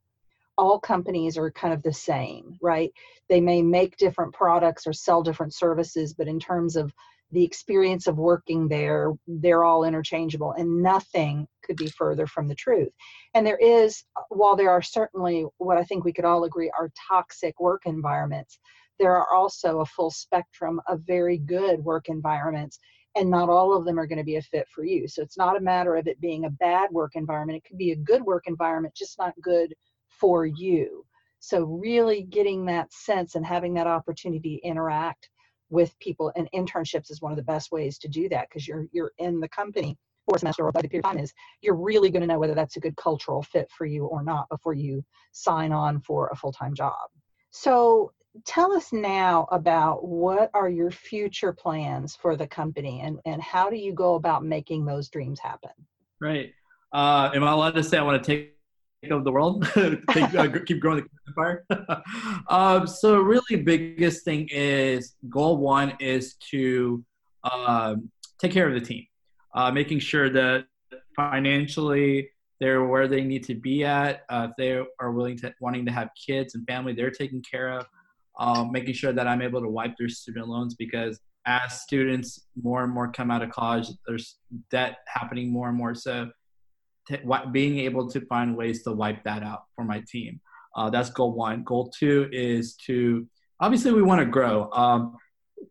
all 0.57 0.79
companies 0.79 1.37
are 1.37 1.51
kind 1.51 1.73
of 1.73 1.83
the 1.83 1.93
same, 1.93 2.57
right? 2.61 2.91
They 3.29 3.41
may 3.41 3.61
make 3.61 3.97
different 3.97 4.33
products 4.33 4.87
or 4.87 4.93
sell 4.93 5.21
different 5.21 5.53
services, 5.53 6.13
but 6.13 6.27
in 6.27 6.39
terms 6.39 6.75
of 6.75 6.93
the 7.35 7.43
experience 7.43 8.07
of 8.07 8.17
working 8.17 8.67
there, 8.67 9.11
they're 9.27 9.65
all 9.65 9.83
interchangeable, 9.83 10.53
and 10.53 10.81
nothing 10.81 11.45
could 11.63 11.75
be 11.75 11.89
further 11.89 12.25
from 12.25 12.47
the 12.47 12.55
truth. 12.55 12.91
And 13.33 13.45
there 13.45 13.57
is, 13.57 14.03
while 14.29 14.55
there 14.55 14.69
are 14.69 14.81
certainly 14.81 15.45
what 15.57 15.77
I 15.77 15.83
think 15.83 16.05
we 16.05 16.13
could 16.13 16.25
all 16.25 16.45
agree 16.45 16.71
are 16.79 16.91
toxic 17.09 17.59
work 17.59 17.81
environments, 17.85 18.57
there 18.99 19.15
are 19.15 19.33
also 19.33 19.81
a 19.81 19.85
full 19.85 20.11
spectrum 20.11 20.79
of 20.87 21.01
very 21.05 21.37
good 21.37 21.83
work 21.83 22.07
environments 22.07 22.79
and 23.15 23.29
not 23.29 23.49
all 23.49 23.75
of 23.75 23.85
them 23.85 23.99
are 23.99 24.07
going 24.07 24.17
to 24.17 24.23
be 24.23 24.37
a 24.37 24.41
fit 24.41 24.67
for 24.73 24.83
you. 24.83 25.07
So 25.07 25.21
it's 25.21 25.37
not 25.37 25.57
a 25.57 25.61
matter 25.61 25.95
of 25.95 26.07
it 26.07 26.19
being 26.19 26.45
a 26.45 26.49
bad 26.49 26.89
work 26.91 27.15
environment. 27.15 27.57
It 27.57 27.67
could 27.67 27.77
be 27.77 27.91
a 27.91 27.97
good 27.97 28.21
work 28.21 28.43
environment, 28.47 28.93
just 28.95 29.17
not 29.17 29.33
good 29.41 29.73
for 30.07 30.45
you. 30.45 31.05
So 31.39 31.63
really 31.63 32.23
getting 32.23 32.65
that 32.65 32.91
sense 32.91 33.35
and 33.35 33.45
having 33.45 33.73
that 33.75 33.87
opportunity 33.87 34.57
to 34.57 34.67
interact 34.67 35.29
with 35.69 35.97
people 35.99 36.31
and 36.35 36.49
internships 36.53 37.09
is 37.09 37.21
one 37.21 37.31
of 37.31 37.37
the 37.37 37.43
best 37.43 37.71
ways 37.71 37.97
to 37.99 38.07
do 38.07 38.29
that 38.29 38.47
because 38.49 38.67
you're 38.67 38.85
you're 38.91 39.11
in 39.17 39.39
the 39.39 39.49
company 39.49 39.97
for 40.25 40.35
a 40.35 40.39
semester 40.39 40.63
or 40.63 40.69
a 40.69 40.73
period 40.73 41.05
of 41.05 41.11
time 41.11 41.19
is 41.19 41.33
you're 41.61 41.75
really 41.75 42.09
going 42.09 42.21
to 42.21 42.27
know 42.27 42.39
whether 42.39 42.55
that's 42.55 42.77
a 42.77 42.79
good 42.79 42.95
cultural 42.97 43.43
fit 43.43 43.69
for 43.69 43.85
you 43.85 44.05
or 44.05 44.23
not 44.23 44.49
before 44.49 44.73
you 44.73 45.03
sign 45.31 45.71
on 45.71 46.01
for 46.01 46.29
a 46.29 46.35
full-time 46.35 46.73
job. 46.73 46.93
So 47.51 48.11
tell 48.43 48.73
us 48.73 48.91
now 48.91 49.47
about 49.51 50.05
what 50.05 50.49
are 50.53 50.69
your 50.69 50.91
future 50.91 51.53
plans 51.53 52.15
for 52.15 52.35
the 52.35 52.47
company 52.47 53.01
and, 53.01 53.19
and 53.25 53.41
how 53.41 53.69
do 53.69 53.75
you 53.75 53.93
go 53.93 54.15
about 54.15 54.43
making 54.43 54.85
those 54.85 55.09
dreams 55.09 55.39
happen? 55.39 55.71
Right. 56.19 56.53
Uh, 56.91 57.29
am 57.33 57.43
I 57.43 57.51
allowed 57.51 57.75
to 57.75 57.83
say 57.83 57.97
I 57.97 58.01
want 58.01 58.23
to 58.23 58.27
take 58.27 58.54
of 59.11 59.23
the 59.23 59.31
world, 59.31 59.67
take, 59.73 60.33
uh, 60.35 60.47
keep 60.65 60.79
growing 60.79 61.03
the 61.03 61.09
empire. 61.27 61.65
um, 62.49 62.87
so 62.87 63.19
really, 63.19 63.63
biggest 63.63 64.23
thing 64.25 64.47
is 64.51 65.15
goal 65.29 65.57
one 65.57 65.93
is 65.99 66.35
to 66.51 67.03
um, 67.43 68.09
take 68.39 68.51
care 68.51 68.67
of 68.67 68.73
the 68.73 68.85
team, 68.85 69.05
uh, 69.53 69.71
making 69.71 69.99
sure 69.99 70.29
that 70.29 70.65
financially 71.15 72.29
they're 72.59 72.83
where 72.85 73.07
they 73.07 73.21
need 73.21 73.43
to 73.43 73.55
be 73.55 73.83
at. 73.83 74.23
Uh, 74.29 74.47
if 74.49 74.55
they 74.57 74.85
are 74.99 75.11
willing 75.11 75.37
to 75.37 75.53
wanting 75.59 75.85
to 75.85 75.91
have 75.91 76.09
kids 76.25 76.55
and 76.55 76.65
family, 76.67 76.93
they're 76.93 77.11
taken 77.11 77.41
care 77.41 77.69
of. 77.69 77.85
Um, 78.37 78.73
making 78.73 78.95
sure 78.95 79.13
that 79.13 79.27
I'm 79.27 79.41
able 79.41 79.61
to 79.61 79.69
wipe 79.69 79.95
their 79.97 80.09
student 80.09 80.49
loans 80.49 80.75
because 80.75 81.21
as 81.45 81.81
students 81.81 82.47
more 82.61 82.83
and 82.83 82.91
more 82.91 83.09
come 83.11 83.31
out 83.31 83.41
of 83.41 83.49
college, 83.49 83.87
there's 84.07 84.37
debt 84.71 84.97
happening 85.07 85.51
more 85.51 85.69
and 85.69 85.77
more. 85.77 85.95
So 85.95 86.31
t- 87.07 87.19
being 87.51 87.79
able 87.79 88.09
to 88.09 88.21
find 88.25 88.55
ways 88.55 88.83
to 88.83 88.91
wipe 88.91 89.23
that 89.23 89.43
out 89.43 89.63
for 89.75 89.83
my 89.83 90.03
team. 90.07 90.39
Uh, 90.75 90.89
that's 90.89 91.09
goal 91.09 91.33
one. 91.33 91.63
Goal 91.63 91.91
two 91.97 92.29
is 92.31 92.75
to 92.85 93.27
obviously 93.59 93.93
we 93.93 94.01
want 94.01 94.19
to 94.19 94.25
grow. 94.25 94.69
Um, 94.71 95.15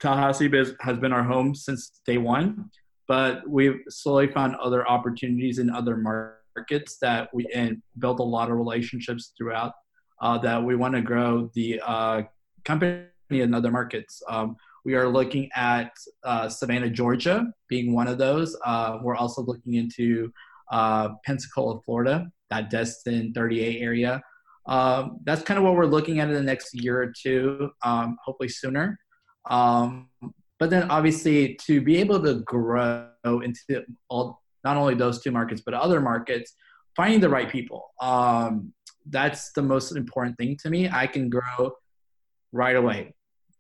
Tallahassee 0.00 0.50
has 0.80 0.98
been 0.98 1.12
our 1.12 1.22
home 1.22 1.54
since 1.54 2.00
day 2.06 2.18
one, 2.18 2.70
but 3.06 3.48
we've 3.48 3.80
slowly 3.88 4.28
found 4.28 4.56
other 4.56 4.88
opportunities 4.88 5.58
in 5.58 5.70
other 5.70 5.96
markets 5.96 6.98
that 7.00 7.28
we 7.32 7.46
and 7.54 7.82
built 7.98 8.20
a 8.20 8.22
lot 8.22 8.50
of 8.50 8.56
relationships 8.56 9.32
throughout 9.36 9.72
uh, 10.20 10.38
that 10.38 10.62
we 10.62 10.74
want 10.74 10.94
to 10.94 11.02
grow 11.02 11.50
the 11.54 11.80
uh, 11.84 12.22
company 12.64 13.06
in 13.30 13.54
other 13.54 13.70
markets. 13.70 14.22
Um, 14.28 14.56
we 14.84 14.94
are 14.94 15.08
looking 15.08 15.50
at 15.54 15.92
uh, 16.24 16.48
Savannah, 16.48 16.90
Georgia, 16.90 17.46
being 17.68 17.94
one 17.94 18.06
of 18.06 18.18
those. 18.18 18.56
Uh, 18.64 18.98
we're 19.02 19.16
also 19.16 19.42
looking 19.42 19.74
into 19.74 20.32
uh, 20.70 21.10
Pensacola, 21.24 21.80
Florida, 21.82 22.26
that 22.50 22.70
Destin 22.70 23.32
30A 23.32 23.82
area. 23.82 24.22
Um, 24.66 25.18
that's 25.24 25.42
kind 25.42 25.58
of 25.58 25.64
what 25.64 25.74
we're 25.74 25.86
looking 25.86 26.20
at 26.20 26.28
in 26.28 26.34
the 26.34 26.42
next 26.42 26.74
year 26.74 27.02
or 27.02 27.12
two, 27.12 27.70
um, 27.84 28.16
hopefully 28.24 28.48
sooner. 28.48 28.98
Um, 29.50 30.08
but 30.58 30.70
then 30.70 30.90
obviously 30.90 31.58
to 31.66 31.80
be 31.80 31.98
able 31.98 32.22
to 32.22 32.40
grow 32.40 33.10
into 33.24 33.84
all, 34.08 34.40
not 34.62 34.76
only 34.76 34.94
those 34.94 35.22
two 35.22 35.30
markets, 35.30 35.62
but 35.64 35.74
other 35.74 36.00
markets, 36.00 36.54
finding 36.96 37.20
the 37.20 37.28
right 37.28 37.50
people. 37.50 37.90
Um, 38.00 38.72
that's 39.10 39.52
the 39.52 39.62
most 39.62 39.94
important 39.94 40.38
thing 40.38 40.56
to 40.62 40.70
me. 40.70 40.88
I 40.88 41.06
can 41.06 41.28
grow 41.28 41.72
right 42.52 42.76
away, 42.76 43.14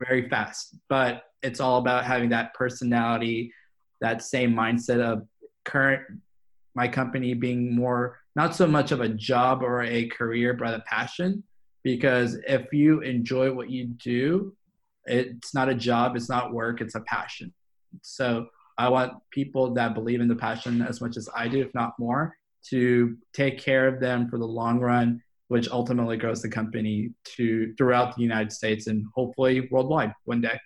very 0.06 0.28
fast, 0.28 0.76
but 0.88 1.24
it's 1.42 1.60
all 1.60 1.78
about 1.78 2.04
having 2.04 2.30
that 2.30 2.54
personality, 2.54 3.52
that 4.00 4.22
same 4.22 4.54
mindset 4.54 5.00
of 5.00 5.26
current 5.64 6.02
my 6.74 6.88
company 6.88 7.34
being 7.34 7.74
more 7.74 8.18
not 8.36 8.54
so 8.54 8.66
much 8.66 8.90
of 8.90 9.00
a 9.00 9.08
job 9.08 9.62
or 9.62 9.82
a 9.82 10.08
career 10.08 10.54
but 10.54 10.74
a 10.74 10.82
passion. 10.86 11.42
Because 11.82 12.38
if 12.48 12.72
you 12.72 13.00
enjoy 13.00 13.52
what 13.52 13.70
you 13.70 13.86
do 13.86 14.56
it's 15.06 15.54
not 15.54 15.68
a 15.68 15.74
job 15.74 16.16
it's 16.16 16.28
not 16.28 16.52
work 16.52 16.80
it's 16.80 16.94
a 16.94 17.00
passion. 17.00 17.52
So 18.02 18.46
i 18.76 18.88
want 18.88 19.12
people 19.30 19.72
that 19.74 19.94
believe 19.94 20.20
in 20.20 20.28
the 20.28 20.34
passion 20.34 20.82
as 20.82 21.00
much 21.00 21.16
as 21.16 21.28
i 21.36 21.46
do 21.46 21.60
if 21.60 21.72
not 21.74 21.92
more 21.98 22.36
to 22.68 23.16
take 23.32 23.58
care 23.58 23.86
of 23.86 24.00
them 24.00 24.28
for 24.28 24.38
the 24.38 24.44
long 24.44 24.80
run 24.80 25.22
which 25.48 25.68
ultimately 25.68 26.16
grows 26.16 26.42
the 26.42 26.48
company 26.48 27.10
to 27.24 27.72
throughout 27.76 28.16
the 28.16 28.22
united 28.22 28.50
states 28.50 28.86
and 28.86 29.04
hopefully 29.14 29.68
worldwide 29.70 30.12
one 30.24 30.40
day. 30.40 30.58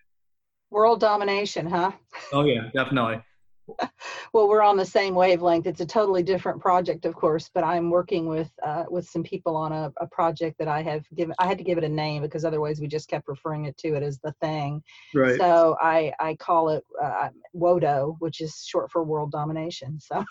World 0.71 1.01
domination 1.01 1.67
huh? 1.67 1.93
Oh 2.33 2.45
yeah 2.45 2.71
definitely 2.75 3.21
well, 4.33 4.49
we're 4.49 4.63
on 4.63 4.77
the 4.77 4.85
same 4.85 5.15
wavelength. 5.15 5.67
It's 5.67 5.81
a 5.81 5.87
totally 5.87 6.23
different 6.23 6.61
project, 6.61 7.05
of 7.05 7.15
course, 7.15 7.51
but 7.53 7.65
I'm 7.65 7.91
working 7.91 8.27
with 8.27 8.51
uh, 8.65 8.85
with 8.89 9.09
some 9.09 9.23
people 9.23 9.57
on 9.57 9.73
a, 9.73 9.93
a, 9.99 10.07
project 10.07 10.59
that 10.59 10.69
I 10.69 10.83
have 10.83 11.05
given. 11.15 11.35
I 11.39 11.47
had 11.47 11.59
to 11.59 11.65
give 11.65 11.79
it 11.79 11.85
a 11.85 11.89
name 11.89 12.23
because 12.23 12.45
otherwise 12.45 12.81
we 12.81 12.87
just 12.87 13.09
kept 13.09 13.29
referring 13.29 13.67
it 13.67 13.77
to 13.79 13.95
it 13.95 14.03
as 14.03 14.19
the 14.21 14.33
thing. 14.41 14.83
Right. 15.15 15.39
So 15.39 15.77
I 15.81 16.13
I 16.19 16.35
call 16.37 16.71
it 16.71 16.85
uh, 17.03 17.29
WODO, 17.55 18.17
which 18.19 18.41
is 18.41 18.65
short 18.67 18.91
for 18.91 19.05
World 19.05 19.33
Domination. 19.33 19.99
So. 20.01 20.25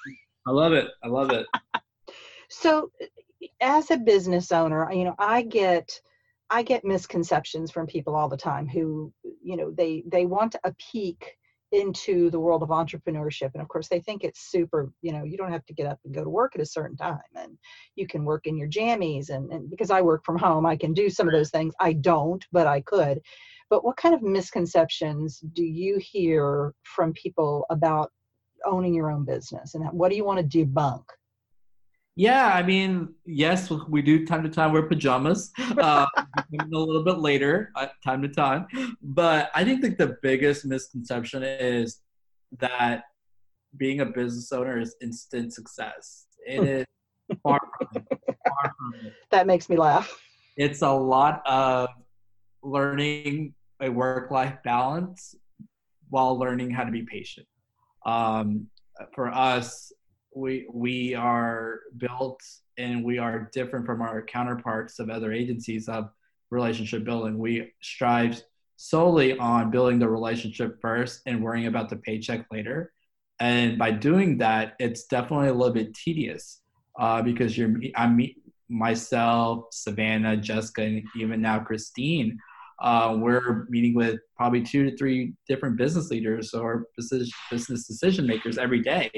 I 0.47 0.52
love 0.52 0.71
it. 0.73 0.88
I 1.04 1.08
love 1.08 1.32
it. 1.32 1.45
so, 2.50 2.89
as 3.60 3.91
a 3.91 3.97
business 3.97 4.52
owner, 4.52 4.91
you 4.91 5.04
know, 5.04 5.15
I 5.17 5.43
get. 5.43 6.00
I 6.50 6.63
get 6.63 6.86
misconceptions 6.86 7.71
from 7.71 7.88
people 7.88 8.15
all 8.15 8.30
the 8.30 8.38
time 8.38 8.69
who, 8.69 9.12
you 9.43 9.58
know, 9.58 9.69
they 9.69 10.06
they 10.08 10.26
want 10.26 10.56
a 10.63 10.73
peek 10.80 11.38
into 11.71 12.30
the 12.30 12.39
world 12.39 12.63
of 12.63 12.69
entrepreneurship 12.69 13.49
and 13.53 13.62
of 13.62 13.67
course 13.67 13.89
they 13.89 13.99
think 13.99 14.23
it's 14.23 14.49
super 14.51 14.89
you 15.01 15.12
know 15.12 15.23
you 15.23 15.36
don't 15.36 15.51
have 15.51 15.65
to 15.65 15.73
get 15.73 15.86
up 15.86 15.99
and 16.06 16.15
go 16.15 16.23
to 16.23 16.30
work 16.30 16.53
at 16.56 16.62
a 16.62 16.65
certain 16.65 16.95
time 16.95 17.19
and 17.36 17.58
you 17.95 18.08
can 18.08 18.23
work 18.23 18.47
in 18.47 18.58
your 18.58 18.69
jammies 18.69 19.30
and, 19.30 19.51
and 19.51 19.69
because 19.69 19.91
i 19.91 20.01
work 20.01 20.23
from 20.23 20.38
home 20.38 20.65
i 20.65 20.77
can 20.77 20.93
do 20.93 21.10
some 21.10 21.27
of 21.27 21.34
those 21.34 21.49
things. 21.49 21.73
I 21.80 21.93
don't 21.93 22.43
but 22.51 22.67
i 22.67 22.82
could. 22.82 23.19
But 23.69 23.84
what 23.84 23.97
kind 23.97 24.15
of 24.15 24.21
misconceptions 24.21 25.41
do 25.51 25.63
you 25.63 25.97
hear 25.97 26.73
from 26.84 27.12
people 27.12 27.65
about 27.69 28.12
owning 28.65 28.93
your 28.93 29.12
own 29.12 29.25
business 29.25 29.75
and 29.75 29.86
what 29.91 30.10
do 30.10 30.15
you 30.15 30.23
want 30.23 30.39
to 30.39 30.58
debunk 30.58 31.03
yeah, 32.17 32.47
I 32.47 32.63
mean, 32.63 33.13
yes, 33.25 33.69
we 33.88 34.01
do 34.01 34.25
time 34.25 34.41
to 34.41 34.49
time 34.49 34.73
wear 34.73 34.84
pajamas. 34.84 35.51
Uh, 35.77 36.08
a 36.15 36.77
little 36.77 37.03
bit 37.03 37.19
later, 37.19 37.71
uh, 37.75 37.88
time 38.03 38.21
to 38.21 38.27
time. 38.27 38.65
But 39.01 39.51
I 39.53 39.63
think 39.63 39.82
that 39.82 39.97
the 39.97 40.17
biggest 40.21 40.65
misconception 40.65 41.43
is 41.43 42.01
that 42.60 43.03
being 43.75 44.01
a 44.01 44.06
business 44.06 44.51
owner 44.51 44.80
is 44.80 44.95
instant 45.01 45.53
success. 45.53 46.25
It 46.45 46.63
is 46.63 46.86
far 47.43 47.60
from 47.77 47.88
it. 47.95 48.06
Far 48.47 48.73
from 48.77 49.06
it. 49.06 49.13
That 49.32 49.45
makes 49.45 49.69
me 49.69 49.77
laugh. 49.77 50.19
It's 50.56 50.82
a 50.82 50.91
lot 50.91 51.45
of 51.45 51.89
learning 52.63 53.53
a 53.80 53.89
work-life 53.89 54.58
balance 54.63 55.36
while 56.10 56.38
learning 56.38 56.71
how 56.71 56.84
to 56.84 56.91
be 56.91 57.03
patient. 57.03 57.47
Um, 58.06 58.67
for 59.13 59.27
us, 59.27 59.91
we 60.35 60.67
we 60.71 61.15
are 61.15 61.79
built 61.97 62.41
and 62.77 63.03
we 63.03 63.17
are 63.17 63.49
different 63.53 63.85
from 63.85 64.01
our 64.01 64.21
counterparts 64.21 64.99
of 64.99 65.09
other 65.09 65.31
agencies 65.31 65.89
of 65.89 66.09
relationship 66.49 67.03
building. 67.03 67.37
We 67.37 67.73
strive 67.81 68.41
solely 68.77 69.37
on 69.37 69.71
building 69.71 69.99
the 69.99 70.07
relationship 70.07 70.79
first 70.81 71.21
and 71.25 71.43
worrying 71.43 71.67
about 71.67 71.89
the 71.89 71.97
paycheck 71.97 72.45
later. 72.51 72.93
And 73.39 73.77
by 73.77 73.91
doing 73.91 74.37
that, 74.37 74.75
it's 74.79 75.05
definitely 75.05 75.49
a 75.49 75.53
little 75.53 75.73
bit 75.73 75.93
tedious 75.93 76.61
uh, 76.99 77.21
because 77.21 77.57
you're 77.57 77.73
I 77.95 78.07
meet 78.07 78.37
myself, 78.69 79.65
Savannah, 79.71 80.37
Jessica, 80.37 80.83
and 80.83 81.03
even 81.15 81.41
now 81.41 81.59
Christine. 81.59 82.37
Uh, 82.79 83.17
we're 83.19 83.65
meeting 83.69 83.95
with 83.95 84.19
probably 84.35 84.61
two 84.61 84.87
to 84.87 84.95
three 84.97 85.33
different 85.47 85.77
business 85.77 86.11
leaders 86.11 86.53
or 86.53 86.85
business, 86.95 87.31
business 87.49 87.87
decision 87.87 88.27
makers 88.27 88.59
every 88.59 88.81
day 88.81 89.09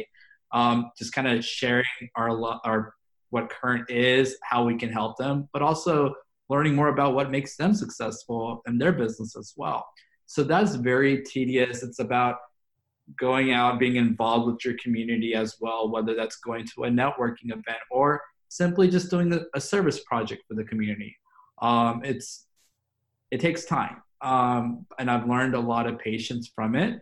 um, 0.51 0.91
just 0.97 1.13
kind 1.13 1.27
of 1.27 1.43
sharing 1.43 1.85
our 2.15 2.29
our 2.65 2.93
what 3.29 3.49
current 3.49 3.89
is, 3.89 4.37
how 4.43 4.63
we 4.63 4.75
can 4.75 4.89
help 4.89 5.17
them, 5.17 5.47
but 5.53 5.61
also 5.61 6.13
learning 6.49 6.75
more 6.75 6.87
about 6.87 7.13
what 7.13 7.29
makes 7.29 7.55
them 7.55 7.73
successful 7.73 8.61
in 8.67 8.77
their 8.77 8.91
business 8.91 9.35
as 9.37 9.53
well. 9.55 9.85
So 10.25 10.43
that's 10.43 10.75
very 10.75 11.23
tedious. 11.23 11.83
It's 11.83 11.99
about 11.99 12.37
going 13.19 13.51
out, 13.51 13.79
being 13.79 13.95
involved 13.95 14.51
with 14.51 14.65
your 14.65 14.75
community 14.81 15.35
as 15.35 15.57
well, 15.59 15.89
whether 15.89 16.15
that's 16.15 16.37
going 16.37 16.65
to 16.75 16.85
a 16.85 16.89
networking 16.89 17.51
event 17.51 17.79
or 17.91 18.21
simply 18.47 18.89
just 18.89 19.09
doing 19.09 19.45
a 19.53 19.61
service 19.61 20.03
project 20.03 20.43
for 20.47 20.55
the 20.55 20.63
community. 20.63 21.15
Um, 21.61 22.01
it's 22.03 22.45
it 23.31 23.39
takes 23.39 23.65
time, 23.65 24.01
um, 24.21 24.87
and 24.97 25.09
I've 25.09 25.27
learned 25.27 25.53
a 25.53 25.59
lot 25.59 25.85
of 25.85 25.99
patience 25.99 26.51
from 26.55 26.75
it 26.75 27.01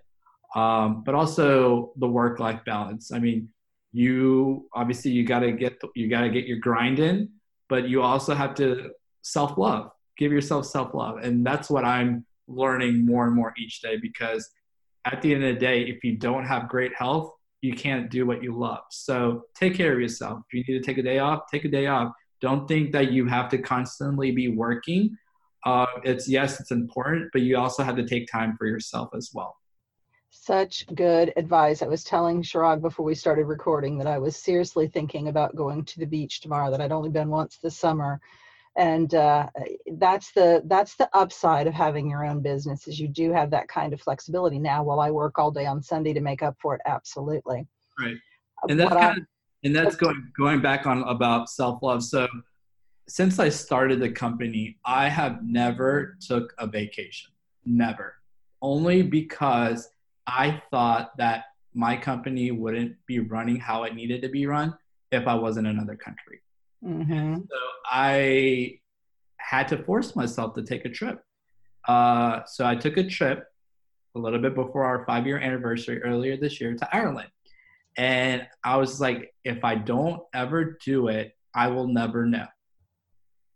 um, 0.56 1.04
but 1.04 1.16
also 1.16 1.92
the 1.98 2.08
work 2.08 2.40
life 2.40 2.62
balance. 2.66 3.12
I 3.12 3.20
mean, 3.20 3.50
you 3.92 4.68
obviously 4.74 5.12
you 5.12 5.26
got 5.26 5.40
to 5.40 5.52
get 5.52 5.82
you 5.96 6.10
got 6.10 6.22
to 6.22 6.30
get 6.30 6.46
your 6.46 6.60
grind 6.60 7.00
in, 7.00 7.30
but 7.70 7.88
you 7.90 8.02
also 8.02 8.34
have 8.36 8.56
to 8.56 8.92
self 9.22 9.58
love. 9.58 9.92
Give 10.18 10.32
yourself 10.32 10.66
self 10.66 10.94
love, 10.94 11.18
and 11.18 11.46
that's 11.46 11.70
what 11.70 11.86
I'm 11.86 12.26
learning 12.48 13.06
more 13.06 13.26
and 13.26 13.36
more 13.36 13.54
each 13.58 13.82
day 13.82 13.98
because 13.98 14.50
at 15.06 15.22
the 15.22 15.34
end 15.34 15.44
of 15.44 15.56
the 15.56 15.60
day, 15.60 15.84
if 15.84 16.04
you 16.04 16.18
don't 16.18 16.46
have 16.46 16.68
great 16.68 16.94
health, 16.96 17.32
you 17.62 17.74
can't 17.74 18.10
do 18.10 18.26
what 18.26 18.44
you 18.44 18.58
love. 18.58 18.82
So 18.92 19.44
take 19.56 19.76
care 19.76 19.94
of 19.94 20.00
yourself. 20.00 20.42
If 20.52 20.54
you 20.68 20.74
need 20.74 20.82
to 20.82 20.86
take 20.86 20.98
a 20.98 21.04
day 21.04 21.20
off, 21.20 21.44
take 21.52 21.66
a 21.66 21.70
day 21.70 21.88
off. 21.88 22.14
Don't 22.42 22.68
think 22.68 22.92
that 22.92 23.12
you 23.12 23.26
have 23.26 23.50
to 23.50 23.58
constantly 23.58 24.32
be 24.32 24.48
working. 24.48 25.18
Uh, 25.66 25.88
it's 26.04 26.28
yes, 26.28 26.60
it's 26.60 26.72
important, 26.72 27.30
but 27.34 27.42
you 27.42 27.58
also 27.58 27.84
have 27.84 27.96
to 27.96 28.06
take 28.06 28.32
time 28.32 28.56
for 28.58 28.68
yourself 28.68 29.10
as 29.16 29.32
well. 29.34 29.56
Such 30.44 30.86
good 30.96 31.34
advice. 31.36 31.82
I 31.82 31.88
was 31.88 32.04
telling 32.04 32.42
Chirag 32.42 32.82
before 32.82 33.06
we 33.06 33.16
started 33.16 33.46
recording 33.46 33.98
that 33.98 34.08
I 34.08 34.18
was 34.18 34.36
seriously 34.36 34.88
thinking 34.88 35.28
about 35.28 35.56
going 35.56 35.84
to 35.86 36.00
the 36.00 36.06
beach 36.06 36.42
tomorrow. 36.42 36.72
That 36.72 36.80
I'd 36.80 36.92
only 36.92 37.10
been 37.10 37.30
once 37.30 37.58
this 37.58 37.78
summer, 37.78 38.22
and 38.78 39.14
uh, 39.16 39.48
that's 39.94 40.32
the 40.32 40.62
that's 40.66 40.96
the 40.96 41.10
upside 41.14 41.68
of 41.68 41.74
having 41.74 42.10
your 42.10 42.24
own 42.24 42.42
business 42.42 42.88
is 42.88 43.00
you 43.00 43.08
do 43.08 43.34
have 43.34 43.50
that 43.50 43.68
kind 43.68 43.92
of 43.92 44.00
flexibility 44.00 44.60
now 44.60 44.84
while 44.84 45.00
i 45.00 45.10
work 45.10 45.40
all 45.40 45.52
day 45.52 45.66
on 45.66 45.82
sunday 45.82 46.14
to 46.14 46.22
make 46.22 46.44
up 46.44 46.56
for 46.62 46.76
it. 46.76 46.82
Absolutely. 46.86 47.66
Right. 48.00 48.16
Uh, 48.64 48.68
and 48.70 48.80
that's 48.80 48.94
kind 48.94 49.18
of, 49.18 49.24
and 49.64 49.76
that's 49.76 49.96
going 49.96 50.32
going 50.38 50.62
back 50.62 50.86
on 50.86 51.02
about 51.04 51.50
self-love. 51.50 52.04
So 52.04 52.28
since 53.08 53.40
i 53.40 53.50
started 53.50 54.00
the 54.00 54.12
company 54.12 54.78
i 54.86 55.10
have 55.10 55.44
never 55.44 56.16
took 56.22 56.54
a 56.60 56.68
vacation. 56.68 57.32
Never. 57.66 58.14
Only 58.62 59.02
because 59.02 59.90
i 60.28 60.62
thought 60.70 61.18
that 61.18 61.46
my 61.74 61.96
company 61.96 62.52
wouldn't 62.52 62.96
be 63.06 63.20
running 63.20 63.60
how 63.60 63.84
it 63.84 63.96
needed 63.96 64.22
to 64.22 64.30
be 64.30 64.46
run 64.46 64.76
if 65.12 65.28
i 65.28 65.34
was 65.34 65.58
in 65.58 65.66
another 65.66 65.96
country 65.96 66.42
Mm-hmm. 66.84 67.36
So 67.50 67.58
I 67.86 68.80
had 69.38 69.68
to 69.70 69.84
force 69.84 70.16
myself 70.16 70.54
to 70.56 70.64
take 70.64 70.86
a 70.86 70.90
trip. 70.90 71.24
Uh, 71.88 72.42
so 72.46 72.66
I 72.66 72.76
took 72.76 72.98
a 72.98 73.08
trip 73.08 73.46
a 74.16 74.20
little 74.20 74.40
bit 74.40 74.56
before 74.56 74.84
our 74.84 75.06
five 75.06 75.26
year 75.26 75.40
anniversary 75.40 76.02
earlier 76.04 76.38
this 76.38 76.60
year 76.60 76.76
to 76.76 76.96
Ireland. 76.96 77.30
And 77.98 78.48
I 78.64 78.78
was 78.78 79.02
like, 79.02 79.34
if 79.44 79.64
I 79.64 79.76
don't 79.76 80.22
ever 80.34 80.78
do 80.86 81.08
it, 81.08 81.36
I 81.56 81.68
will 81.68 81.88
never 81.88 82.26
know. 82.26 82.46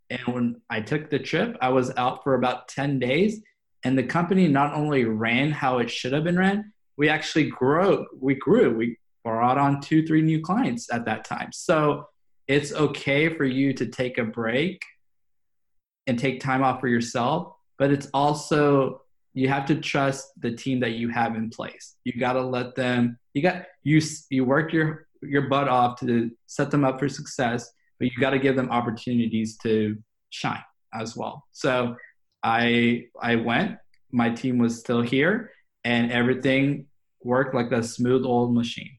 And 0.10 0.22
when 0.28 0.62
I 0.70 0.82
took 0.82 1.10
the 1.10 1.20
trip, 1.20 1.58
I 1.62 1.70
was 1.70 1.92
out 1.96 2.24
for 2.24 2.34
about 2.34 2.68
10 2.68 3.00
days. 3.00 3.42
And 3.84 3.98
the 3.98 4.04
company 4.04 4.48
not 4.48 4.74
only 4.74 5.06
ran 5.06 5.52
how 5.52 5.80
it 5.80 5.90
should 5.90 6.14
have 6.14 6.24
been 6.24 6.38
ran, 6.38 6.72
we 6.98 7.10
actually 7.10 7.50
grew. 7.50 8.06
We 8.20 8.36
grew. 8.36 8.76
We 8.76 8.98
brought 9.24 9.58
on 9.58 9.82
two, 9.82 10.06
three 10.06 10.22
new 10.22 10.42
clients 10.42 10.92
at 10.92 11.06
that 11.06 11.26
time. 11.26 11.52
So 11.52 12.06
it's 12.48 12.74
okay 12.74 13.30
for 13.30 13.46
you 13.46 13.74
to 13.74 13.86
take 13.86 14.18
a 14.18 14.24
break 14.24 14.82
and 16.08 16.18
take 16.18 16.40
time 16.40 16.64
off 16.64 16.80
for 16.80 16.88
yourself, 16.88 17.54
but 17.78 17.92
it's 17.92 18.08
also 18.14 19.02
you 19.34 19.48
have 19.48 19.66
to 19.68 19.76
trust 19.76 20.30
the 20.42 20.52
team 20.52 20.80
that 20.82 20.92
you 20.92 21.10
have 21.10 21.36
in 21.36 21.50
place. 21.50 21.96
You 22.04 22.20
got 22.20 22.34
to 22.34 22.42
let 22.42 22.76
them 22.76 23.18
you 23.34 23.42
got 23.42 23.66
you 23.84 24.02
you 24.30 24.44
work 24.44 24.74
your 24.74 25.08
your 25.22 25.44
butt 25.44 25.68
off 25.68 26.00
to 26.00 26.32
set 26.48 26.72
them 26.72 26.84
up 26.84 27.00
for 27.00 27.08
success, 27.08 27.72
but 28.00 28.06
you 28.06 28.12
got 28.20 28.32
to 28.32 28.40
give 28.40 28.56
them 28.56 28.70
opportunities 28.70 29.58
to 29.60 29.98
shine 30.30 30.64
as 30.94 31.16
well. 31.16 31.46
So 31.52 31.96
I 32.44 33.06
I 33.22 33.36
went, 33.36 33.78
my 34.12 34.30
team 34.30 34.58
was 34.58 34.80
still 34.80 35.02
here 35.02 35.52
and 35.84 36.12
everything 36.12 36.88
worked 37.24 37.54
like 37.56 37.72
a 37.72 37.84
smooth 37.84 38.26
old 38.26 38.54
machine. 38.54 38.98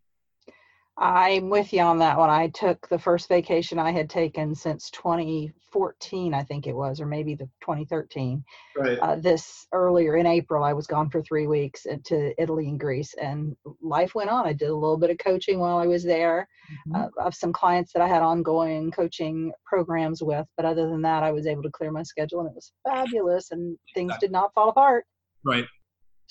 I'm 0.98 1.48
with 1.48 1.72
you 1.72 1.80
on 1.80 1.98
that 1.98 2.18
one. 2.18 2.28
I 2.28 2.48
took 2.48 2.86
the 2.88 2.98
first 2.98 3.28
vacation 3.28 3.78
I 3.78 3.92
had 3.92 4.10
taken 4.10 4.54
since 4.54 4.90
2014, 4.90 6.34
I 6.34 6.42
think 6.42 6.66
it 6.66 6.74
was, 6.74 7.00
or 7.00 7.06
maybe 7.06 7.34
the 7.34 7.48
2013. 7.62 8.44
Right. 8.76 8.98
Uh, 8.98 9.16
this 9.16 9.66
earlier 9.72 10.16
in 10.16 10.26
April, 10.26 10.62
I 10.62 10.74
was 10.74 10.86
gone 10.86 11.08
for 11.08 11.22
three 11.22 11.46
weeks 11.46 11.86
to 12.04 12.34
Italy 12.40 12.68
and 12.68 12.78
Greece, 12.78 13.14
and 13.14 13.56
life 13.80 14.14
went 14.14 14.28
on. 14.28 14.46
I 14.46 14.52
did 14.52 14.68
a 14.68 14.74
little 14.74 14.98
bit 14.98 15.08
of 15.08 15.16
coaching 15.16 15.58
while 15.58 15.78
I 15.78 15.86
was 15.86 16.04
there 16.04 16.46
mm-hmm. 16.86 16.94
uh, 16.94 17.24
of 17.24 17.34
some 17.34 17.54
clients 17.54 17.94
that 17.94 18.02
I 18.02 18.08
had 18.08 18.22
ongoing 18.22 18.90
coaching 18.90 19.50
programs 19.64 20.22
with. 20.22 20.46
But 20.58 20.66
other 20.66 20.90
than 20.90 21.00
that, 21.02 21.22
I 21.22 21.32
was 21.32 21.46
able 21.46 21.62
to 21.62 21.70
clear 21.70 21.90
my 21.90 22.02
schedule, 22.02 22.40
and 22.40 22.50
it 22.50 22.54
was 22.54 22.70
fabulous, 22.86 23.50
and 23.50 23.78
things 23.94 24.12
did 24.20 24.30
not 24.30 24.52
fall 24.52 24.68
apart. 24.68 25.06
Right. 25.42 25.66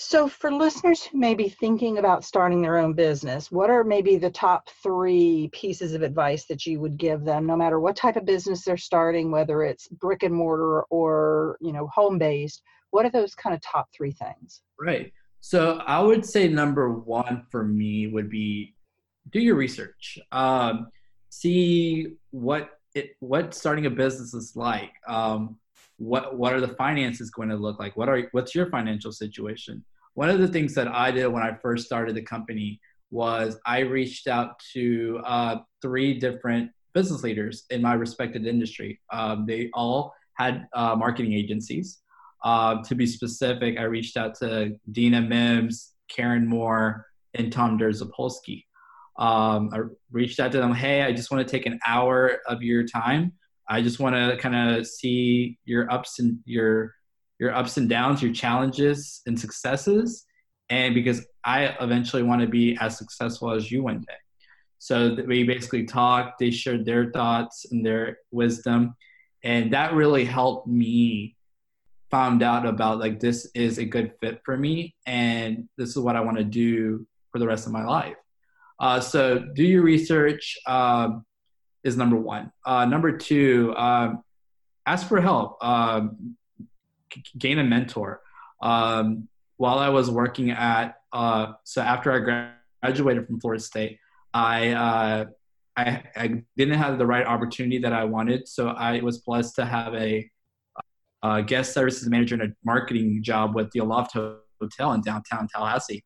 So, 0.04 0.28
for 0.28 0.52
listeners 0.52 1.04
who 1.04 1.20
may 1.20 1.36
be 1.36 1.48
thinking 1.48 2.00
about 2.00 2.26
starting 2.26 2.60
their 2.60 2.80
own 2.80 2.94
business, 2.94 3.52
what 3.52 3.70
are 3.70 3.84
maybe 3.84 4.18
the 4.18 4.32
top 4.32 4.68
three 4.82 5.48
pieces 5.54 5.94
of 5.94 6.02
advice 6.02 6.46
that 6.46 6.66
you 6.66 6.80
would 6.80 6.98
give 6.98 7.24
them, 7.24 7.46
no 7.46 7.56
matter 7.56 7.80
what 7.80 7.96
type 7.96 8.16
of 8.16 8.26
business 8.26 8.64
they're 8.64 8.78
starting, 8.78 9.30
whether 9.30 9.62
it's 9.62 9.88
brick 9.90 10.24
and 10.24 10.34
mortar 10.34 10.82
or 10.90 11.56
you 11.62 11.72
know 11.72 11.86
home 11.94 12.18
based? 12.18 12.64
What 12.90 13.06
are 13.06 13.12
those 13.12 13.36
kind 13.36 13.54
of 13.56 13.62
top 13.62 13.90
three 13.96 14.12
things? 14.12 14.64
Right. 14.80 15.14
So, 15.40 15.84
I 15.86 16.02
would 16.02 16.26
say 16.26 16.48
number 16.48 16.92
one 16.92 17.46
for 17.52 17.64
me 17.64 18.08
would 18.08 18.30
be 18.32 18.74
do 19.32 19.40
your 19.40 19.56
research. 19.56 20.18
Um, 20.32 20.88
see 21.30 22.16
what 22.32 22.72
it 22.96 23.12
what 23.20 23.54
starting 23.54 23.86
a 23.86 23.92
business 23.92 24.34
is 24.34 24.56
like. 24.56 24.94
Um, 25.08 25.58
what 25.98 26.36
what 26.36 26.54
are 26.54 26.62
the 26.62 26.76
finances 26.76 27.30
going 27.30 27.50
to 27.50 27.56
look 27.56 27.78
like? 27.80 27.96
What 27.96 28.10
are 28.10 28.28
what's 28.32 28.56
your 28.56 28.68
financial 28.72 29.12
situation? 29.12 29.86
One 30.14 30.30
of 30.30 30.40
the 30.40 30.48
things 30.48 30.74
that 30.76 30.88
I 30.88 31.12
did 31.12 31.28
when 31.28 31.44
I 31.44 31.58
first 31.62 31.86
started 31.86 32.16
the 32.16 32.22
company 32.22 32.80
was 33.10 33.58
I 33.66 33.80
reached 33.80 34.28
out 34.28 34.60
to 34.74 35.22
uh, 35.26 35.58
three 35.82 36.18
different 36.18 36.72
business 36.94 37.24
leaders 37.24 37.66
in 37.70 37.82
my 37.82 37.94
respected 37.94 38.46
industry. 38.46 39.00
Um, 39.12 39.46
they 39.48 39.70
all 39.74 40.14
had 40.34 40.68
uh, 40.74 40.96
marketing 40.96 41.34
agencies. 41.34 42.00
Uh, 42.44 42.82
to 42.84 42.96
be 42.96 43.06
specific, 43.06 43.78
I 43.78 43.84
reached 43.84 44.18
out 44.18 44.36
to 44.36 44.76
Dina 44.92 45.22
Mims, 45.22 45.92
Karen 46.10 46.48
Moore, 46.48 47.06
and 47.34 47.52
Tom 47.52 47.78
Derzapolsky. 47.78 48.66
Um, 49.18 49.70
I 49.74 49.80
reached 50.12 50.40
out 50.40 50.52
to 50.54 50.58
them, 50.58 50.74
hey, 50.74 51.04
I 51.04 51.12
just 51.12 51.32
want 51.32 51.46
to 51.46 51.52
take 51.52 51.66
an 51.66 51.80
hour 51.86 52.40
of 52.48 52.64
your 52.64 52.84
time. 52.84 53.34
I 53.70 53.82
just 53.82 54.00
want 54.00 54.16
to 54.16 54.38
kind 54.38 54.76
of 54.76 54.88
see 54.88 55.60
your 55.66 55.92
ups 55.92 56.20
and 56.20 56.40
your 56.46 56.96
your 57.42 57.56
ups 57.56 57.78
and 57.78 57.90
downs, 57.90 58.22
your 58.22 58.32
challenges 58.32 59.24
and 59.26 59.38
successes, 59.38 60.26
and 60.70 60.94
because 60.94 61.26
I 61.44 61.76
eventually 61.82 62.22
want 62.22 62.42
to 62.42 62.48
be 62.48 62.78
as 62.80 63.00
successful 63.00 63.52
as 63.52 63.72
you 63.72 63.82
one 63.82 64.02
day. 64.02 64.14
So 64.78 65.18
we 65.28 65.44
basically 65.44 65.86
talked, 65.86 66.38
they 66.38 66.52
shared 66.52 66.86
their 66.86 67.12
thoughts 67.12 67.66
and 67.72 67.84
their 67.84 68.20
wisdom, 68.30 68.94
and 69.44 69.74
that 69.74 69.94
really 69.94 70.24
helped 70.24 70.68
me 70.68 71.36
found 72.12 72.44
out 72.44 72.68
about 72.68 73.00
like 73.00 73.20
this 73.20 73.50
is 73.56 73.80
a 73.80 73.86
good 73.86 74.14
fit 74.22 74.42
for 74.44 74.56
me 74.56 74.94
and 75.06 75.68
this 75.78 75.92
is 75.92 75.98
what 75.98 76.16
I 76.16 76.20
want 76.20 76.38
to 76.38 76.44
do 76.44 77.08
for 77.32 77.40
the 77.40 77.48
rest 77.48 77.66
of 77.66 77.72
my 77.72 77.86
life. 77.86 78.18
Uh, 78.80 79.00
so 79.00 79.40
do 79.40 79.64
your 79.64 79.82
research 79.82 80.58
um, 80.68 81.26
is 81.84 81.98
number 81.98 82.18
one. 82.18 82.52
Uh, 82.66 82.86
number 82.86 83.18
two, 83.18 83.74
um, 83.78 84.24
ask 84.86 85.08
for 85.08 85.20
help. 85.20 85.58
Um, 85.64 86.36
gain 87.38 87.60
a 87.60 87.64
mentor. 87.64 88.22
Um, 88.62 89.28
while 89.58 89.80
I 89.80 89.90
was 89.90 90.10
working 90.10 90.52
at, 90.52 90.96
uh, 91.14 91.54
so 91.64 91.82
after 91.82 92.12
I 92.12 92.20
graduated 92.82 93.28
from 93.28 93.40
Florida 93.40 93.62
State, 93.62 94.00
I, 94.34 94.70
uh, 94.70 95.26
I, 95.78 96.04
I 96.16 96.44
didn't 96.58 96.78
have 96.78 96.98
the 96.98 97.06
right 97.06 97.26
opportunity 97.26 97.80
that 97.80 97.94
I 97.94 98.06
wanted. 98.06 98.48
So 98.48 98.70
I 98.70 99.02
was 99.02 99.20
blessed 99.20 99.56
to 99.56 99.66
have 99.66 99.94
a, 99.94 100.30
a 101.24 101.44
guest 101.44 101.74
services 101.74 102.10
manager 102.10 102.36
and 102.36 102.44
a 102.44 102.56
marketing 102.66 103.22
job 103.24 103.56
with 103.56 103.72
the 103.72 103.80
Aloft 103.80 104.14
Hotel 104.14 104.94
in 104.94 105.02
downtown 105.02 105.48
Tallahassee. 105.48 106.04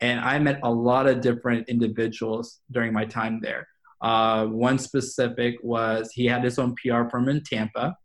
And 0.00 0.20
I 0.20 0.38
met 0.38 0.60
a 0.62 0.70
lot 0.70 1.08
of 1.08 1.20
different 1.20 1.68
individuals 1.68 2.60
during 2.70 2.92
my 2.92 3.04
time 3.04 3.40
there. 3.42 3.66
Uh, 4.00 4.46
one 4.46 4.78
specific 4.78 5.56
was 5.62 6.10
he 6.12 6.26
had 6.26 6.44
his 6.44 6.58
own 6.58 6.74
PR 6.76 7.08
firm 7.10 7.28
in 7.28 7.42
Tampa, 7.42 7.96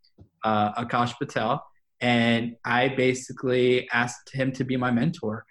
uh, 0.42 0.84
Akash 0.84 1.14
Patel, 1.18 1.64
and 2.04 2.54
I 2.66 2.88
basically 2.88 3.88
asked 3.90 4.30
him 4.30 4.52
to 4.52 4.64
be 4.64 4.76
my 4.76 4.90
mentor 4.90 5.46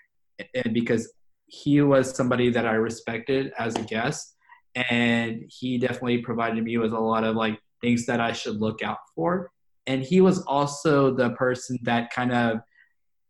and 0.54 0.72
because 0.72 1.12
he 1.48 1.82
was 1.82 2.16
somebody 2.16 2.52
that 2.52 2.68
I 2.68 2.74
respected 2.74 3.52
as 3.58 3.76
a 3.76 3.82
guest 3.82 4.36
and 4.76 5.46
he 5.48 5.80
definitely 5.80 6.20
provided 6.20 6.64
me 6.64 6.78
with 6.78 6.94
a 6.94 7.00
lot 7.00 7.24
of 7.24 7.36
like 7.36 7.60
things 7.82 8.06
that 8.06 8.20
I 8.20 8.34
should 8.34 8.62
look 8.62 8.84
out 8.84 9.00
for. 9.16 9.50
And 9.88 10.04
he 10.04 10.22
was 10.22 10.44
also 10.44 11.16
the 11.16 11.32
person 11.32 11.80
that 11.84 12.14
kind 12.14 12.32
of 12.32 12.60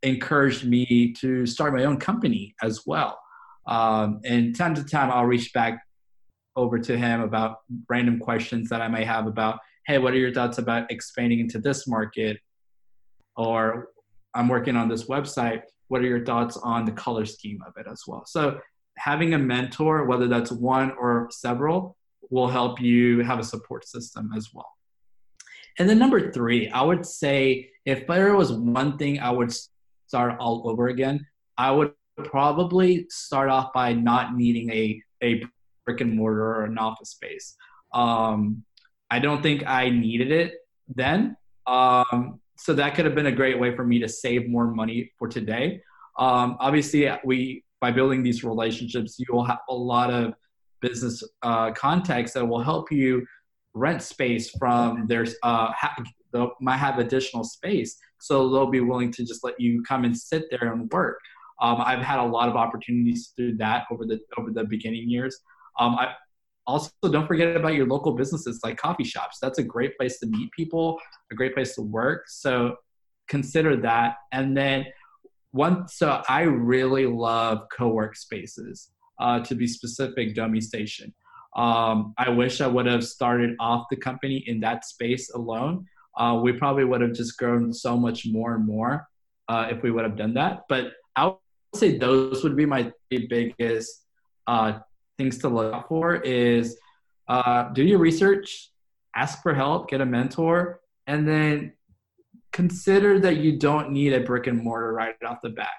encouraged 0.01 0.65
me 0.65 1.13
to 1.19 1.45
start 1.45 1.73
my 1.73 1.85
own 1.85 2.01
company 2.01 2.53
as 2.61 2.81
well. 2.85 3.17
Um, 3.65 4.19
and 4.25 4.53
time 4.53 4.75
to 4.75 4.83
time 4.83 5.09
I'll 5.09 5.25
reach 5.25 5.53
back 5.53 5.81
over 6.57 6.77
to 6.77 6.97
him 6.97 7.21
about 7.21 7.59
random 7.87 8.19
questions 8.19 8.67
that 8.67 8.81
I 8.81 8.89
may 8.89 9.05
have 9.05 9.27
about 9.27 9.59
hey 9.87 9.97
what 9.97 10.13
are 10.13 10.17
your 10.17 10.33
thoughts 10.33 10.59
about 10.59 10.91
expanding 10.91 11.39
into 11.39 11.57
this 11.57 11.87
market 11.87 12.37
or 13.35 13.89
I'm 14.33 14.47
working 14.47 14.75
on 14.75 14.89
this 14.89 15.05
website. 15.05 15.61
What 15.87 16.01
are 16.01 16.07
your 16.07 16.25
thoughts 16.25 16.57
on 16.57 16.85
the 16.85 16.91
color 16.91 17.25
scheme 17.25 17.59
of 17.67 17.73
it 17.77 17.85
as 17.91 18.03
well? 18.07 18.23
So 18.25 18.59
having 18.97 19.33
a 19.33 19.37
mentor, 19.37 20.05
whether 20.05 20.27
that's 20.27 20.51
one 20.51 20.91
or 20.99 21.27
several, 21.31 21.97
will 22.29 22.47
help 22.47 22.81
you 22.81 23.19
have 23.23 23.39
a 23.39 23.43
support 23.43 23.87
system 23.87 24.31
as 24.35 24.49
well. 24.53 24.69
And 25.79 25.89
then 25.89 25.99
number 25.99 26.31
three, 26.31 26.69
I 26.69 26.81
would 26.81 27.05
say 27.05 27.69
if 27.85 28.07
there 28.07 28.35
was 28.35 28.51
one 28.51 28.97
thing 28.97 29.19
I 29.19 29.31
would 29.31 29.53
start 30.07 30.37
all 30.39 30.69
over 30.69 30.87
again, 30.87 31.25
I 31.57 31.71
would 31.71 31.93
probably 32.17 33.07
start 33.09 33.49
off 33.49 33.73
by 33.73 33.93
not 33.93 34.35
needing 34.35 34.69
a, 34.71 35.01
a 35.23 35.43
brick 35.85 36.01
and 36.01 36.15
mortar 36.15 36.43
or 36.43 36.65
an 36.65 36.77
office 36.77 37.09
space. 37.09 37.55
Um, 37.93 38.63
I 39.09 39.19
don't 39.19 39.41
think 39.41 39.65
I 39.67 39.89
needed 39.89 40.31
it 40.31 40.53
then. 40.95 41.35
Um, 41.65 42.39
so 42.63 42.73
that 42.73 42.95
could 42.95 43.03
have 43.03 43.13
been 43.13 43.25
a 43.25 43.31
great 43.31 43.59
way 43.59 43.75
for 43.75 43.83
me 43.83 43.99
to 43.99 44.07
save 44.07 44.47
more 44.47 44.73
money 44.73 45.11
for 45.19 45.27
today. 45.27 45.81
Um, 46.17 46.55
obviously, 46.61 47.11
we 47.25 47.61
by 47.81 47.91
building 47.91 48.23
these 48.23 48.41
relationships, 48.41 49.19
you 49.19 49.25
will 49.33 49.43
have 49.43 49.59
a 49.67 49.73
lot 49.73 50.09
of 50.09 50.33
business 50.79 51.21
uh, 51.41 51.73
contacts 51.73 52.31
that 52.31 52.45
will 52.45 52.63
help 52.63 52.89
you 52.89 53.25
rent 53.73 54.01
space 54.01 54.49
from 54.51 55.07
their 55.07 55.25
uh, 55.43 55.73
ha- 55.73 55.93
might 56.61 56.77
have 56.77 56.99
additional 56.99 57.43
space, 57.43 57.97
so 58.19 58.49
they'll 58.49 58.71
be 58.71 58.79
willing 58.79 59.11
to 59.11 59.25
just 59.25 59.43
let 59.43 59.59
you 59.59 59.83
come 59.83 60.05
and 60.05 60.17
sit 60.17 60.45
there 60.49 60.71
and 60.71 60.89
work. 60.89 61.19
Um, 61.61 61.81
I've 61.81 61.99
had 61.99 62.19
a 62.19 62.25
lot 62.25 62.47
of 62.47 62.55
opportunities 62.55 63.33
through 63.35 63.57
that 63.57 63.83
over 63.91 64.05
the 64.05 64.21
over 64.37 64.51
the 64.51 64.63
beginning 64.63 65.09
years. 65.09 65.37
Um, 65.77 65.95
I 65.95 66.13
also 66.65 66.91
don't 67.03 67.27
forget 67.27 67.55
about 67.55 67.73
your 67.73 67.87
local 67.87 68.13
businesses 68.13 68.59
like 68.63 68.77
coffee 68.77 69.03
shops. 69.03 69.37
That's 69.41 69.59
a 69.59 69.63
great 69.63 69.97
place 69.97 70.19
to 70.19 70.27
meet 70.27 70.51
people, 70.51 70.99
a 71.31 71.35
great 71.35 71.53
place 71.53 71.75
to 71.75 71.81
work. 71.81 72.23
So 72.27 72.75
consider 73.27 73.75
that. 73.77 74.15
And 74.31 74.55
then 74.55 74.85
one, 75.51 75.87
so 75.87 76.23
I 76.27 76.41
really 76.41 77.05
love 77.05 77.67
co-work 77.75 78.15
spaces. 78.15 78.89
Uh, 79.19 79.39
to 79.39 79.53
be 79.55 79.67
specific, 79.67 80.33
Domi 80.33 80.59
Station. 80.59 81.13
Um, 81.55 82.15
I 82.17 82.29
wish 82.29 82.61
I 82.61 82.67
would 82.67 82.87
have 82.87 83.05
started 83.05 83.55
off 83.59 83.85
the 83.91 83.95
company 83.95 84.43
in 84.47 84.59
that 84.61 84.85
space 84.85 85.29
alone. 85.31 85.85
Uh, 86.17 86.39
we 86.43 86.53
probably 86.53 86.83
would 86.83 87.01
have 87.01 87.13
just 87.13 87.37
grown 87.37 87.71
so 87.71 87.95
much 87.95 88.25
more 88.25 88.55
and 88.55 88.65
more 88.65 89.07
uh, 89.49 89.67
if 89.69 89.83
we 89.83 89.91
would 89.91 90.03
have 90.03 90.17
done 90.17 90.33
that. 90.33 90.63
But 90.67 90.93
I 91.15 91.25
would 91.27 91.37
say 91.75 91.97
those 91.97 92.43
would 92.43 92.57
be 92.57 92.65
my 92.65 92.91
biggest 93.09 94.07
uh, 94.47 94.79
things 95.17 95.37
to 95.39 95.49
look 95.49 95.73
out 95.73 95.87
for 95.87 96.15
is 96.15 96.77
uh, 97.27 97.69
do 97.69 97.83
your 97.83 97.99
research, 97.99 98.71
ask 99.15 99.41
for 99.41 99.53
help, 99.53 99.89
get 99.89 100.01
a 100.01 100.05
mentor, 100.05 100.81
and 101.07 101.27
then 101.27 101.73
consider 102.51 103.19
that 103.19 103.37
you 103.37 103.57
don't 103.57 103.91
need 103.91 104.13
a 104.13 104.21
brick 104.21 104.47
and 104.47 104.61
mortar 104.61 104.93
right 104.93 105.15
off 105.25 105.37
the 105.41 105.49
bat. 105.49 105.69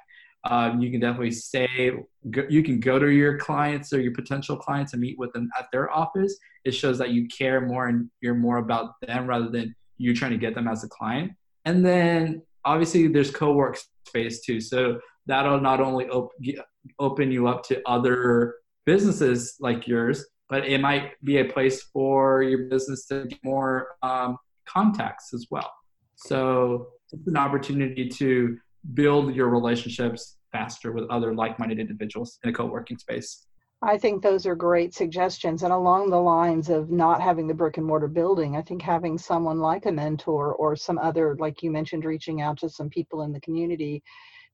Um, 0.44 0.80
you 0.80 0.90
can 0.90 1.00
definitely 1.00 1.30
say 1.30 1.68
you 2.50 2.62
can 2.62 2.78
go 2.78 2.98
to 2.98 3.08
your 3.08 3.38
clients 3.38 3.92
or 3.94 4.00
your 4.00 4.12
potential 4.12 4.56
clients 4.56 4.92
and 4.92 5.00
meet 5.00 5.18
with 5.18 5.32
them 5.32 5.48
at 5.58 5.66
their 5.72 5.90
office. 5.90 6.36
It 6.64 6.72
shows 6.72 6.98
that 6.98 7.10
you 7.10 7.28
care 7.28 7.62
more 7.62 7.88
and 7.88 8.10
you're 8.20 8.34
more 8.34 8.58
about 8.58 9.00
them 9.00 9.26
rather 9.26 9.48
than 9.48 9.74
you 9.96 10.14
trying 10.14 10.32
to 10.32 10.36
get 10.36 10.54
them 10.54 10.68
as 10.68 10.84
a 10.84 10.88
client. 10.88 11.32
And 11.64 11.84
then 11.84 12.42
obviously 12.64 13.06
there's 13.08 13.30
co-work 13.30 13.78
space 14.06 14.42
too. 14.42 14.60
So 14.60 15.00
that'll 15.26 15.60
not 15.60 15.80
only 15.80 16.08
op- 16.08 16.32
open 16.98 17.30
you 17.30 17.48
up 17.48 17.62
to 17.68 17.80
other 17.86 18.56
businesses 18.84 19.56
like 19.60 19.86
yours, 19.86 20.24
but 20.48 20.66
it 20.66 20.80
might 20.80 21.12
be 21.24 21.38
a 21.38 21.44
place 21.44 21.82
for 21.82 22.42
your 22.42 22.64
business 22.68 23.06
to 23.06 23.26
get 23.26 23.38
more 23.42 23.96
um, 24.02 24.36
contacts 24.66 25.32
as 25.32 25.46
well. 25.50 25.70
So 26.16 26.88
it's 27.12 27.26
an 27.26 27.36
opportunity 27.36 28.08
to 28.08 28.56
build 28.94 29.34
your 29.34 29.48
relationships 29.48 30.36
faster 30.52 30.92
with 30.92 31.08
other 31.10 31.34
like-minded 31.34 31.80
individuals 31.80 32.38
in 32.44 32.50
a 32.50 32.52
co-working 32.52 32.98
space. 32.98 33.46
I 33.82 33.98
think 33.98 34.22
those 34.22 34.46
are 34.46 34.54
great 34.54 34.94
suggestions. 34.94 35.62
And 35.62 35.72
along 35.72 36.08
the 36.08 36.20
lines 36.20 36.70
of 36.70 36.90
not 36.90 37.20
having 37.20 37.46
the 37.46 37.54
brick 37.54 37.76
and 37.76 37.84
mortar 37.84 38.08
building, 38.08 38.56
I 38.56 38.62
think 38.62 38.80
having 38.80 39.18
someone 39.18 39.58
like 39.58 39.84
a 39.84 39.92
mentor 39.92 40.54
or 40.54 40.74
some 40.74 40.98
other, 40.98 41.36
like 41.38 41.62
you 41.62 41.70
mentioned, 41.70 42.04
reaching 42.04 42.40
out 42.40 42.58
to 42.58 42.70
some 42.70 42.88
people 42.88 43.22
in 43.22 43.32
the 43.32 43.40
community 43.40 44.02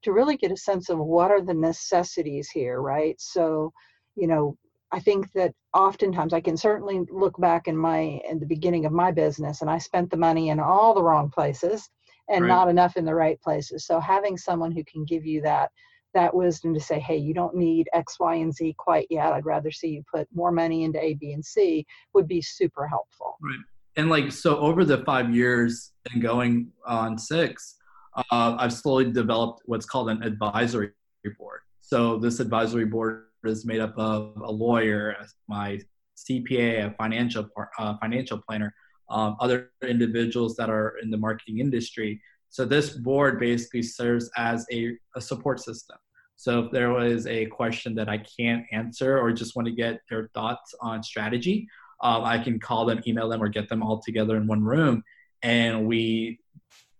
to 0.02 0.12
really 0.12 0.36
get 0.36 0.50
a 0.50 0.56
sense 0.56 0.88
of 0.88 0.98
what 0.98 1.30
are 1.30 1.42
the 1.42 1.54
necessities 1.54 2.50
here, 2.50 2.80
right? 2.80 3.20
So, 3.20 3.72
you 4.20 4.26
know, 4.26 4.56
I 4.92 5.00
think 5.00 5.32
that 5.32 5.54
oftentimes 5.74 6.32
I 6.32 6.40
can 6.40 6.56
certainly 6.56 7.00
look 7.10 7.40
back 7.40 7.68
in 7.68 7.76
my 7.76 8.20
in 8.28 8.38
the 8.38 8.46
beginning 8.46 8.84
of 8.86 8.92
my 8.92 9.10
business 9.10 9.62
and 9.62 9.70
I 9.70 9.78
spent 9.78 10.10
the 10.10 10.16
money 10.16 10.50
in 10.50 10.60
all 10.60 10.94
the 10.94 11.02
wrong 11.02 11.30
places 11.30 11.88
and 12.28 12.42
right. 12.42 12.48
not 12.48 12.68
enough 12.68 12.96
in 12.96 13.04
the 13.04 13.14
right 13.14 13.40
places. 13.40 13.86
So 13.86 13.98
having 14.00 14.36
someone 14.36 14.72
who 14.72 14.84
can 14.84 15.04
give 15.04 15.24
you 15.24 15.40
that 15.42 15.70
that 16.12 16.34
wisdom 16.34 16.74
to 16.74 16.80
say, 16.80 16.98
hey, 16.98 17.16
you 17.16 17.32
don't 17.32 17.54
need 17.54 17.88
X, 17.92 18.18
Y, 18.18 18.34
and 18.34 18.52
Z 18.52 18.74
quite 18.78 19.06
yet. 19.10 19.32
I'd 19.32 19.46
rather 19.46 19.70
see 19.70 19.88
you 19.88 20.02
put 20.12 20.26
more 20.34 20.50
money 20.50 20.82
into 20.82 21.02
A, 21.02 21.14
B, 21.14 21.32
and 21.32 21.44
C 21.44 21.86
would 22.14 22.26
be 22.26 22.42
super 22.42 22.86
helpful. 22.86 23.36
Right. 23.40 23.64
And 23.96 24.10
like 24.10 24.32
so 24.32 24.58
over 24.58 24.84
the 24.84 24.98
five 25.04 25.32
years 25.32 25.92
and 26.10 26.20
going 26.20 26.72
on 26.84 27.16
six, 27.16 27.76
uh, 28.16 28.56
I've 28.58 28.72
slowly 28.72 29.12
developed 29.12 29.62
what's 29.66 29.86
called 29.86 30.10
an 30.10 30.22
advisory 30.24 30.90
board. 31.38 31.60
So 31.80 32.18
this 32.18 32.40
advisory 32.40 32.86
board 32.86 33.26
is 33.44 33.64
made 33.64 33.80
up 33.80 33.94
of 33.96 34.32
a 34.42 34.50
lawyer, 34.50 35.16
my 35.48 35.80
CPA, 36.16 36.86
a 36.86 36.94
financial 36.96 37.48
uh, 37.78 37.96
financial 37.98 38.38
planner, 38.38 38.74
um, 39.08 39.36
other 39.40 39.70
individuals 39.86 40.56
that 40.56 40.70
are 40.70 40.96
in 41.02 41.10
the 41.10 41.16
marketing 41.16 41.58
industry. 41.58 42.20
So 42.50 42.64
this 42.64 42.90
board 42.90 43.38
basically 43.38 43.82
serves 43.82 44.30
as 44.36 44.66
a, 44.72 44.96
a 45.16 45.20
support 45.20 45.60
system. 45.60 45.96
So 46.36 46.64
if 46.64 46.72
there 46.72 46.90
was 46.90 47.26
a 47.26 47.46
question 47.46 47.94
that 47.96 48.08
I 48.08 48.18
can't 48.18 48.64
answer 48.72 49.18
or 49.18 49.30
just 49.32 49.56
want 49.56 49.66
to 49.66 49.72
get 49.72 50.00
their 50.08 50.30
thoughts 50.34 50.74
on 50.80 51.02
strategy, 51.02 51.68
um, 52.02 52.24
I 52.24 52.38
can 52.38 52.58
call 52.58 52.86
them, 52.86 53.00
email 53.06 53.28
them, 53.28 53.42
or 53.42 53.48
get 53.48 53.68
them 53.68 53.82
all 53.82 54.00
together 54.00 54.36
in 54.36 54.46
one 54.46 54.64
room, 54.64 55.02
and 55.42 55.86
we 55.86 56.40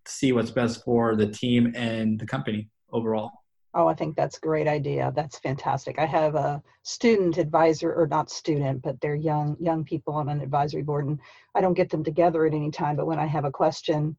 see 0.07 0.33
what's 0.33 0.51
best 0.51 0.85
for 0.85 1.17
the 1.17 1.27
team 1.27 1.73
and 1.75 2.19
the 2.19 2.27
company 2.27 2.69
overall. 2.93 3.31
Oh, 3.73 3.87
I 3.87 3.95
think 3.95 4.17
that's 4.17 4.37
a 4.37 4.41
great 4.41 4.67
idea. 4.67 5.13
That's 5.15 5.39
fantastic. 5.39 5.99
I 5.99 6.07
have 6.07 6.35
a 6.35 6.61
student 6.83 7.39
advisor, 7.39 7.95
or 7.95 8.07
not 8.09 8.29
student, 8.31 8.83
but 8.83 9.01
they're 9.01 9.15
young 9.15 9.57
young 9.61 9.85
people 9.85 10.15
on 10.15 10.29
an 10.29 10.41
advisory 10.41 10.83
board, 10.83 11.07
and 11.07 11.21
I 11.55 11.61
don't 11.61 11.75
get 11.75 11.89
them 11.89 12.03
together 12.03 12.45
at 12.47 12.55
any 12.55 12.71
time. 12.73 12.97
But 12.97 13.07
when 13.07 13.21
I 13.21 13.27
have 13.27 13.45
a 13.45 13.51
question, 13.53 14.17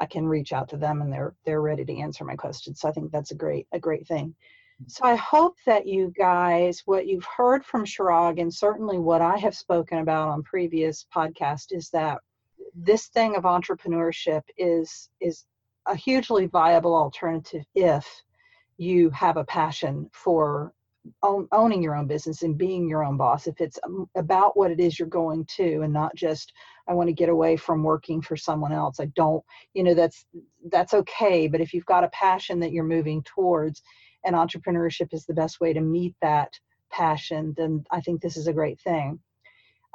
I 0.00 0.06
can 0.06 0.26
reach 0.26 0.52
out 0.52 0.68
to 0.70 0.76
them, 0.76 1.00
and 1.00 1.12
they're 1.12 1.34
they're 1.44 1.62
ready 1.62 1.84
to 1.84 1.96
answer 1.98 2.24
my 2.24 2.34
questions. 2.34 2.80
So 2.80 2.88
I 2.88 2.92
think 2.92 3.12
that's 3.12 3.30
a 3.30 3.36
great 3.36 3.68
a 3.72 3.78
great 3.78 4.06
thing. 4.08 4.34
So 4.88 5.04
I 5.04 5.14
hope 5.14 5.56
that 5.64 5.86
you 5.86 6.12
guys, 6.18 6.82
what 6.86 7.06
you've 7.06 7.26
heard 7.36 7.64
from 7.64 7.84
Chirag, 7.84 8.40
and 8.40 8.52
certainly 8.52 8.98
what 8.98 9.22
I 9.22 9.36
have 9.36 9.54
spoken 9.54 9.98
about 9.98 10.28
on 10.28 10.42
previous 10.42 11.06
podcasts, 11.14 11.70
is 11.70 11.88
that 11.90 12.18
this 12.74 13.06
thing 13.06 13.36
of 13.36 13.44
entrepreneurship 13.44 14.42
is 14.58 15.08
is 15.20 15.44
a 15.86 15.94
hugely 15.94 16.46
viable 16.46 16.96
alternative 16.96 17.64
if 17.74 18.06
you 18.82 19.10
have 19.10 19.36
a 19.36 19.44
passion 19.44 20.10
for 20.12 20.72
own, 21.22 21.48
owning 21.52 21.82
your 21.82 21.96
own 21.96 22.06
business 22.06 22.42
and 22.42 22.56
being 22.56 22.88
your 22.88 23.04
own 23.04 23.16
boss. 23.16 23.46
If 23.46 23.60
it's 23.60 23.78
um, 23.84 24.08
about 24.16 24.56
what 24.56 24.70
it 24.70 24.80
is 24.80 24.98
you're 24.98 25.08
going 25.08 25.46
to 25.56 25.82
and 25.82 25.92
not 25.92 26.14
just 26.14 26.52
i 26.88 26.92
want 26.92 27.08
to 27.08 27.14
get 27.14 27.28
away 27.28 27.56
from 27.56 27.84
working 27.84 28.20
for 28.20 28.36
someone 28.36 28.72
else 28.72 28.98
i 28.98 29.04
don't 29.14 29.44
you 29.74 29.84
know 29.84 29.94
that's 29.94 30.26
that's 30.70 30.94
okay. 30.94 31.48
But 31.48 31.60
if 31.60 31.72
you've 31.72 31.86
got 31.86 32.04
a 32.04 32.08
passion 32.08 32.60
that 32.60 32.72
you're 32.72 32.84
moving 32.84 33.22
towards 33.22 33.82
and 34.24 34.34
entrepreneurship 34.36 35.12
is 35.12 35.26
the 35.26 35.34
best 35.34 35.60
way 35.60 35.72
to 35.72 35.80
meet 35.80 36.14
that 36.22 36.52
passion 36.90 37.54
then 37.56 37.84
i 37.90 38.00
think 38.00 38.20
this 38.20 38.36
is 38.36 38.48
a 38.48 38.52
great 38.52 38.80
thing. 38.80 39.18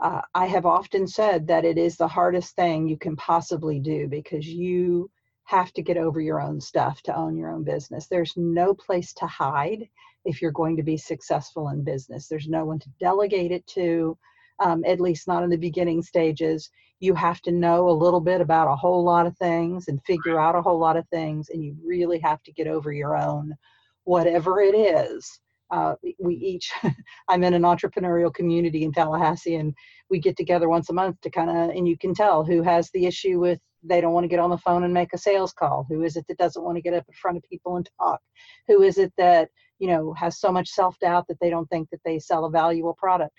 Uh, 0.01 0.21
i 0.33 0.45
have 0.45 0.65
often 0.65 1.07
said 1.07 1.47
that 1.47 1.65
it 1.65 1.77
is 1.77 1.95
the 1.97 2.07
hardest 2.07 2.55
thing 2.55 2.87
you 2.87 2.97
can 2.97 3.15
possibly 3.15 3.79
do 3.79 4.07
because 4.07 4.45
you 4.47 5.09
have 5.47 5.71
to 5.71 5.81
get 5.81 5.95
over 5.97 6.19
your 6.19 6.41
own 6.41 6.59
stuff 6.59 7.01
to 7.01 7.15
own 7.15 7.37
your 7.37 7.49
own 7.49 7.63
business. 7.63 8.07
There's 8.07 8.33
no 8.35 8.73
place 8.73 9.13
to 9.13 9.25
hide 9.25 9.87
if 10.25 10.41
you're 10.41 10.51
going 10.51 10.75
to 10.75 10.83
be 10.83 10.97
successful 10.97 11.69
in 11.69 11.85
business. 11.85 12.27
There's 12.27 12.49
no 12.49 12.65
one 12.65 12.79
to 12.79 12.89
delegate 12.99 13.53
it 13.53 13.65
to, 13.67 14.17
um, 14.59 14.83
at 14.85 14.99
least 14.99 15.25
not 15.25 15.43
in 15.43 15.49
the 15.49 15.57
beginning 15.57 16.03
stages. 16.03 16.69
You 16.99 17.15
have 17.15 17.41
to 17.43 17.53
know 17.53 17.89
a 17.89 17.91
little 17.91 18.19
bit 18.19 18.41
about 18.41 18.69
a 18.69 18.75
whole 18.75 19.05
lot 19.05 19.25
of 19.25 19.37
things 19.37 19.87
and 19.87 20.03
figure 20.03 20.37
out 20.37 20.55
a 20.55 20.61
whole 20.61 20.79
lot 20.79 20.97
of 20.97 21.07
things, 21.07 21.47
and 21.49 21.63
you 21.63 21.77
really 21.81 22.19
have 22.19 22.43
to 22.43 22.51
get 22.51 22.67
over 22.67 22.91
your 22.91 23.15
own, 23.15 23.55
whatever 24.03 24.59
it 24.59 24.75
is. 24.75 25.39
Uh, 25.69 25.95
we 26.19 26.35
each, 26.35 26.71
I'm 27.27 27.43
in 27.43 27.53
an 27.53 27.63
entrepreneurial 27.63 28.33
community 28.33 28.83
in 28.83 28.91
Tallahassee, 28.91 29.55
and 29.55 29.73
we 30.09 30.19
get 30.19 30.37
together 30.37 30.69
once 30.69 30.89
a 30.89 30.93
month 30.93 31.19
to 31.21 31.29
kind 31.29 31.49
of, 31.49 31.69
and 31.69 31.87
you 31.87 31.97
can 31.97 32.13
tell 32.13 32.43
who 32.43 32.61
has 32.61 32.89
the 32.91 33.05
issue 33.05 33.39
with 33.39 33.59
they 33.83 34.01
don't 34.01 34.13
want 34.13 34.23
to 34.23 34.29
get 34.29 34.39
on 34.39 34.49
the 34.49 34.57
phone 34.57 34.83
and 34.83 34.93
make 34.93 35.13
a 35.13 35.17
sales 35.17 35.53
call? 35.53 35.85
Who 35.89 36.03
is 36.03 36.15
it 36.15 36.25
that 36.27 36.37
doesn't 36.37 36.63
want 36.63 36.77
to 36.77 36.81
get 36.81 36.93
up 36.93 37.05
in 37.07 37.13
front 37.13 37.37
of 37.37 37.43
people 37.43 37.77
and 37.77 37.89
talk? 37.99 38.19
Who 38.67 38.81
is 38.81 38.97
it 38.97 39.13
that, 39.17 39.49
you 39.79 39.87
know, 39.87 40.13
has 40.13 40.39
so 40.39 40.51
much 40.51 40.69
self 40.69 40.97
doubt 40.99 41.27
that 41.27 41.39
they 41.39 41.49
don't 41.49 41.67
think 41.67 41.89
that 41.91 42.01
they 42.03 42.19
sell 42.19 42.45
a 42.45 42.49
valuable 42.49 42.93
product? 42.93 43.33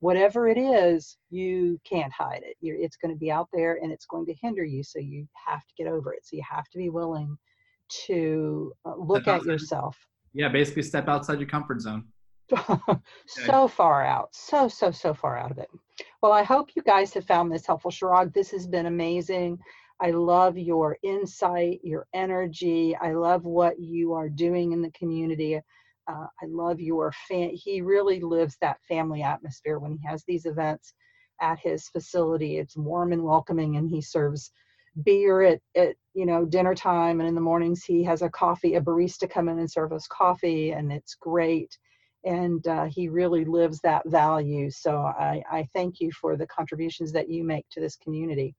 Whatever 0.00 0.48
it 0.48 0.58
is, 0.58 1.16
you 1.30 1.80
can't 1.88 2.12
hide 2.12 2.42
it. 2.42 2.56
You're, 2.60 2.76
it's 2.76 2.96
going 2.96 3.14
to 3.14 3.18
be 3.18 3.30
out 3.30 3.48
there 3.52 3.78
and 3.82 3.90
it's 3.90 4.06
going 4.06 4.26
to 4.26 4.34
hinder 4.34 4.64
you. 4.64 4.82
So 4.82 4.98
you 4.98 5.26
have 5.46 5.64
to 5.66 5.74
get 5.78 5.86
over 5.86 6.12
it. 6.12 6.26
So 6.26 6.36
you 6.36 6.42
have 6.48 6.68
to 6.70 6.78
be 6.78 6.90
willing 6.90 7.38
to 8.06 8.72
uh, 8.84 8.96
look 8.96 9.28
at 9.28 9.44
yourself. 9.44 9.96
Yeah, 10.34 10.48
basically 10.48 10.82
step 10.82 11.08
outside 11.08 11.38
your 11.38 11.48
comfort 11.48 11.80
zone. 11.80 12.04
so 13.26 13.68
far 13.68 14.04
out, 14.04 14.28
so, 14.34 14.68
so, 14.68 14.90
so 14.90 15.14
far 15.14 15.38
out 15.38 15.50
of 15.50 15.58
it. 15.58 15.70
Well, 16.22 16.32
I 16.32 16.42
hope 16.42 16.70
you 16.76 16.82
guys 16.82 17.14
have 17.14 17.24
found 17.24 17.50
this 17.50 17.66
helpful. 17.66 17.90
Chirag, 17.90 18.34
this 18.34 18.50
has 18.50 18.66
been 18.66 18.86
amazing. 18.86 19.58
I 20.00 20.10
love 20.10 20.58
your 20.58 20.98
insight, 21.02 21.80
your 21.82 22.06
energy. 22.12 22.96
I 23.00 23.12
love 23.12 23.44
what 23.44 23.78
you 23.78 24.12
are 24.12 24.28
doing 24.28 24.72
in 24.72 24.82
the 24.82 24.90
community. 24.90 25.56
Uh, 26.06 26.26
I 26.42 26.46
love 26.46 26.80
your 26.80 27.12
fan. 27.28 27.50
He 27.54 27.80
really 27.80 28.20
lives 28.20 28.56
that 28.60 28.82
family 28.88 29.22
atmosphere 29.22 29.78
when 29.78 29.92
he 29.92 30.06
has 30.06 30.24
these 30.26 30.44
events. 30.44 30.92
at 31.40 31.58
his 31.58 31.88
facility. 31.88 32.58
It's 32.58 32.76
warm 32.76 33.12
and 33.12 33.22
welcoming, 33.22 33.76
and 33.76 33.88
he 33.88 34.00
serves 34.00 34.52
beer 35.02 35.42
at, 35.42 35.60
at 35.74 35.96
you 36.14 36.26
know 36.26 36.44
dinner 36.44 36.74
time 36.74 37.20
and 37.20 37.28
in 37.28 37.34
the 37.34 37.40
mornings 37.40 37.84
he 37.84 38.04
has 38.04 38.22
a 38.22 38.30
coffee 38.30 38.74
a 38.74 38.80
barista 38.80 39.28
come 39.28 39.48
in 39.48 39.58
and 39.58 39.70
serve 39.70 39.92
us 39.92 40.06
coffee 40.06 40.70
and 40.70 40.92
it's 40.92 41.14
great. 41.14 41.76
And 42.26 42.66
uh, 42.66 42.84
he 42.84 43.10
really 43.10 43.44
lives 43.44 43.80
that 43.80 44.08
value. 44.08 44.70
So 44.70 44.96
I, 44.96 45.42
I 45.50 45.68
thank 45.74 46.00
you 46.00 46.10
for 46.10 46.38
the 46.38 46.46
contributions 46.46 47.12
that 47.12 47.28
you 47.28 47.44
make 47.44 47.66
to 47.72 47.80
this 47.80 47.96
community 47.96 48.54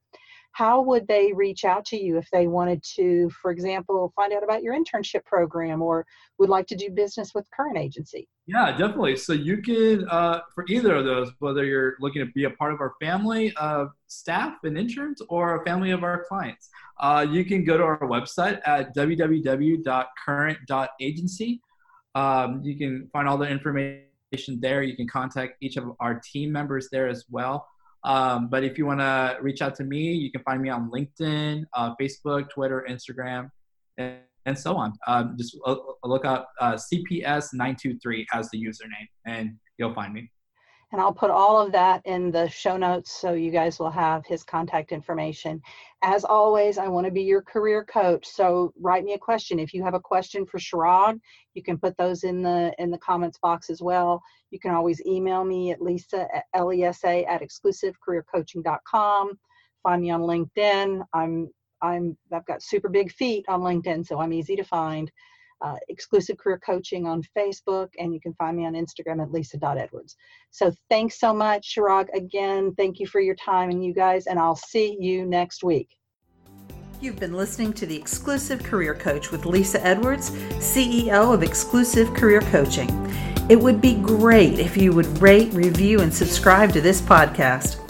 how 0.55 0.81
would 0.81 1.07
they 1.09 1.33
reach 1.33 1.65
out 1.65 1.83
to 1.83 2.01
you 2.01 2.17
if 2.17 2.29
they 2.31 2.47
wanted 2.47 2.81
to, 2.81 3.29
for 3.41 3.51
example, 3.51 4.13
find 4.15 4.31
out 4.31 4.41
about 4.41 4.63
your 4.63 4.73
internship 4.73 5.25
program 5.25 5.81
or 5.81 6.05
would 6.39 6.47
like 6.47 6.65
to 6.65 6.77
do 6.77 6.89
business 6.89 7.33
with 7.35 7.45
current 7.51 7.77
agency? 7.77 8.29
Yeah, 8.47 8.71
definitely. 8.71 9.17
So 9.17 9.33
you 9.33 9.57
can, 9.57 10.07
uh, 10.07 10.39
for 10.53 10.63
either 10.69 10.95
of 10.95 11.03
those, 11.03 11.29
whether 11.39 11.65
you're 11.65 11.95
looking 11.99 12.25
to 12.25 12.31
be 12.31 12.45
a 12.45 12.51
part 12.51 12.73
of 12.73 12.79
our 12.79 12.93
family 13.01 13.51
of 13.57 13.89
staff 14.07 14.53
and 14.63 14.77
interns 14.77 15.21
or 15.27 15.61
a 15.61 15.65
family 15.65 15.91
of 15.91 16.05
our 16.05 16.23
clients, 16.23 16.69
uh, 17.01 17.27
you 17.29 17.43
can 17.43 17.65
go 17.65 17.77
to 17.77 17.83
our 17.83 17.99
website 17.99 18.61
at 18.65 18.95
www.current.agency. 18.95 21.61
Um, 22.15 22.61
you 22.63 22.77
can 22.77 23.09
find 23.11 23.27
all 23.27 23.37
the 23.37 23.49
information 23.49 24.61
there. 24.61 24.83
You 24.83 24.95
can 24.95 25.09
contact 25.09 25.57
each 25.59 25.75
of 25.75 25.91
our 25.99 26.21
team 26.23 26.49
members 26.49 26.87
there 26.93 27.09
as 27.09 27.25
well. 27.29 27.67
Um, 28.05 28.49
but 28.49 28.63
if 28.63 28.77
you 28.77 28.85
want 28.85 28.99
to 28.99 29.37
reach 29.41 29.61
out 29.61 29.75
to 29.75 29.83
me, 29.83 30.13
you 30.13 30.31
can 30.31 30.43
find 30.43 30.61
me 30.61 30.69
on 30.69 30.91
LinkedIn, 30.91 31.65
uh, 31.73 31.95
Facebook, 31.99 32.49
Twitter, 32.51 32.85
Instagram, 32.87 33.49
and, 33.97 34.19
and 34.45 34.57
so 34.57 34.75
on. 34.77 34.93
Um, 35.07 35.35
just 35.37 35.57
look 36.03 36.23
up 36.23 36.51
uh, 36.61 36.73
CPS923 36.73 38.25
as 38.31 38.49
the 38.51 38.63
username, 38.63 39.07
and 39.25 39.55
you'll 39.79 39.93
find 39.95 40.13
me. 40.13 40.29
And 40.91 41.01
I'll 41.01 41.13
put 41.13 41.29
all 41.29 41.59
of 41.59 41.71
that 41.73 42.01
in 42.05 42.31
the 42.31 42.47
show 42.47 42.77
notes 42.77 43.11
so 43.11 43.33
you 43.33 43.51
guys 43.51 43.79
will 43.79 43.89
have 43.89 44.25
his 44.25 44.43
contact 44.43 44.91
information. 44.91 45.61
As 46.03 46.23
always, 46.23 46.77
I 46.77 46.87
want 46.87 47.05
to 47.05 47.11
be 47.11 47.23
your 47.23 47.41
career 47.41 47.83
coach. 47.83 48.27
So 48.27 48.71
write 48.79 49.03
me 49.03 49.13
a 49.13 49.17
question. 49.17 49.59
If 49.59 49.73
you 49.73 49.83
have 49.83 49.93
a 49.93 49.99
question 49.99 50.45
for 50.45 50.59
Chirag, 50.59 51.19
you 51.53 51.63
can 51.63 51.77
put 51.77 51.97
those 51.97 52.23
in 52.23 52.41
the 52.41 52.73
in 52.77 52.91
the 52.91 52.97
comments 52.99 53.39
box 53.39 53.69
as 53.69 53.81
well. 53.81 54.21
You 54.51 54.59
can 54.59 54.71
always 54.71 55.01
email 55.05 55.43
me 55.43 55.71
at 55.71 55.81
lisa 55.81 56.27
at 56.33 56.61
lesa 56.61 57.25
at 57.27 57.41
exclusivecareercoaching.com. 57.41 59.39
Find 59.83 60.01
me 60.01 60.11
on 60.11 60.21
LinkedIn. 60.21 61.03
I'm 61.13 61.49
I'm 61.81 62.17
I've 62.31 62.45
got 62.45 62.61
super 62.61 62.89
big 62.89 63.11
feet 63.11 63.45
on 63.47 63.61
LinkedIn, 63.61 64.05
so 64.05 64.19
I'm 64.19 64.33
easy 64.33 64.55
to 64.55 64.63
find 64.63 65.11
uh, 65.65 65.75
exclusive 65.89 66.37
career 66.37 66.59
coaching 66.63 67.07
on 67.07 67.23
Facebook, 67.35 67.89
and 67.97 68.13
you 68.13 68.21
can 68.21 68.33
find 68.35 68.55
me 68.55 68.65
on 68.65 68.73
Instagram 68.73 69.21
at 69.21 69.31
lisa.edwards. 69.31 70.15
So 70.51 70.71
thanks 70.89 71.19
so 71.19 71.33
much, 71.33 71.75
Chirag. 71.75 72.07
Again, 72.13 72.73
thank 72.77 72.99
you 72.99 73.07
for 73.07 73.19
your 73.19 73.35
time 73.35 73.71
and 73.71 73.83
you 73.83 73.93
guys, 73.93 74.27
and 74.27 74.37
I'll 74.37 74.55
see 74.55 74.95
you 74.99 75.25
next 75.25 75.63
week. 75.63 75.89
You've 77.01 77.19
been 77.19 77.33
listening 77.33 77.73
to 77.73 77.85
the 77.85 77.95
Exclusive 77.95 78.63
Career 78.63 78.93
Coach 78.95 79.31
with 79.31 79.45
Lesa 79.45 79.83
Edwards, 79.83 80.31
CEO 80.59 81.33
of 81.33 81.43
Exclusive 81.43 82.13
Career 82.13 82.41
Coaching. 82.41 82.89
It 83.49 83.59
would 83.59 83.81
be 83.81 83.95
great 83.95 84.59
if 84.59 84.77
you 84.77 84.93
would 84.93 85.21
rate, 85.21 85.51
review, 85.53 86.01
and 86.01 86.13
subscribe 86.13 86.71
to 86.73 86.81
this 86.81 87.01
podcast. 87.01 87.84